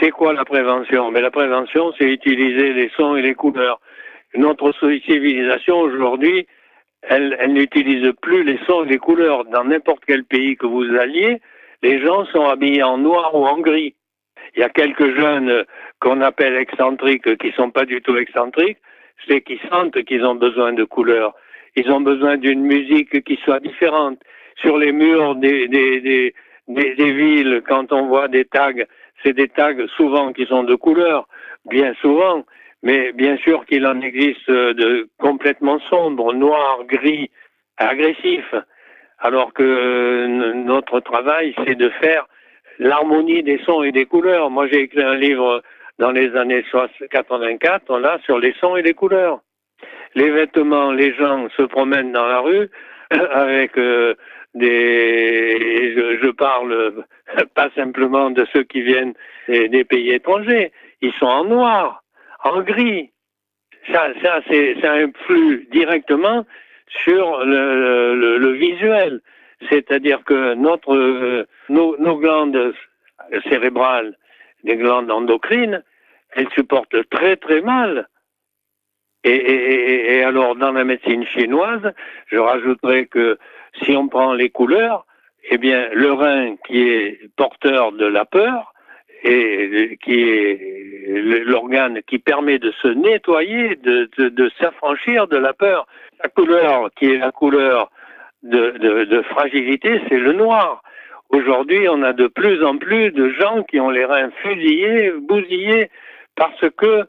C'est 0.00 0.10
quoi 0.10 0.32
la 0.32 0.44
prévention? 0.44 1.10
Mais 1.10 1.20
la 1.20 1.30
prévention, 1.30 1.92
c'est 1.98 2.06
utiliser 2.06 2.72
les 2.72 2.90
sons 2.96 3.16
et 3.16 3.22
les 3.22 3.34
couleurs. 3.34 3.80
Notre 4.34 4.72
civilisation 4.72 5.80
aujourd'hui, 5.80 6.46
elle, 7.02 7.36
elle 7.40 7.52
n'utilise 7.52 8.10
plus 8.22 8.44
les 8.44 8.58
sons 8.66 8.84
et 8.84 8.88
les 8.88 8.98
couleurs. 8.98 9.44
Dans 9.46 9.64
n'importe 9.64 10.02
quel 10.06 10.24
pays 10.24 10.56
que 10.56 10.66
vous 10.66 10.84
alliez, 10.96 11.40
les 11.82 12.00
gens 12.00 12.24
sont 12.26 12.46
habillés 12.46 12.82
en 12.82 12.98
noir 12.98 13.34
ou 13.34 13.44
en 13.44 13.58
gris. 13.58 13.94
Il 14.54 14.60
y 14.60 14.62
a 14.62 14.68
quelques 14.68 15.16
jeunes 15.16 15.64
qu'on 16.00 16.20
appelle 16.20 16.56
excentriques 16.56 17.36
qui 17.38 17.52
sont 17.52 17.70
pas 17.70 17.84
du 17.84 18.00
tout 18.02 18.16
excentriques, 18.16 18.78
c'est 19.26 19.40
qu'ils 19.40 19.60
sentent 19.70 20.02
qu'ils 20.04 20.24
ont 20.24 20.34
besoin 20.34 20.72
de 20.72 20.84
couleurs. 20.84 21.34
Ils 21.76 21.90
ont 21.90 22.00
besoin 22.00 22.36
d'une 22.36 22.62
musique 22.62 23.24
qui 23.24 23.36
soit 23.44 23.60
différente. 23.60 24.18
sur 24.56 24.76
les 24.76 24.92
murs 24.92 25.34
des, 25.36 25.66
des, 25.66 26.34
des, 26.68 27.12
villes, 27.12 27.62
quand 27.66 27.90
on 27.92 28.06
voit 28.06 28.28
des 28.28 28.44
tags, 28.44 28.84
c'est 29.22 29.32
des 29.32 29.48
tags 29.48 29.86
souvent 29.96 30.32
qui 30.32 30.44
sont 30.46 30.62
de 30.62 30.74
couleur, 30.74 31.26
bien 31.64 31.94
souvent, 32.02 32.44
mais 32.82 33.12
bien 33.12 33.36
sûr 33.38 33.64
qu'il 33.66 33.86
en 33.86 34.00
existe 34.00 34.50
de 34.50 35.08
complètement 35.18 35.78
sombres, 35.88 36.34
noirs, 36.34 36.84
gris, 36.86 37.30
agressifs, 37.78 38.54
alors 39.18 39.52
que 39.52 40.52
notre 40.52 41.00
travail, 41.00 41.54
c'est 41.64 41.76
de 41.76 41.88
faire 41.88 42.26
l'harmonie 42.78 43.42
des 43.42 43.58
sons 43.64 43.82
et 43.82 43.92
des 43.92 44.06
couleurs. 44.06 44.50
Moi, 44.50 44.66
j'ai 44.66 44.80
écrit 44.82 45.02
un 45.02 45.14
livre 45.14 45.62
dans 46.02 46.10
les 46.10 46.34
années 46.34 46.64
84, 47.12 47.98
là, 48.00 48.18
sur 48.24 48.36
les 48.40 48.52
sons 48.54 48.74
et 48.74 48.82
les 48.82 48.92
couleurs. 48.92 49.38
Les 50.16 50.30
vêtements, 50.30 50.90
les 50.90 51.14
gens 51.14 51.48
se 51.56 51.62
promènent 51.62 52.10
dans 52.10 52.26
la 52.26 52.40
rue 52.40 52.68
avec 53.30 53.78
euh, 53.78 54.14
des. 54.52 55.94
Je, 56.20 56.30
parle 56.30 57.04
pas 57.54 57.70
simplement 57.76 58.30
de 58.30 58.44
ceux 58.52 58.64
qui 58.64 58.82
viennent 58.82 59.14
des, 59.46 59.84
pays 59.84 60.10
étrangers. 60.10 60.72
Ils 61.02 61.12
sont 61.20 61.26
en 61.26 61.44
noir, 61.44 62.02
en 62.42 62.62
gris. 62.62 63.12
Ça, 63.92 64.08
ça 64.22 64.40
ça 64.82 64.92
influe 64.94 65.68
directement 65.70 66.44
sur 67.04 67.44
le, 67.44 68.38
le, 68.38 68.52
visuel. 68.52 69.20
C'est-à-dire 69.70 70.24
que 70.24 70.54
notre, 70.54 70.96
euh, 70.96 71.46
nos, 71.68 71.96
nos, 71.98 72.16
glandes 72.16 72.74
cérébrales, 73.48 74.16
les 74.64 74.76
glandes 74.76 75.10
endocrines, 75.10 75.82
elles 76.34 76.50
supportent 76.50 77.08
très 77.10 77.36
très 77.36 77.60
mal. 77.60 78.08
Et, 79.24 79.30
et, 79.34 80.16
et, 80.16 80.24
alors, 80.24 80.56
dans 80.56 80.72
la 80.72 80.84
médecine 80.84 81.24
chinoise, 81.26 81.92
je 82.26 82.38
rajouterais 82.38 83.06
que 83.06 83.38
si 83.82 83.96
on 83.96 84.08
prend 84.08 84.34
les 84.34 84.50
couleurs, 84.50 85.06
eh 85.50 85.58
bien, 85.58 85.88
le 85.92 86.12
rein 86.12 86.56
qui 86.66 86.80
est 86.88 87.20
porteur 87.36 87.92
de 87.92 88.06
la 88.06 88.24
peur 88.24 88.72
et 89.24 89.96
qui 90.02 90.20
est 90.28 91.44
l'organe 91.44 92.02
qui 92.02 92.18
permet 92.18 92.58
de 92.58 92.72
se 92.82 92.88
nettoyer, 92.88 93.76
de, 93.76 94.10
de, 94.18 94.28
de 94.28 94.50
s'affranchir 94.58 95.28
de 95.28 95.36
la 95.36 95.52
peur. 95.52 95.86
La 96.22 96.28
couleur 96.28 96.90
qui 96.96 97.06
est 97.06 97.18
la 97.18 97.30
couleur 97.30 97.90
de, 98.42 99.04
de 99.04 99.22
fragilité, 99.22 100.00
c'est 100.08 100.18
le 100.18 100.32
noir. 100.32 100.82
Aujourd'hui, 101.30 101.88
on 101.88 102.02
a 102.02 102.12
de 102.12 102.26
plus 102.26 102.62
en 102.64 102.76
plus 102.76 103.10
de 103.12 103.30
gens 103.30 103.62
qui 103.62 103.78
ont 103.78 103.90
les 103.90 104.04
reins 104.04 104.30
fusillés, 104.42 105.12
bousillés, 105.12 105.90
parce 106.36 106.64
que 106.76 107.06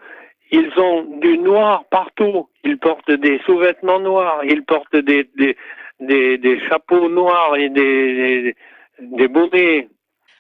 ils 0.52 0.72
ont 0.78 1.20
du 1.20 1.40
noir 1.40 1.86
partout. 1.90 2.48
Ils 2.64 2.78
portent 2.78 3.12
des 3.12 3.42
sous-vêtements 3.46 4.00
noirs, 4.00 4.42
ils 4.46 4.64
portent 4.64 4.96
des, 4.96 5.28
des, 5.36 5.58
des, 6.00 6.38
des 6.38 6.60
chapeaux 6.70 7.10
noirs 7.10 7.56
et 7.56 7.70
des, 7.70 8.56
des, 9.00 9.28
bonnets. 9.28 9.90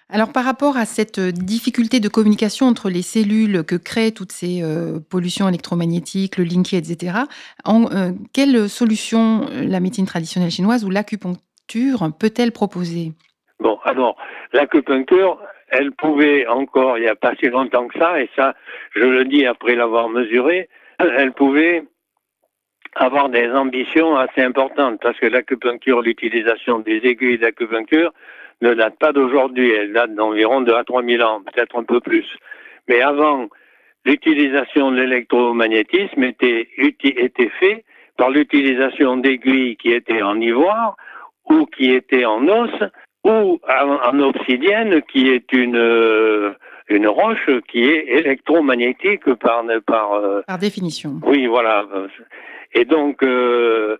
Alors 0.09 0.31
par 0.31 0.45
rapport 0.45 0.77
à 0.77 0.85
cette 0.85 1.19
difficulté 1.19 1.99
de 1.99 2.09
communication 2.09 2.67
entre 2.67 2.89
les 2.89 3.01
cellules 3.01 3.63
que 3.63 3.75
créent 3.75 4.11
toutes 4.11 4.31
ces 4.31 4.61
euh, 4.61 4.99
pollutions 5.09 5.49
électromagnétiques, 5.49 6.37
le 6.37 6.43
linky, 6.43 6.75
etc., 6.75 7.17
en, 7.65 7.85
euh, 7.91 8.11
quelle 8.33 8.69
solution 8.69 9.47
la 9.51 9.79
médecine 9.79 10.05
traditionnelle 10.05 10.51
chinoise 10.51 10.85
ou 10.85 10.91
l'acupuncture 10.91 12.11
peut-elle 12.19 12.51
proposer? 12.51 13.13
Bon, 13.59 13.79
alors 13.85 14.15
l'acupuncture, 14.51 15.39
elle 15.73 15.91
pouvait 15.91 16.45
encore, 16.47 16.97
il 16.97 17.01
n'y 17.01 17.09
a 17.09 17.15
pas 17.15 17.33
si 17.39 17.47
longtemps 17.49 17.87
que 17.87 17.97
ça, 17.97 18.21
et 18.21 18.29
ça, 18.35 18.55
je 18.95 19.03
le 19.03 19.25
dis 19.25 19.45
après 19.45 19.75
l'avoir 19.75 20.07
mesuré, 20.07 20.69
elle 20.99 21.33
pouvait 21.33 21.83
avoir 22.95 23.29
des 23.29 23.49
ambitions 23.49 24.15
assez 24.15 24.41
importantes, 24.41 24.99
parce 25.01 25.19
que 25.19 25.25
l'acupuncture, 25.25 26.01
l'utilisation 26.01 26.79
des 26.79 26.97
aiguilles 27.03 27.39
d'acupuncture 27.39 28.11
ne 28.61 28.73
date 28.75 28.99
pas 28.99 29.11
d'aujourd'hui, 29.11 29.71
elle 29.71 29.93
date 29.93 30.13
d'environ 30.13 30.61
2 30.61 30.73
à 30.73 30.83
3 30.83 31.03
000 31.03 31.23
ans, 31.23 31.41
peut-être 31.41 31.75
un 31.75 31.83
peu 31.83 31.99
plus. 31.99 32.27
Mais 32.87 33.01
avant, 33.01 33.47
l'utilisation 34.05 34.91
de 34.91 34.97
l'électromagnétisme 34.97 36.23
était, 36.23 36.69
était 36.77 37.51
fait 37.59 37.83
par 38.17 38.29
l'utilisation 38.29 39.17
d'aiguilles 39.17 39.75
qui 39.77 39.91
étaient 39.91 40.21
en 40.21 40.39
ivoire 40.39 40.95
ou 41.49 41.65
qui 41.65 41.91
étaient 41.91 42.25
en 42.25 42.47
os 42.47 42.71
ou 43.23 43.59
en, 43.67 44.19
obsidienne 44.19 45.01
qui 45.03 45.29
est 45.29 45.51
une 45.53 45.77
euh, 45.77 46.53
une 46.89 47.07
roche 47.07 47.49
qui 47.69 47.83
est 47.85 48.05
électromagnétique 48.07 49.33
par 49.35 49.63
par 49.85 50.13
euh, 50.13 50.41
par 50.45 50.57
définition. 50.57 51.19
Oui, 51.25 51.47
voilà. 51.47 51.85
Et 52.73 52.85
donc 52.85 53.23
euh, 53.23 53.97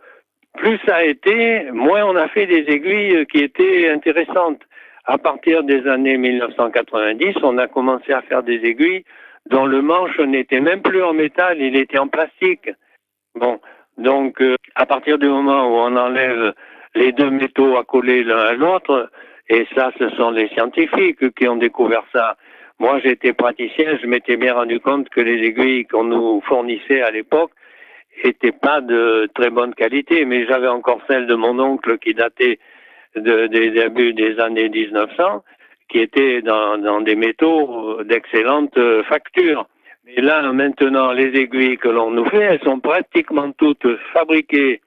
plus 0.58 0.80
ça 0.86 0.98
a 0.98 1.04
été, 1.04 1.72
moins 1.72 2.04
on 2.06 2.16
a 2.16 2.28
fait 2.28 2.46
des 2.46 2.66
aiguilles 2.68 3.26
qui 3.28 3.40
étaient 3.40 3.90
intéressantes. 3.90 4.62
À 5.06 5.18
partir 5.18 5.64
des 5.64 5.86
années 5.88 6.18
1990, 6.18 7.36
on 7.44 7.58
a 7.58 7.68
commencé 7.68 8.14
à 8.14 8.22
faire 8.22 8.42
des 8.42 8.62
aiguilles 8.64 9.04
dont 9.50 9.66
le 9.66 9.82
manche 9.82 10.18
n'était 10.20 10.62
même 10.62 10.82
plus 10.82 11.04
en 11.04 11.12
métal, 11.12 11.60
il 11.60 11.76
était 11.76 11.98
en 11.98 12.08
plastique. 12.08 12.70
Bon, 13.36 13.60
donc 13.98 14.42
à 14.76 14.86
partir 14.86 15.18
du 15.18 15.28
moment 15.28 15.68
où 15.68 15.74
on 15.74 15.98
enlève 15.98 16.54
les 16.96 17.12
deux 17.12 17.30
métaux 17.30 17.78
accolés 17.78 18.24
l'un 18.24 18.38
à 18.38 18.54
l'autre, 18.54 19.10
et 19.50 19.68
ça, 19.76 19.92
ce 20.00 20.10
sont 20.12 20.32
les 20.32 20.48
scientifiques 20.50 21.34
qui 21.36 21.48
ont 21.48 21.58
découvert 21.58 22.04
ça. 22.14 22.38
Moi, 22.80 23.00
j'étais 23.04 23.34
praticien, 23.34 23.98
je 24.02 24.08
m'étais 24.08 24.38
bien 24.38 24.54
rendu 24.54 24.80
compte 24.80 25.10
que 25.10 25.22
les 25.22 25.46
aiguilles 25.46 25.86
qu'on 25.86 26.06
nous 26.06 26.42
fournissait 26.42 27.02
à 27.02 27.12
l'époque 27.12 27.52
n'étaient 28.24 28.52
pas 28.52 28.82
de 28.82 29.30
très 29.34 29.50
bonne 29.50 29.74
qualité, 29.74 30.26
mais 30.26 30.46
j'avais 30.46 30.68
encore 30.68 31.02
celles 31.08 31.28
de 31.28 31.36
mon 31.36 31.60
oncle 31.60 31.98
qui 31.98 32.14
dataient 32.14 32.60
de, 33.16 33.48
des 33.48 33.72
débuts 33.72 34.14
des 34.14 34.40
années 34.40 34.70
1900, 34.70 35.44
qui 35.90 36.00
étaient 36.00 36.42
dans, 36.42 36.78
dans 36.78 37.02
des 37.02 37.16
métaux 37.16 38.04
d'excellente 38.04 38.78
facture. 39.04 39.68
Mais 40.06 40.22
là, 40.22 40.42
maintenant, 40.52 41.12
les 41.12 41.40
aiguilles 41.40 41.78
que 41.78 41.90
l'on 41.90 42.12
nous 42.12 42.26
fait, 42.26 42.42
elles 42.42 42.64
sont 42.64 42.80
pratiquement 42.80 43.52
toutes 43.52 43.88
fabriquées 44.14 44.82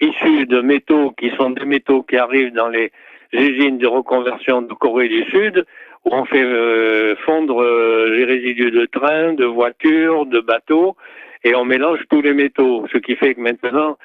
issus 0.00 0.46
de 0.46 0.60
métaux 0.60 1.12
qui 1.18 1.30
sont 1.36 1.50
des 1.50 1.64
métaux 1.64 2.02
qui 2.02 2.16
arrivent 2.16 2.52
dans 2.52 2.68
les 2.68 2.90
usines 3.32 3.78
de 3.78 3.86
reconversion 3.86 4.62
de 4.62 4.74
Corée 4.74 5.08
du 5.08 5.24
Sud, 5.30 5.64
où 6.04 6.10
on 6.12 6.24
fait 6.24 6.42
euh, 6.42 7.14
fondre 7.24 7.62
euh, 7.62 8.14
les 8.14 8.24
résidus 8.24 8.70
de 8.70 8.86
trains, 8.86 9.32
de 9.34 9.44
voitures, 9.44 10.26
de 10.26 10.40
bateaux, 10.40 10.96
et 11.44 11.54
on 11.54 11.64
mélange 11.64 12.00
tous 12.10 12.22
les 12.22 12.34
métaux. 12.34 12.86
Ce 12.92 12.98
qui 12.98 13.16
fait 13.16 13.34
que 13.34 13.40
maintenant, 13.40 13.96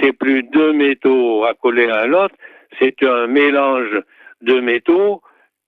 c'est 0.00 0.12
plus 0.12 0.42
deux 0.42 0.72
métaux 0.72 1.44
accolés 1.44 1.90
à 1.90 2.06
l'autre, 2.06 2.34
c'est 2.78 3.02
un 3.02 3.26
mélange 3.26 4.00
de 4.42 4.60
métaux 4.60 5.22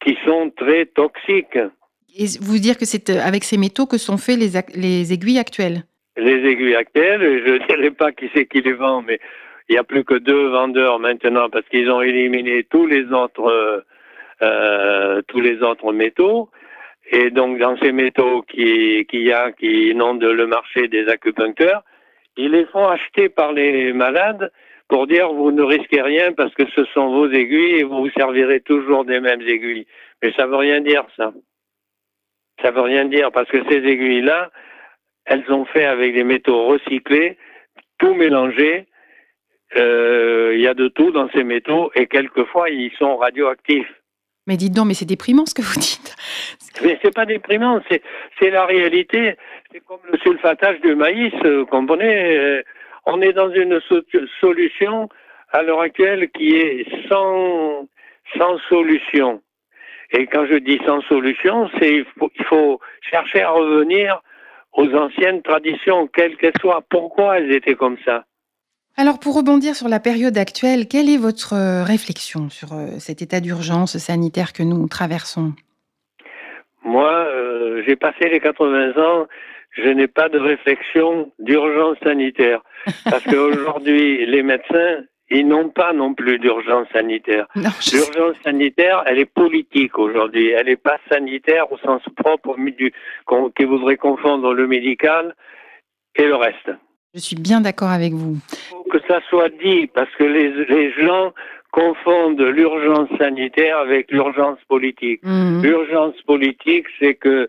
qui 0.05 0.17
sont 0.25 0.51
très 0.57 0.87
toxiques. 0.87 1.59
Et 2.17 2.27
vous 2.41 2.59
dire 2.59 2.77
que 2.77 2.85
c'est 2.85 3.11
avec 3.11 3.45
ces 3.45 3.59
métaux 3.59 3.87
que 3.87 3.99
sont 3.99 4.17
faits 4.17 4.39
les, 4.39 4.51
les 4.75 5.13
aiguilles 5.13 5.39
actuelles? 5.39 5.85
Les 6.17 6.51
aiguilles 6.51 6.75
actuelles, 6.75 7.43
je 7.47 7.53
ne 7.53 7.67
dirais 7.67 7.91
pas 7.91 8.13
qui 8.13 8.29
c'est 8.35 8.47
qui 8.47 8.61
les 8.61 8.73
vend, 8.73 9.03
mais 9.03 9.21
il 9.69 9.73
n'y 9.75 9.79
a 9.79 9.85
plus 9.85 10.05
que 10.05 10.14
deux 10.14 10.49
vendeurs 10.49 10.99
maintenant 10.99 11.51
parce 11.51 11.66
qu'ils 11.69 11.91
ont 11.91 12.01
éliminé 12.01 12.64
tous 12.64 12.87
les 12.87 13.05
autres 13.12 13.51
euh, 13.51 13.81
euh 14.43 15.23
tous 15.29 15.41
les 15.41 15.62
autres 15.62 15.93
métaux. 15.93 16.51
Et 17.11 17.31
donc 17.31 17.59
dans 17.59 17.77
ces 17.79 17.93
métaux 17.93 18.43
qu'il 18.43 19.07
qui 19.07 19.21
y 19.23 19.33
a 19.33 19.53
qui 19.53 19.91
inondent 19.91 20.25
le 20.25 20.47
marché 20.47 20.89
des 20.89 21.09
acupuncteurs, 21.09 21.83
ils 22.37 22.51
les 22.51 22.66
font 22.66 22.87
acheter 22.87 23.29
par 23.29 23.53
les 23.53 23.93
malades 23.93 24.51
pour 24.89 25.07
dire 25.07 25.33
vous 25.33 25.51
ne 25.51 25.62
risquez 25.62 26.01
rien 26.03 26.33
parce 26.33 26.55
que 26.55 26.64
ce 26.75 26.85
sont 26.87 27.09
vos 27.09 27.31
aiguilles 27.31 27.77
et 27.81 27.83
vous 27.85 28.05
vous 28.05 28.11
servirez 28.11 28.61
toujours 28.61 29.05
des 29.05 29.21
mêmes 29.21 29.43
aiguilles. 29.43 29.87
Mais 30.23 30.33
ça 30.33 30.47
veut 30.47 30.57
rien 30.57 30.81
dire 30.81 31.05
ça. 31.16 31.33
Ça 32.62 32.71
veut 32.71 32.81
rien 32.81 33.05
dire 33.05 33.31
parce 33.33 33.49
que 33.49 33.62
ces 33.71 33.79
aiguilles-là, 33.79 34.51
elles 35.27 35.45
sont 35.47 35.66
faites 35.66 35.87
avec 35.87 36.14
des 36.14 36.25
métaux 36.25 36.64
recyclés, 36.66 37.37
tout 37.99 38.14
euh, 39.77 40.53
il 40.55 40.61
y 40.61 40.66
a 40.66 40.75
de 40.75 40.89
tout 40.89 41.11
dans 41.11 41.29
ces 41.31 41.45
métaux 41.45 41.91
et 41.95 42.07
quelquefois 42.07 42.71
ils 42.71 42.93
sont 42.99 43.16
radioactifs. 43.16 43.93
Mais 44.47 44.57
dites 44.57 44.73
donc, 44.73 44.87
mais 44.87 44.95
c'est 44.95 45.05
déprimant 45.05 45.45
ce 45.45 45.55
que 45.55 45.62
vous 45.62 45.79
dites. 45.79 46.16
Mais 46.83 46.99
c'est 47.03 47.14
pas 47.14 47.27
déprimant, 47.27 47.81
c'est 47.91 48.03
c'est 48.39 48.51
la 48.51 48.64
réalité. 48.64 49.37
C'est 49.71 49.81
comme 49.81 50.01
le 50.11 50.19
sulfatage 50.19 50.81
de 50.81 50.95
maïs, 50.95 51.35
euh, 51.45 51.66
comprenez 51.66 52.39
euh, 52.39 52.62
On 53.05 53.21
est 53.21 53.35
dans 53.35 53.51
une 53.51 53.79
solution 54.41 55.09
à 55.53 55.62
l'heure 55.62 55.81
actuelle 55.81 56.31
qui 56.31 56.55
est 56.57 56.87
sans 57.09 57.87
sans 58.37 58.59
solution. 58.69 59.43
Et 60.12 60.27
quand 60.27 60.47
je 60.47 60.57
dis 60.57 60.81
sans 60.87 61.03
solution, 61.03 61.69
c'est 61.79 61.97
il 61.97 62.07
faut, 62.19 62.31
il 62.35 62.45
faut 62.45 62.81
chercher 63.03 63.43
à 63.43 63.51
revenir 63.51 64.23
aux 64.73 64.91
anciennes 64.95 65.43
traditions, 65.43 66.07
quelles 66.07 66.37
qu'elles 66.37 66.59
soient. 66.61 66.83
Pourquoi 66.89 67.39
elles 67.39 67.53
étaient 67.53 67.75
comme 67.75 67.99
ça? 68.05 68.25
Alors 68.99 69.21
pour 69.21 69.37
rebondir 69.37 69.77
sur 69.77 69.89
la 69.89 70.01
période 70.01 70.37
actuelle, 70.37 70.89
quelle 70.89 71.09
est 71.09 71.19
votre 71.19 71.55
euh, 71.55 71.85
réflexion 71.85 72.51
sur 72.51 72.73
euh, 72.73 72.99
cet 72.99 73.23
état 73.23 73.39
d'urgence 73.39 73.97
sanitaire 73.97 74.53
que 74.53 74.65
nous 74.65 74.89
traversons? 74.89 75.53
Moi, 76.83 77.09
euh, 77.09 77.85
j'ai 77.87 77.95
passé 77.95 78.29
les 78.29 78.41
80 78.41 79.01
ans, 79.01 79.29
je 79.71 79.89
n'ai 79.89 80.09
pas 80.09 80.29
de 80.29 80.41
réflexion 80.41 81.31
d'urgence 81.39 81.97
sanitaire. 82.03 82.61
Parce 83.05 83.23
qu'aujourd'hui, 83.23 84.27
les 84.27 84.43
médecins, 84.43 85.05
ils 85.31 85.47
n'ont 85.47 85.69
pas 85.69 85.93
non 85.93 86.15
plus 86.15 86.41
d'urgence 86.41 86.89
sanitaire. 86.93 87.47
L'urgence 87.55 88.37
sanitaire, 88.43 89.05
elle 89.07 89.21
est 89.21 89.33
politique 89.33 89.97
aujourd'hui. 89.97 90.49
Elle 90.49 90.67
n'est 90.67 90.77
pas 90.77 90.99
sanitaire 91.09 91.71
au 91.71 91.79
sens 91.79 92.03
propre 92.17 92.57
du, 92.57 92.93
qui 93.57 93.65
voudrait 93.65 93.97
confondre 93.97 94.55
le 94.55 94.67
médical 94.67 95.37
et 96.17 96.25
le 96.25 96.35
reste. 96.35 96.73
Je 97.15 97.21
suis 97.21 97.37
bien 97.37 97.61
d'accord 97.61 97.89
avec 97.91 98.13
vous. 98.13 98.37
Il 98.53 98.69
faut 98.69 98.85
que 98.91 99.07
ça 99.09 99.21
soit 99.29 99.49
dit 99.49 99.87
parce 99.89 100.11
que 100.17 100.25
les, 100.25 100.51
les 100.67 100.93
gens 100.93 101.33
confondent 101.71 102.41
l'urgence 102.41 103.09
sanitaire 103.19 103.79
avec 103.79 104.11
l'urgence 104.11 104.59
politique. 104.69 105.21
Mhm. 105.23 105.63
L'urgence 105.63 106.21
politique, 106.23 106.87
c'est 106.99 107.15
que 107.15 107.49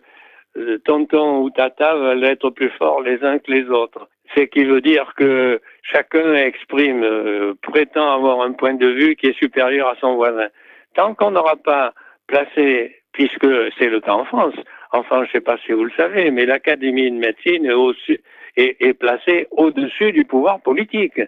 euh, 0.56 0.78
tonton 0.84 1.42
ou 1.42 1.50
tata 1.50 1.94
veulent 1.94 2.24
être 2.24 2.50
plus 2.50 2.70
forts 2.70 3.02
les 3.02 3.22
uns 3.22 3.38
que 3.38 3.50
les 3.50 3.68
autres. 3.68 4.08
C'est 4.34 4.48
qui 4.48 4.64
veut 4.64 4.80
dire 4.80 5.12
que 5.16 5.60
chacun 5.82 6.34
exprime, 6.34 7.02
euh, 7.02 7.54
prétend 7.62 8.12
avoir 8.12 8.42
un 8.42 8.52
point 8.52 8.74
de 8.74 8.86
vue 8.86 9.16
qui 9.16 9.26
est 9.26 9.38
supérieur 9.38 9.88
à 9.88 9.96
son 10.00 10.14
voisin. 10.14 10.48
Tant 10.94 11.14
qu'on 11.14 11.32
n'aura 11.32 11.56
pas 11.56 11.92
placé, 12.26 12.96
puisque 13.12 13.46
c'est 13.78 13.88
le 13.88 14.00
cas 14.00 14.12
en 14.12 14.24
France, 14.24 14.54
enfin 14.92 15.22
je 15.24 15.28
ne 15.28 15.32
sais 15.32 15.40
pas 15.40 15.56
si 15.64 15.72
vous 15.72 15.84
le 15.84 15.92
savez, 15.96 16.30
mais 16.30 16.46
l'Académie 16.46 17.10
de 17.10 17.16
médecine 17.16 17.66
est, 17.66 18.20
est, 18.56 18.76
est 18.80 18.94
placée 18.94 19.46
au-dessus 19.50 20.12
du 20.12 20.24
pouvoir 20.24 20.60
politique. 20.60 21.20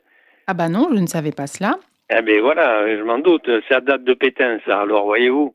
Ah 0.46 0.54
bah 0.54 0.68
non, 0.68 0.88
je 0.92 1.00
ne 1.00 1.06
savais 1.06 1.32
pas 1.32 1.46
cela. 1.46 1.78
Eh 2.10 2.22
bien 2.22 2.40
voilà, 2.40 2.96
je 2.96 3.02
m'en 3.02 3.18
doute, 3.18 3.48
ça 3.68 3.80
date 3.80 4.04
de 4.04 4.14
Pétain 4.14 4.58
ça, 4.66 4.80
alors 4.80 5.04
voyez-vous. 5.04 5.54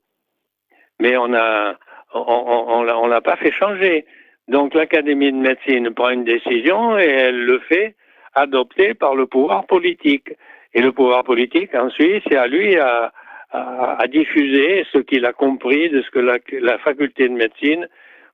Mais 0.99 1.15
on 1.17 1.33
a, 1.33 1.75
on, 2.13 2.83
on, 2.89 3.07
l'a 3.07 3.21
pas 3.21 3.35
fait 3.35 3.51
changer. 3.51 4.05
Donc 4.47 4.73
l'Académie 4.73 5.31
de 5.31 5.37
médecine 5.37 5.93
prend 5.93 6.09
une 6.09 6.23
décision 6.23 6.97
et 6.97 7.05
elle 7.05 7.45
le 7.45 7.59
fait 7.59 7.95
adopter 8.33 8.93
par 8.93 9.15
le 9.15 9.27
pouvoir 9.27 9.65
politique. 9.67 10.33
Et 10.73 10.81
le 10.81 10.91
pouvoir 10.91 11.23
politique, 11.23 11.73
ensuite, 11.75 12.23
c'est 12.29 12.37
à 12.37 12.47
lui 12.47 12.77
à, 12.77 13.11
à, 13.51 14.05
diffuser 14.07 14.85
ce 14.91 14.99
qu'il 14.99 15.25
a 15.25 15.33
compris 15.33 15.89
de 15.89 16.01
ce 16.01 16.09
que 16.11 16.19
la, 16.19 16.37
la, 16.59 16.77
faculté 16.79 17.29
de 17.29 17.33
médecine 17.33 17.87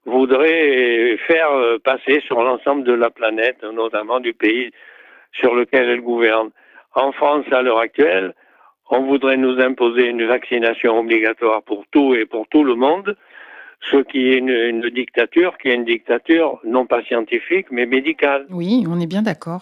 voudrait 0.05 1.17
faire 1.27 1.51
euh, 1.51 1.77
passer 1.77 2.21
sur 2.21 2.41
l'ensemble 2.41 2.83
de 2.83 2.93
la 2.93 3.09
planète, 3.09 3.63
notamment 3.63 4.19
du 4.19 4.33
pays 4.33 4.71
sur 5.31 5.55
lequel 5.55 5.89
elle 5.89 6.01
gouverne. 6.01 6.49
En 6.95 7.11
France, 7.11 7.45
à 7.51 7.61
l'heure 7.61 7.79
actuelle, 7.79 8.33
on 8.89 9.05
voudrait 9.05 9.37
nous 9.37 9.59
imposer 9.59 10.07
une 10.07 10.25
vaccination 10.25 10.99
obligatoire 10.99 11.63
pour 11.63 11.85
tout 11.91 12.13
et 12.13 12.25
pour 12.25 12.47
tout 12.47 12.63
le 12.63 12.75
monde, 12.75 13.15
ce 13.91 13.97
qui 13.97 14.29
est 14.29 14.37
une, 14.37 14.89
dictature, 14.89 15.57
qui 15.57 15.69
est 15.69 15.75
une 15.75 15.85
dictature 15.85 16.59
non 16.63 16.85
pas 16.85 17.03
scientifique, 17.03 17.67
mais 17.71 17.85
médicale. 17.85 18.45
Oui, 18.49 18.85
on 18.87 18.99
est 18.99 19.07
bien 19.07 19.23
d'accord. 19.23 19.61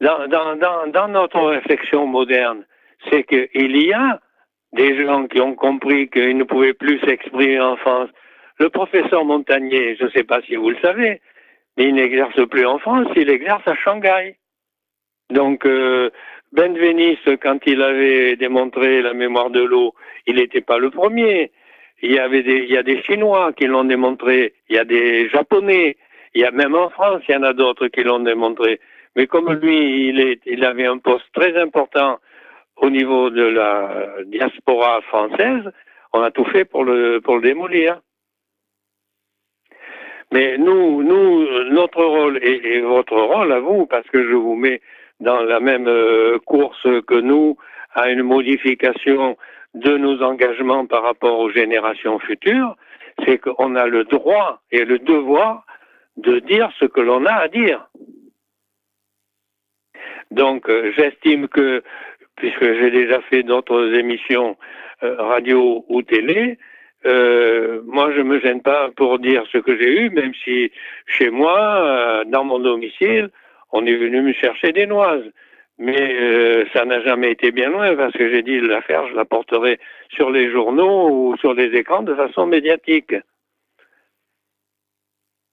Dans, 0.00 0.26
dans, 0.28 0.56
dans, 0.56 0.86
dans, 0.88 1.08
notre 1.08 1.40
réflexion 1.40 2.06
moderne, 2.06 2.64
c'est 3.10 3.24
qu'il 3.24 3.76
y 3.76 3.92
a 3.92 4.20
des 4.74 5.04
gens 5.04 5.26
qui 5.26 5.40
ont 5.40 5.54
compris 5.54 6.08
qu'ils 6.08 6.36
ne 6.36 6.44
pouvaient 6.44 6.74
plus 6.74 6.98
s'exprimer 7.00 7.60
en 7.60 7.76
France. 7.76 8.10
Le 8.58 8.68
professeur 8.68 9.24
Montagnier, 9.24 9.96
je 9.98 10.04
ne 10.04 10.10
sais 10.10 10.24
pas 10.24 10.40
si 10.42 10.56
vous 10.56 10.70
le 10.70 10.76
savez, 10.82 11.20
mais 11.76 11.84
il 11.84 11.94
n'exerce 11.94 12.46
plus 12.48 12.66
en 12.66 12.78
France, 12.78 13.08
il 13.16 13.30
exerce 13.30 13.66
à 13.66 13.74
Shanghai. 13.76 14.36
Donc, 15.30 15.64
euh, 15.64 16.10
Benveniste, 16.52 17.36
quand 17.40 17.58
il 17.66 17.82
avait 17.82 18.36
démontré 18.36 19.02
la 19.02 19.14
mémoire 19.14 19.50
de 19.50 19.62
l'eau, 19.62 19.94
il 20.26 20.36
n'était 20.36 20.60
pas 20.60 20.78
le 20.78 20.90
premier. 20.90 21.50
Il 22.02 22.12
y 22.12 22.18
avait 22.18 22.42
des, 22.42 22.58
il 22.58 22.70
y 22.70 22.76
a 22.76 22.82
des 22.82 23.02
Chinois 23.02 23.52
qui 23.52 23.66
l'ont 23.66 23.84
démontré, 23.84 24.54
il 24.68 24.76
y 24.76 24.78
a 24.78 24.84
des 24.84 25.28
Japonais, 25.30 25.96
il 26.34 26.42
y 26.42 26.44
a 26.44 26.50
même 26.50 26.74
en 26.74 26.90
France, 26.90 27.22
il 27.28 27.32
y 27.32 27.36
en 27.36 27.42
a 27.42 27.52
d'autres 27.52 27.88
qui 27.88 28.02
l'ont 28.02 28.20
démontré. 28.20 28.80
Mais 29.16 29.26
comme 29.26 29.52
lui, 29.52 30.08
il, 30.08 30.20
est, 30.20 30.40
il 30.46 30.64
avait 30.64 30.86
un 30.86 30.98
poste 30.98 31.26
très 31.32 31.56
important 31.60 32.18
au 32.76 32.90
niveau 32.90 33.30
de 33.30 33.42
la 33.42 34.06
diaspora 34.26 35.00
française, 35.02 35.70
on 36.12 36.22
a 36.22 36.30
tout 36.30 36.44
fait 36.44 36.64
pour 36.64 36.84
le, 36.84 37.20
pour 37.20 37.36
le 37.36 37.42
démolir. 37.42 38.00
Mais 40.32 40.58
nous, 40.58 41.02
nous, 41.02 41.46
notre 41.70 42.04
rôle 42.04 42.38
et, 42.42 42.80
votre 42.80 43.16
rôle 43.16 43.52
à 43.52 43.60
vous, 43.60 43.86
parce 43.86 44.08
que 44.08 44.22
je 44.22 44.34
vous 44.34 44.56
mets 44.56 44.80
dans 45.20 45.42
la 45.42 45.60
même 45.60 45.86
euh, 45.86 46.38
course 46.40 46.86
que 47.06 47.20
nous 47.20 47.56
à 47.92 48.10
une 48.10 48.22
modification 48.22 49.36
de 49.74 49.96
nos 49.96 50.22
engagements 50.22 50.86
par 50.86 51.02
rapport 51.02 51.38
aux 51.38 51.50
générations 51.50 52.18
futures, 52.18 52.76
c'est 53.24 53.38
qu'on 53.38 53.76
a 53.76 53.86
le 53.86 54.04
droit 54.04 54.60
et 54.72 54.84
le 54.84 54.98
devoir 54.98 55.64
de 56.16 56.38
dire 56.40 56.70
ce 56.78 56.84
que 56.84 57.00
l'on 57.00 57.24
a 57.26 57.32
à 57.32 57.48
dire. 57.48 57.88
Donc 60.30 60.68
euh, 60.68 60.92
j'estime 60.96 61.48
que, 61.48 61.82
puisque 62.36 62.64
j'ai 62.64 62.90
déjà 62.90 63.20
fait 63.22 63.42
d'autres 63.42 63.94
émissions 63.94 64.56
euh, 65.02 65.16
radio 65.18 65.84
ou 65.88 66.02
télé, 66.02 66.58
euh, 67.06 67.82
moi 67.86 68.12
je 68.16 68.22
me 68.22 68.40
gêne 68.40 68.62
pas 68.62 68.90
pour 68.96 69.18
dire 69.18 69.44
ce 69.52 69.58
que 69.58 69.76
j'ai 69.76 70.02
eu, 70.02 70.10
même 70.10 70.32
si 70.42 70.70
chez 71.06 71.30
moi, 71.30 72.24
dans 72.26 72.44
mon 72.44 72.58
domicile, 72.58 73.30
on 73.72 73.84
est 73.86 73.96
venu 73.96 74.22
me 74.22 74.32
chercher 74.32 74.72
des 74.72 74.86
noises. 74.86 75.24
Mais 75.78 76.14
euh, 76.20 76.64
ça 76.72 76.84
n'a 76.84 77.00
jamais 77.02 77.32
été 77.32 77.50
bien 77.50 77.68
loin 77.70 77.96
parce 77.96 78.12
que 78.12 78.30
j'ai 78.30 78.42
dit 78.42 78.60
l'affaire, 78.60 79.08
je 79.08 79.14
la 79.14 79.24
porterai 79.24 79.80
sur 80.10 80.30
les 80.30 80.50
journaux 80.50 81.10
ou 81.10 81.36
sur 81.38 81.52
les 81.54 81.76
écrans 81.76 82.02
de 82.02 82.14
façon 82.14 82.46
médiatique. 82.46 83.14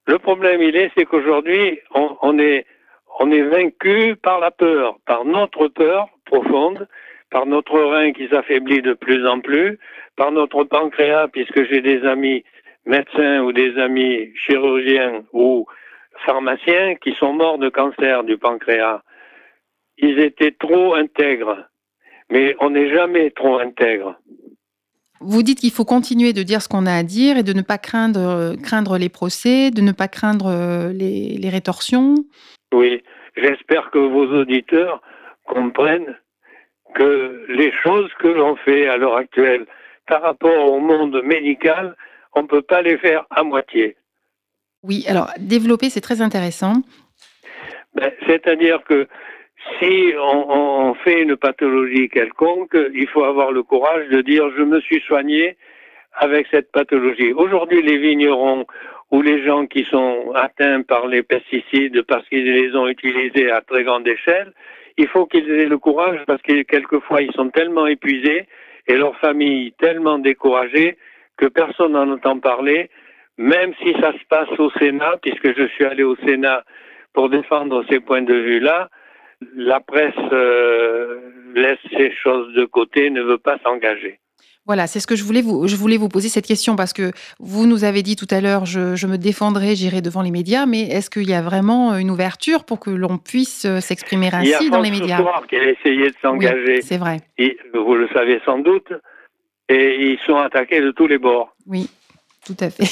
Le 0.07 0.19
problème, 0.19 0.61
il 0.61 0.75
est, 0.75 0.91
c'est 0.95 1.05
qu'aujourd'hui, 1.05 1.79
on, 1.93 2.37
est, 2.37 2.65
on 3.19 3.31
est 3.31 3.43
vaincu 3.43 4.15
par 4.15 4.39
la 4.39 4.51
peur, 4.51 4.97
par 5.05 5.25
notre 5.25 5.67
peur 5.67 6.07
profonde, 6.25 6.87
par 7.29 7.45
notre 7.45 7.79
rein 7.79 8.11
qui 8.13 8.27
s'affaiblit 8.27 8.81
de 8.81 8.93
plus 8.93 9.25
en 9.27 9.39
plus, 9.39 9.79
par 10.15 10.31
notre 10.31 10.63
pancréas, 10.63 11.27
puisque 11.27 11.67
j'ai 11.69 11.81
des 11.81 12.03
amis 12.03 12.43
médecins 12.85 13.41
ou 13.41 13.51
des 13.51 13.77
amis 13.77 14.31
chirurgiens 14.35 15.23
ou 15.33 15.65
pharmaciens 16.25 16.95
qui 16.95 17.13
sont 17.13 17.33
morts 17.33 17.57
de 17.57 17.69
cancer 17.69 18.23
du 18.23 18.37
pancréas 18.37 19.01
ils 20.01 20.19
étaient 20.19 20.55
trop 20.59 20.95
intègres. 20.95 21.69
Mais 22.29 22.55
on 22.59 22.71
n'est 22.71 22.93
jamais 22.93 23.31
trop 23.31 23.59
intègre. 23.59 24.19
Vous 25.19 25.43
dites 25.43 25.59
qu'il 25.59 25.71
faut 25.71 25.85
continuer 25.85 26.33
de 26.33 26.41
dire 26.41 26.61
ce 26.61 26.67
qu'on 26.67 26.87
a 26.87 26.93
à 26.93 27.03
dire 27.03 27.37
et 27.37 27.43
de 27.43 27.53
ne 27.53 27.61
pas 27.61 27.77
craindre, 27.77 28.55
craindre 28.63 28.97
les 28.97 29.09
procès, 29.09 29.69
de 29.69 29.81
ne 29.81 29.91
pas 29.91 30.07
craindre 30.07 30.47
euh, 30.47 30.93
les, 30.93 31.37
les 31.37 31.49
rétorsions. 31.49 32.15
Oui, 32.73 33.03
j'espère 33.35 33.91
que 33.91 33.99
vos 33.99 34.27
auditeurs 34.41 35.01
comprennent 35.45 36.17
que 36.95 37.45
les 37.49 37.71
choses 37.83 38.11
que 38.19 38.27
l'on 38.27 38.55
fait 38.57 38.87
à 38.87 38.97
l'heure 38.97 39.15
actuelle 39.15 39.65
par 40.07 40.21
rapport 40.21 40.71
au 40.71 40.79
monde 40.79 41.21
médical, 41.23 41.95
on 42.33 42.43
ne 42.43 42.47
peut 42.47 42.61
pas 42.61 42.81
les 42.81 42.97
faire 42.97 43.25
à 43.29 43.43
moitié. 43.43 43.95
Oui, 44.83 45.05
alors 45.07 45.29
développer, 45.37 45.89
c'est 45.89 46.01
très 46.01 46.21
intéressant. 46.21 46.81
Ben, 47.93 48.11
C'est-à-dire 48.27 48.83
que 48.83 49.07
si 49.79 50.13
on, 50.17 50.93
fait 51.03 51.21
une 51.21 51.35
pathologie 51.35 52.09
quelconque, 52.09 52.77
il 52.93 53.07
faut 53.07 53.23
avoir 53.23 53.51
le 53.51 53.63
courage 53.63 54.07
de 54.09 54.21
dire 54.21 54.49
je 54.57 54.63
me 54.63 54.81
suis 54.81 55.01
soigné 55.01 55.57
avec 56.13 56.47
cette 56.51 56.71
pathologie. 56.71 57.31
Aujourd'hui, 57.33 57.81
les 57.81 57.97
vignerons 57.97 58.65
ou 59.11 59.21
les 59.21 59.43
gens 59.45 59.67
qui 59.67 59.83
sont 59.85 60.31
atteints 60.35 60.81
par 60.81 61.07
les 61.07 61.21
pesticides 61.21 62.01
parce 62.03 62.27
qu'ils 62.29 62.51
les 62.51 62.75
ont 62.75 62.87
utilisés 62.87 63.51
à 63.51 63.61
très 63.61 63.83
grande 63.83 64.07
échelle, 64.07 64.53
il 64.97 65.07
faut 65.07 65.25
qu'ils 65.25 65.49
aient 65.51 65.65
le 65.65 65.77
courage 65.77 66.21
parce 66.25 66.41
que 66.41 66.63
quelquefois 66.63 67.21
ils 67.21 67.33
sont 67.33 67.49
tellement 67.49 67.87
épuisés 67.87 68.47
et 68.87 68.95
leur 68.95 69.15
famille 69.17 69.73
tellement 69.73 70.17
découragée 70.17 70.97
que 71.37 71.47
personne 71.47 71.93
n'en 71.93 72.09
entend 72.11 72.39
parler, 72.39 72.89
même 73.37 73.73
si 73.81 73.93
ça 73.99 74.13
se 74.13 74.25
passe 74.29 74.49
au 74.59 74.69
Sénat, 74.71 75.17
puisque 75.21 75.57
je 75.57 75.67
suis 75.67 75.85
allé 75.85 76.03
au 76.03 76.15
Sénat 76.17 76.63
pour 77.13 77.29
défendre 77.29 77.83
ces 77.89 77.99
points 77.99 78.21
de 78.21 78.33
vue-là, 78.33 78.89
la 79.55 79.79
presse 79.79 80.13
euh, 80.31 81.19
laisse 81.55 81.79
ces 81.97 82.11
choses 82.11 82.53
de 82.53 82.65
côté, 82.65 83.09
ne 83.09 83.21
veut 83.21 83.37
pas 83.37 83.57
s'engager. 83.63 84.19
Voilà, 84.71 84.87
c'est 84.87 85.01
ce 85.01 85.07
que 85.07 85.17
je 85.17 85.25
voulais 85.25 85.41
vous, 85.41 85.67
je 85.67 85.75
voulais 85.75 85.97
vous 85.97 86.07
poser 86.07 86.29
cette 86.29 86.45
question 86.45 86.77
parce 86.77 86.93
que 86.93 87.11
vous 87.41 87.67
nous 87.67 87.83
avez 87.83 88.03
dit 88.03 88.15
tout 88.15 88.27
à 88.29 88.39
l'heure, 88.39 88.65
je, 88.65 89.05
me 89.05 89.17
défendrai, 89.17 89.75
j'irai 89.75 90.01
devant 90.01 90.21
les 90.21 90.31
médias, 90.31 90.65
mais 90.65 90.83
est-ce 90.83 91.09
qu'il 91.09 91.29
y 91.29 91.33
a 91.33 91.41
vraiment 91.41 91.97
une 91.97 92.09
ouverture 92.09 92.63
pour 92.63 92.79
que 92.79 92.89
l'on 92.89 93.17
puisse 93.17 93.65
euh, 93.65 93.81
s'exprimer 93.81 94.29
ainsi 94.31 94.69
dans 94.69 94.79
les 94.79 94.89
médias? 94.89 95.19
Il 95.51 95.57
y 95.57 95.61
a 95.61 95.71
essayé 95.71 96.09
de 96.09 96.15
s'engager. 96.21 96.81
c'est 96.83 96.95
vrai. 96.97 97.17
vous 97.73 97.95
le 97.95 98.07
savez 98.13 98.39
sans 98.45 98.59
doute, 98.59 98.93
et 99.67 100.11
ils 100.11 100.19
sont 100.25 100.37
attaqués 100.37 100.79
de 100.79 100.91
tous 100.91 101.07
les 101.07 101.17
bords. 101.17 101.53
Oui, 101.67 101.89
tout 102.45 102.55
à 102.61 102.69
fait. 102.69 102.85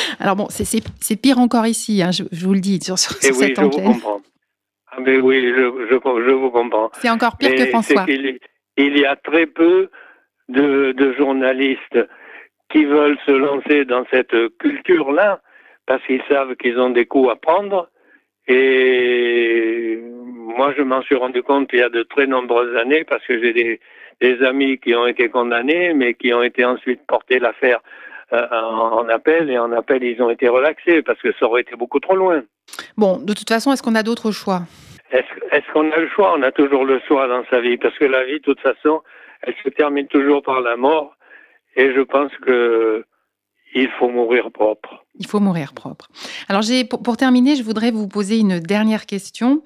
Alors 0.20 0.36
bon, 0.36 0.48
c'est 0.48 1.16
pire 1.20 1.38
encore 1.38 1.66
ici, 1.66 2.02
hein, 2.02 2.12
je, 2.12 2.22
vous 2.32 2.54
le 2.54 2.60
dis, 2.60 2.80
sur, 2.82 2.98
sur, 2.98 3.12
et 3.22 3.30
oui, 3.32 3.52
je 3.54 3.60
Vous 3.60 3.68
comprends. 3.68 4.22
Ah 4.90 5.00
mais 5.04 5.18
oui, 5.18 5.42
je, 5.42 5.86
je, 5.90 6.32
vous 6.32 6.50
comprends. 6.50 6.90
C'est 6.94 7.10
encore 7.10 7.36
pire 7.36 7.54
que 7.56 7.66
François. 7.66 8.06
Il, 8.08 8.96
y 8.96 9.04
a 9.04 9.16
très 9.16 9.44
peu 9.44 9.90
de, 10.50 10.92
de 10.92 11.12
journalistes 11.14 11.98
qui 12.70 12.84
veulent 12.84 13.18
se 13.26 13.32
lancer 13.32 13.84
dans 13.84 14.04
cette 14.12 14.36
culture-là 14.58 15.40
parce 15.86 16.04
qu'ils 16.04 16.22
savent 16.28 16.54
qu'ils 16.56 16.78
ont 16.78 16.90
des 16.90 17.06
coups 17.06 17.30
à 17.30 17.36
prendre. 17.36 17.88
Et 18.46 19.98
moi, 20.56 20.72
je 20.76 20.82
m'en 20.82 21.02
suis 21.02 21.16
rendu 21.16 21.42
compte 21.42 21.70
il 21.72 21.80
y 21.80 21.82
a 21.82 21.88
de 21.88 22.02
très 22.02 22.26
nombreuses 22.26 22.76
années 22.76 23.04
parce 23.04 23.24
que 23.26 23.42
j'ai 23.42 23.52
des, 23.52 23.80
des 24.20 24.42
amis 24.44 24.78
qui 24.78 24.94
ont 24.94 25.06
été 25.06 25.28
condamnés, 25.28 25.92
mais 25.94 26.14
qui 26.14 26.32
ont 26.32 26.42
été 26.42 26.64
ensuite 26.64 27.00
portés 27.06 27.38
l'affaire 27.38 27.80
euh, 28.32 28.46
en, 28.50 29.08
appel 29.08 29.50
et 29.50 29.58
en 29.58 29.72
appel 29.72 30.04
ils 30.04 30.22
ont 30.22 30.30
été 30.30 30.48
relaxés 30.48 31.02
parce 31.02 31.20
que 31.20 31.32
ça 31.32 31.46
aurait 31.46 31.62
été 31.62 31.74
beaucoup 31.74 31.98
trop 31.98 32.14
loin. 32.14 32.42
Bon, 32.96 33.18
de 33.18 33.32
toute 33.32 33.48
façon, 33.48 33.72
est-ce 33.72 33.82
qu'on 33.82 33.96
a 33.96 34.04
d'autres 34.04 34.30
choix? 34.30 34.60
Est-ce 35.10 35.72
qu'on 35.72 35.90
a 35.90 35.96
le 35.96 36.08
choix? 36.08 36.34
On 36.36 36.42
a 36.42 36.52
toujours 36.52 36.84
le 36.84 37.00
choix 37.08 37.26
dans 37.26 37.42
sa 37.50 37.60
vie 37.60 37.76
parce 37.76 37.98
que 37.98 38.04
la 38.04 38.24
vie, 38.24 38.38
de 38.38 38.44
toute 38.44 38.60
façon, 38.60 39.02
elle 39.42 39.54
se 39.62 39.68
termine 39.70 40.06
toujours 40.08 40.42
par 40.42 40.60
la 40.60 40.76
mort 40.76 41.16
et 41.76 41.92
je 41.92 42.00
pense 42.00 42.32
que 42.38 43.04
il 43.74 43.88
faut 43.92 44.08
mourir 44.08 44.50
propre. 44.50 45.04
Il 45.20 45.26
faut 45.26 45.38
mourir 45.38 45.74
propre. 45.74 46.08
Alors, 46.48 46.62
pour, 46.88 47.18
terminer, 47.18 47.54
je 47.54 47.62
voudrais 47.62 47.90
vous 47.90 48.08
poser 48.08 48.38
une 48.38 48.58
dernière 48.58 49.04
question. 49.04 49.62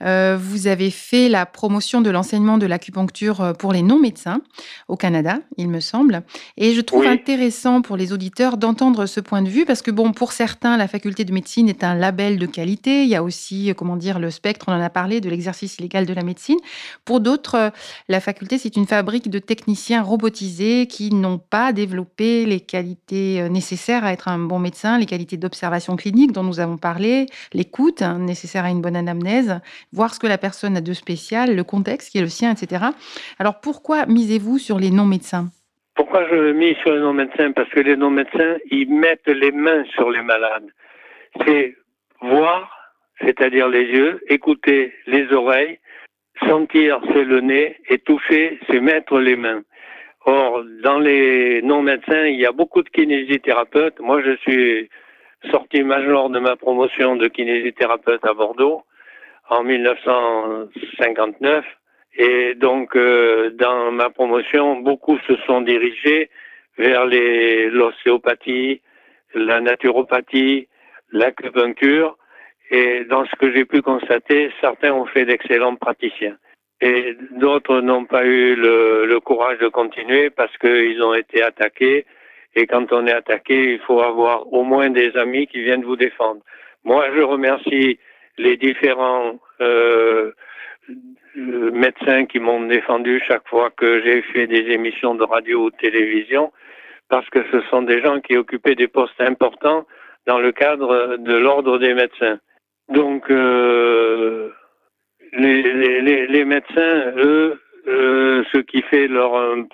Euh, 0.00 0.38
vous 0.40 0.66
avez 0.66 0.90
fait 0.90 1.28
la 1.28 1.44
promotion 1.44 2.00
de 2.00 2.08
l'enseignement 2.08 2.56
de 2.56 2.64
l'acupuncture 2.64 3.42
euh, 3.42 3.52
pour 3.52 3.74
les 3.74 3.82
non-médecins 3.82 4.40
au 4.88 4.96
Canada, 4.96 5.40
il 5.58 5.68
me 5.68 5.80
semble. 5.80 6.22
Et 6.56 6.72
je 6.72 6.80
trouve 6.80 7.04
intéressant 7.04 7.82
pour 7.82 7.98
les 7.98 8.14
auditeurs 8.14 8.56
d'entendre 8.56 9.04
ce 9.04 9.20
point 9.20 9.42
de 9.42 9.50
vue 9.50 9.66
parce 9.66 9.82
que, 9.82 9.90
bon, 9.90 10.12
pour 10.12 10.32
certains, 10.32 10.78
la 10.78 10.88
faculté 10.88 11.26
de 11.26 11.34
médecine 11.34 11.68
est 11.68 11.84
un 11.84 11.94
label 11.94 12.38
de 12.38 12.46
qualité. 12.46 13.02
Il 13.02 13.10
y 13.10 13.14
a 13.14 13.22
aussi, 13.22 13.70
euh, 13.70 13.74
comment 13.74 13.96
dire, 13.96 14.18
le 14.18 14.30
spectre, 14.30 14.66
on 14.68 14.72
en 14.72 14.80
a 14.80 14.90
parlé, 14.90 15.20
de 15.20 15.28
l'exercice 15.28 15.76
illégal 15.76 16.06
de 16.06 16.14
la 16.14 16.22
médecine. 16.22 16.58
Pour 17.04 17.20
d'autres, 17.20 17.72
la 18.08 18.20
faculté, 18.20 18.56
c'est 18.56 18.74
une 18.74 18.86
fabrique 18.86 19.28
de 19.28 19.38
techniciens 19.38 20.02
robotisés 20.02 20.86
qui 20.86 21.12
n'ont 21.12 21.38
pas 21.38 21.74
développé 21.74 22.46
les 22.46 22.60
qualités 22.60 23.46
nécessaires 23.50 24.06
à 24.06 24.14
être 24.14 24.28
un 24.28 24.38
bon 24.38 24.58
médecin 24.58 24.93
les 24.98 25.06
qualités 25.06 25.36
d'observation 25.36 25.96
clinique 25.96 26.32
dont 26.32 26.42
nous 26.42 26.60
avons 26.60 26.76
parlé, 26.76 27.26
l'écoute 27.52 28.02
nécessaire 28.02 28.64
à 28.64 28.70
une 28.70 28.80
bonne 28.80 28.96
anamnèse, 28.96 29.60
voir 29.92 30.14
ce 30.14 30.20
que 30.20 30.26
la 30.26 30.38
personne 30.38 30.76
a 30.76 30.80
de 30.80 30.92
spécial, 30.92 31.54
le 31.54 31.64
contexte 31.64 32.10
qui 32.10 32.18
est 32.18 32.22
le 32.22 32.28
sien, 32.28 32.52
etc. 32.52 32.84
Alors 33.38 33.60
pourquoi 33.60 34.06
misez-vous 34.06 34.58
sur 34.58 34.78
les 34.78 34.90
non-médecins? 34.90 35.48
Pourquoi 35.94 36.26
je 36.28 36.52
mise 36.52 36.76
sur 36.78 36.92
les 36.92 37.00
non-médecins? 37.00 37.52
Parce 37.52 37.70
que 37.70 37.80
les 37.80 37.96
non-médecins, 37.96 38.56
ils 38.70 38.92
mettent 38.92 39.28
les 39.28 39.52
mains 39.52 39.84
sur 39.94 40.10
les 40.10 40.22
malades. 40.22 40.68
C'est 41.46 41.76
voir, 42.20 42.70
c'est-à-dire 43.20 43.68
les 43.68 43.84
yeux, 43.84 44.20
écouter 44.28 44.92
les 45.06 45.32
oreilles, 45.32 45.78
sentir, 46.48 47.00
c'est 47.12 47.24
le 47.24 47.40
nez, 47.40 47.76
et 47.88 47.98
toucher, 47.98 48.58
c'est 48.68 48.80
mettre 48.80 49.18
les 49.20 49.36
mains. 49.36 49.62
Or, 50.26 50.64
dans 50.82 50.98
les 50.98 51.62
non-médecins, 51.62 52.24
il 52.24 52.40
y 52.40 52.46
a 52.46 52.52
beaucoup 52.52 52.82
de 52.82 52.88
kinésithérapeutes. 52.88 54.00
Moi, 54.00 54.22
je 54.22 54.34
suis 54.38 54.88
sorti 55.50 55.82
major 55.82 56.30
de 56.30 56.38
ma 56.38 56.56
promotion 56.56 57.16
de 57.16 57.28
kinésithérapeute 57.28 58.24
à 58.24 58.32
Bordeaux 58.32 58.84
en 59.50 59.62
1959. 59.62 61.66
Et 62.16 62.54
donc, 62.54 62.96
euh, 62.96 63.50
dans 63.50 63.92
ma 63.92 64.08
promotion, 64.08 64.76
beaucoup 64.76 65.18
se 65.26 65.36
sont 65.46 65.60
dirigés 65.60 66.30
vers 66.78 67.04
l'ostéopathie, 67.06 68.80
la 69.34 69.60
naturopathie, 69.60 70.68
l'acupuncture. 71.12 72.16
Et 72.70 73.04
dans 73.04 73.26
ce 73.26 73.36
que 73.36 73.54
j'ai 73.54 73.66
pu 73.66 73.82
constater, 73.82 74.50
certains 74.62 74.92
ont 74.92 75.04
fait 75.04 75.26
d'excellents 75.26 75.76
praticiens 75.76 76.38
et 76.80 77.16
d'autres 77.30 77.80
n'ont 77.80 78.04
pas 78.04 78.24
eu 78.24 78.54
le, 78.56 79.18
courage 79.20 79.58
de 79.58 79.68
continuer 79.68 80.30
parce 80.30 80.56
qu'ils 80.58 81.02
ont 81.02 81.14
été 81.14 81.42
attaqués. 81.42 82.04
Et 82.56 82.66
quand 82.66 82.92
on 82.92 83.06
est 83.06 83.12
attaqué, 83.12 83.74
il 83.74 83.80
faut 83.80 84.00
avoir 84.00 84.52
au 84.52 84.64
moins 84.64 84.90
des 84.90 85.16
amis 85.16 85.46
qui 85.46 85.62
viennent 85.62 85.84
vous 85.84 85.96
défendre. 85.96 86.40
Moi, 86.84 87.06
je 87.16 87.22
remercie 87.22 87.98
les 88.36 88.56
différents 88.56 89.38
euh, 89.60 90.32
médecins 91.36 92.26
qui 92.26 92.38
m'ont 92.38 92.66
défendu 92.66 93.20
chaque 93.26 93.48
fois 93.48 93.70
que 93.70 94.02
j'ai 94.04 94.22
fait 94.22 94.46
des 94.46 94.72
émissions 94.72 95.14
de 95.14 95.24
radio 95.24 95.64
ou 95.64 95.70
de 95.70 95.76
télévision, 95.76 96.52
parce 97.08 97.28
que 97.30 97.40
ce 97.50 97.60
sont 97.70 97.82
des 97.82 98.02
gens 98.02 98.20
qui 98.20 98.36
occupaient 98.36 98.74
des 98.74 98.88
postes 98.88 99.20
importants 99.20 99.86
dans 100.26 100.38
le 100.38 100.52
cadre 100.52 101.16
de 101.16 101.34
l'ordre 101.34 101.78
des 101.78 101.94
médecins. 101.94 102.38
Donc, 102.88 103.30
euh, 103.30 104.50
les, 105.36 106.26
les, 106.26 106.44
médecins, 106.44 107.12
eux, 107.16 107.60
euh, 107.86 108.44
ce 108.52 108.58
qui 108.58 108.82
fait 108.82 109.08
leur 109.08 109.34
un, 109.36 109.66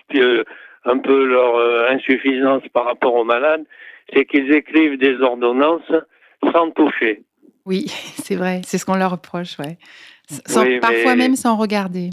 un 0.84 0.98
peu 0.98 1.24
leur 1.24 1.56
euh, 1.56 1.90
insuffisance 1.90 2.62
par 2.72 2.84
rapport 2.86 3.14
aux 3.14 3.24
malades, 3.24 3.64
c'est 4.12 4.24
qu'ils 4.24 4.52
écrivent 4.52 4.98
des 4.98 5.20
ordonnances 5.20 5.92
sans 6.52 6.70
toucher. 6.70 7.22
Oui, 7.66 7.86
c'est 8.22 8.36
vrai, 8.36 8.62
c'est 8.64 8.78
ce 8.78 8.86
qu'on 8.86 8.96
leur 8.96 9.12
reproche, 9.12 9.58
ouais. 9.58 9.78
parfois 10.80 11.16
même 11.16 11.36
sans 11.36 11.56
regarder. 11.56 12.10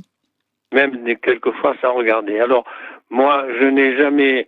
Même 0.74 1.16
quelquefois 1.18 1.76
sans 1.82 1.94
regarder. 1.94 2.40
Alors, 2.40 2.66
moi, 3.10 3.46
je 3.60 3.66
n'ai 3.66 3.98
jamais 3.98 4.48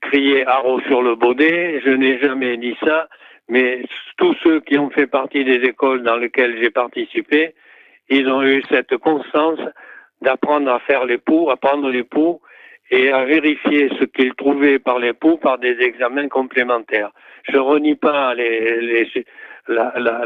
crié 0.00 0.44
haro 0.46 0.80
sur 0.82 1.02
le 1.02 1.14
baudet, 1.14 1.80
je 1.84 1.90
n'ai 1.90 2.18
jamais 2.18 2.56
dit 2.56 2.76
ça, 2.84 3.08
mais 3.48 3.84
tous 4.16 4.34
ceux 4.42 4.60
qui 4.60 4.78
ont 4.78 4.90
fait 4.90 5.06
partie 5.06 5.44
des 5.44 5.62
écoles 5.66 6.02
dans 6.02 6.16
lesquelles 6.16 6.58
j'ai 6.60 6.70
participé, 6.70 7.54
ils 8.10 8.28
ont 8.28 8.42
eu 8.42 8.62
cette 8.70 8.96
constance 8.98 9.60
d'apprendre 10.20 10.70
à 10.70 10.80
faire 10.80 11.04
les 11.04 11.18
poux, 11.18 11.48
à 11.50 11.56
prendre 11.56 11.88
les 11.88 12.04
poux 12.04 12.40
et 12.90 13.10
à 13.12 13.24
vérifier 13.24 13.88
ce 13.98 14.04
qu'ils 14.04 14.34
trouvaient 14.34 14.80
par 14.80 14.98
les 14.98 15.12
poux 15.12 15.36
par 15.36 15.58
des 15.58 15.80
examens 15.80 16.28
complémentaires. 16.28 17.12
Je 17.44 17.56
renie 17.56 17.94
pas 17.94 18.34
l'avancée 18.34 19.24
la, 19.68 19.92
la, 19.96 20.24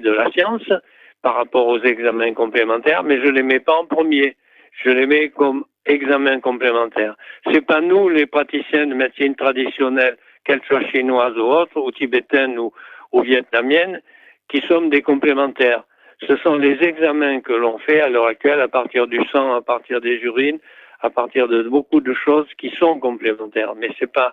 de 0.00 0.10
la 0.10 0.30
science 0.32 0.72
par 1.20 1.36
rapport 1.36 1.68
aux 1.68 1.80
examens 1.80 2.32
complémentaires, 2.32 3.04
mais 3.04 3.20
je 3.20 3.28
les 3.28 3.42
mets 3.42 3.60
pas 3.60 3.74
en 3.74 3.84
premier. 3.84 4.36
Je 4.82 4.90
les 4.90 5.06
mets 5.06 5.28
comme 5.28 5.64
examen 5.84 6.40
complémentaire. 6.40 7.14
C'est 7.52 7.64
pas 7.64 7.80
nous, 7.80 8.08
les 8.08 8.26
praticiens 8.26 8.86
de 8.86 8.94
médecine 8.94 9.34
traditionnelle, 9.36 10.16
qu'elles 10.44 10.62
soient 10.66 10.84
chinoises 10.88 11.36
ou 11.36 11.42
autres, 11.42 11.76
ou 11.78 11.92
tibétaines 11.92 12.58
ou, 12.58 12.72
ou 13.12 13.20
vietnamiennes, 13.20 14.00
qui 14.48 14.60
sommes 14.66 14.88
des 14.90 15.02
complémentaires 15.02 15.84
ce 16.26 16.36
sont 16.36 16.56
les 16.56 16.82
examens 16.82 17.40
que 17.40 17.52
l'on 17.52 17.78
fait 17.78 18.00
à 18.00 18.08
l'heure 18.08 18.26
actuelle 18.26 18.60
à 18.60 18.68
partir 18.68 19.06
du 19.06 19.20
sang, 19.32 19.54
à 19.54 19.62
partir 19.62 20.00
des 20.00 20.16
urines, 20.22 20.58
à 21.00 21.10
partir 21.10 21.48
de 21.48 21.62
beaucoup 21.62 22.00
de 22.00 22.14
choses 22.14 22.46
qui 22.58 22.70
sont 22.78 22.98
complémentaires. 22.98 23.74
Mais 23.76 23.88
ce 23.98 24.04
n'est 24.04 24.10
pas 24.10 24.32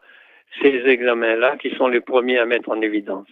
ces 0.62 0.82
examens-là 0.86 1.58
qui 1.58 1.70
sont 1.76 1.88
les 1.88 2.02
premiers 2.02 2.40
à 2.40 2.46
mettre 2.46 2.70
en 2.70 2.82
évidence. 2.82 3.28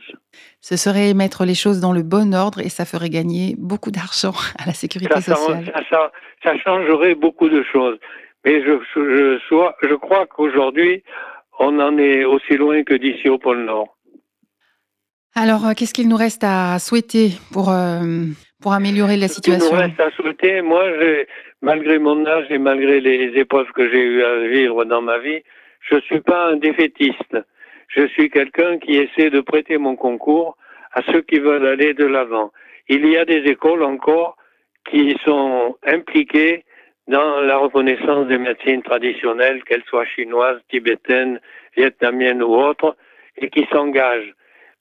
Ce 0.61 0.75
serait 0.75 1.13
mettre 1.13 1.45
les 1.45 1.55
choses 1.55 1.79
dans 1.79 1.93
le 1.93 2.03
bon 2.03 2.33
ordre 2.33 2.59
et 2.59 2.69
ça 2.69 2.85
ferait 2.85 3.09
gagner 3.09 3.55
beaucoup 3.57 3.91
d'argent 3.91 4.33
à 4.59 4.65
la 4.65 4.73
sécurité 4.73 5.19
sociale. 5.21 5.71
Ça, 5.89 6.57
changerait 6.63 7.15
beaucoup 7.15 7.49
de 7.49 7.63
choses. 7.63 7.97
Mais 8.45 8.61
je, 8.63 8.79
je, 8.95 9.39
je 9.81 9.95
crois 9.95 10.25
qu'aujourd'hui, 10.27 11.03
on 11.59 11.79
en 11.79 11.97
est 11.97 12.23
aussi 12.23 12.55
loin 12.55 12.83
que 12.83 12.93
d'ici 12.93 13.27
au 13.29 13.37
pôle 13.37 13.65
Nord. 13.65 13.97
Alors, 15.35 15.67
euh, 15.67 15.73
qu'est-ce 15.75 15.93
qu'il 15.93 16.07
nous 16.07 16.17
reste 16.17 16.43
à 16.43 16.79
souhaiter 16.79 17.31
pour 17.51 17.69
euh, 17.69 18.25
pour 18.61 18.73
améliorer 18.73 19.17
la 19.17 19.27
situation 19.27 19.69
Il 19.71 19.75
nous 19.75 19.81
reste 19.81 19.99
à 19.99 20.11
souhaiter, 20.11 20.61
moi, 20.61 20.83
malgré 21.61 21.99
mon 21.99 22.25
âge 22.25 22.47
et 22.49 22.57
malgré 22.57 22.99
les 22.99 23.31
épreuves 23.39 23.71
que 23.73 23.89
j'ai 23.89 24.03
eu 24.03 24.23
à 24.23 24.47
vivre 24.47 24.85
dans 24.85 25.01
ma 25.01 25.19
vie, 25.19 25.41
je 25.81 25.95
ne 25.95 26.01
suis 26.01 26.21
pas 26.21 26.47
un 26.47 26.57
défaitiste. 26.57 27.37
Je 27.87 28.07
suis 28.07 28.29
quelqu'un 28.29 28.79
qui 28.79 28.97
essaie 28.97 29.29
de 29.29 29.41
prêter 29.41 29.77
mon 29.77 29.95
concours 29.95 30.57
à 30.93 31.01
ceux 31.11 31.21
qui 31.21 31.39
veulent 31.39 31.67
aller 31.67 31.93
de 31.93 32.05
l'avant. 32.05 32.51
Il 32.89 33.07
y 33.07 33.17
a 33.17 33.25
des 33.25 33.43
écoles 33.49 33.83
encore 33.83 34.37
qui 34.89 35.15
sont 35.25 35.75
impliquées 35.85 36.63
dans 37.07 37.41
la 37.41 37.57
reconnaissance 37.57 38.27
des 38.27 38.37
médecines 38.37 38.83
traditionnelles, 38.83 39.63
qu'elles 39.63 39.83
soient 39.89 40.05
chinoises, 40.05 40.59
tibétaines, 40.69 41.39
vietnamiennes 41.75 42.43
ou 42.43 42.53
autres, 42.55 42.97
et 43.37 43.49
qui 43.49 43.65
s'engagent 43.71 44.33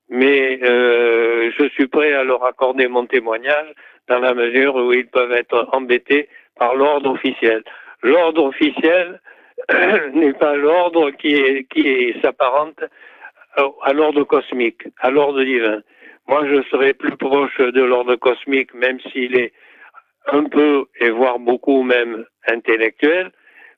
mais 0.09 0.61
euh, 0.63 1.51
je 1.59 1.69
suis 1.71 1.89
prêt 1.89 2.13
à 2.13 2.25
leur 2.25 2.45
accorder 2.45 2.89
mon 2.89 3.07
témoignage 3.07 3.73
dans 4.09 4.21
la 4.21 4.35
mesure 4.35 4.77
où 4.77 4.93
ils 4.93 5.09
peuvent 5.09 5.33
être 5.33 5.69
embêtés 5.73 6.29
par 6.57 6.75
l'ordre 6.75 7.11
officiel. 7.11 7.63
L'ordre 8.03 8.45
officiel 8.45 9.21
n'est 10.15 10.35
pas 10.35 10.55
l'ordre 10.55 11.11
qui, 11.11 11.35
est, 11.35 11.65
qui 11.73 12.15
s'apparente 12.23 12.79
à 13.83 13.93
l'ordre 13.93 14.25
cosmique, 14.25 14.83
à 15.01 15.11
l'ordre 15.11 15.43
divin. 15.43 15.83
Moi, 16.29 16.47
je 16.47 16.63
serais 16.71 16.93
plus 16.93 17.17
proche 17.17 17.59
de 17.59 17.83
l'ordre 17.83 18.17
cosmique, 18.17 18.75
même 18.75 19.01
s'il 19.13 19.39
est 19.39 19.53
un 20.27 20.45
peu, 20.45 20.87
et 21.01 21.11
voire 21.11 21.39
beaucoup 21.39 21.83
même, 21.83 22.27
intellectuel, 22.49 23.31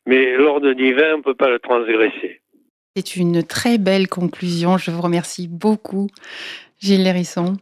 mais 0.06 0.36
l'ordre 0.36 0.72
divin, 0.72 1.14
on 1.14 1.18
ne 1.18 1.22
peut 1.22 1.34
pas 1.34 1.50
le 1.50 1.58
transgresser. 1.58 2.40
C'est 2.96 3.16
une 3.16 3.42
très 3.42 3.78
belle 3.78 4.08
conclusion. 4.08 4.78
Je 4.78 4.90
vous 4.90 5.02
remercie 5.02 5.48
beaucoup, 5.48 6.08
Gilles 6.80 7.04
Lérisson. 7.04 7.54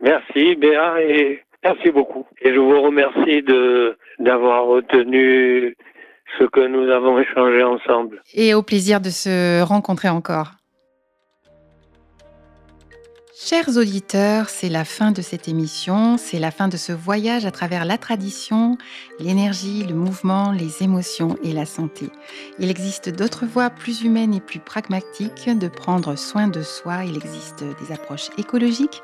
Merci, 0.00 0.54
Béa, 0.56 1.02
et 1.02 1.40
merci 1.64 1.90
beaucoup. 1.90 2.26
Et 2.42 2.54
je 2.54 2.58
vous 2.58 2.80
remercie 2.80 3.42
de, 3.42 3.96
d'avoir 4.18 4.66
retenu 4.66 5.76
ce 6.38 6.44
que 6.44 6.66
nous 6.66 6.90
avons 6.90 7.18
échangé 7.18 7.62
ensemble. 7.62 8.22
Et 8.34 8.54
au 8.54 8.62
plaisir 8.62 9.00
de 9.00 9.10
se 9.10 9.62
rencontrer 9.62 10.08
encore. 10.08 10.52
Chers 13.42 13.78
auditeurs, 13.78 14.50
c'est 14.50 14.68
la 14.68 14.84
fin 14.84 15.12
de 15.12 15.22
cette 15.22 15.48
émission, 15.48 16.18
c'est 16.18 16.38
la 16.38 16.50
fin 16.50 16.68
de 16.68 16.76
ce 16.76 16.92
voyage 16.92 17.46
à 17.46 17.50
travers 17.50 17.86
la 17.86 17.96
tradition, 17.96 18.76
l'énergie, 19.18 19.82
le 19.82 19.94
mouvement, 19.94 20.52
les 20.52 20.82
émotions 20.82 21.38
et 21.42 21.54
la 21.54 21.64
santé. 21.64 22.10
Il 22.58 22.68
existe 22.68 23.08
d'autres 23.08 23.46
voies 23.46 23.70
plus 23.70 24.02
humaines 24.02 24.34
et 24.34 24.42
plus 24.42 24.60
pragmatiques 24.60 25.48
de 25.48 25.68
prendre 25.68 26.16
soin 26.16 26.48
de 26.48 26.60
soi. 26.60 27.06
Il 27.06 27.16
existe 27.16 27.64
des 27.64 27.94
approches 27.94 28.28
écologiques 28.36 29.02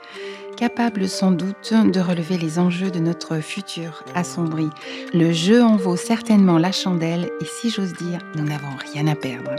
capables 0.59 1.09
sans 1.09 1.30
doute 1.30 1.72
de 1.72 2.01
relever 2.01 2.37
les 2.37 2.59
enjeux 2.59 2.91
de 2.91 2.99
notre 2.99 3.41
futur 3.41 4.05
assombri. 4.14 4.68
Le 5.14 5.32
jeu 5.32 5.62
en 5.62 5.76
vaut 5.76 5.97
certainement 5.97 6.59
la 6.59 6.72
chandelle 6.72 7.30
et 7.41 7.47
si 7.47 7.70
j'ose 7.70 7.95
dire, 7.95 8.18
nous 8.34 8.45
n'avons 8.45 8.76
rien 8.93 9.07
à 9.07 9.14
perdre. 9.14 9.57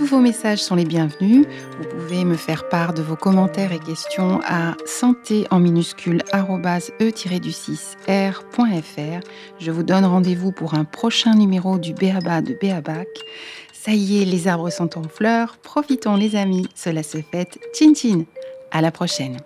Tous 0.00 0.06
vos 0.06 0.20
messages 0.20 0.62
sont 0.62 0.76
les 0.76 0.86
bienvenus. 0.86 1.44
Vous 1.78 1.86
pouvez 1.86 2.24
me 2.24 2.34
faire 2.34 2.70
part 2.70 2.94
de 2.94 3.02
vos 3.02 3.16
commentaires 3.16 3.70
et 3.70 3.78
questions 3.78 4.40
à 4.46 4.74
santé 4.86 5.46
en 5.50 5.60
minuscule 5.60 6.22
e-du6r.fr. 6.32 9.20
Je 9.58 9.70
vous 9.70 9.82
donne 9.82 10.06
rendez-vous 10.06 10.52
pour 10.52 10.72
un 10.72 10.84
prochain 10.84 11.34
numéro 11.34 11.76
du 11.76 11.92
Béaba 11.92 12.40
de 12.40 12.54
Béabac. 12.54 13.08
Ça 13.74 13.92
y 13.92 14.22
est, 14.22 14.24
les 14.24 14.48
arbres 14.48 14.70
sont 14.70 14.96
en 14.96 15.02
fleurs. 15.02 15.58
Profitons 15.58 16.16
les 16.16 16.34
amis, 16.34 16.66
cela 16.74 17.02
se 17.02 17.18
fête. 17.18 17.58
Tchin 17.74 17.92
tchin. 17.92 18.24
À 18.70 18.80
la 18.80 18.90
prochaine. 18.90 19.36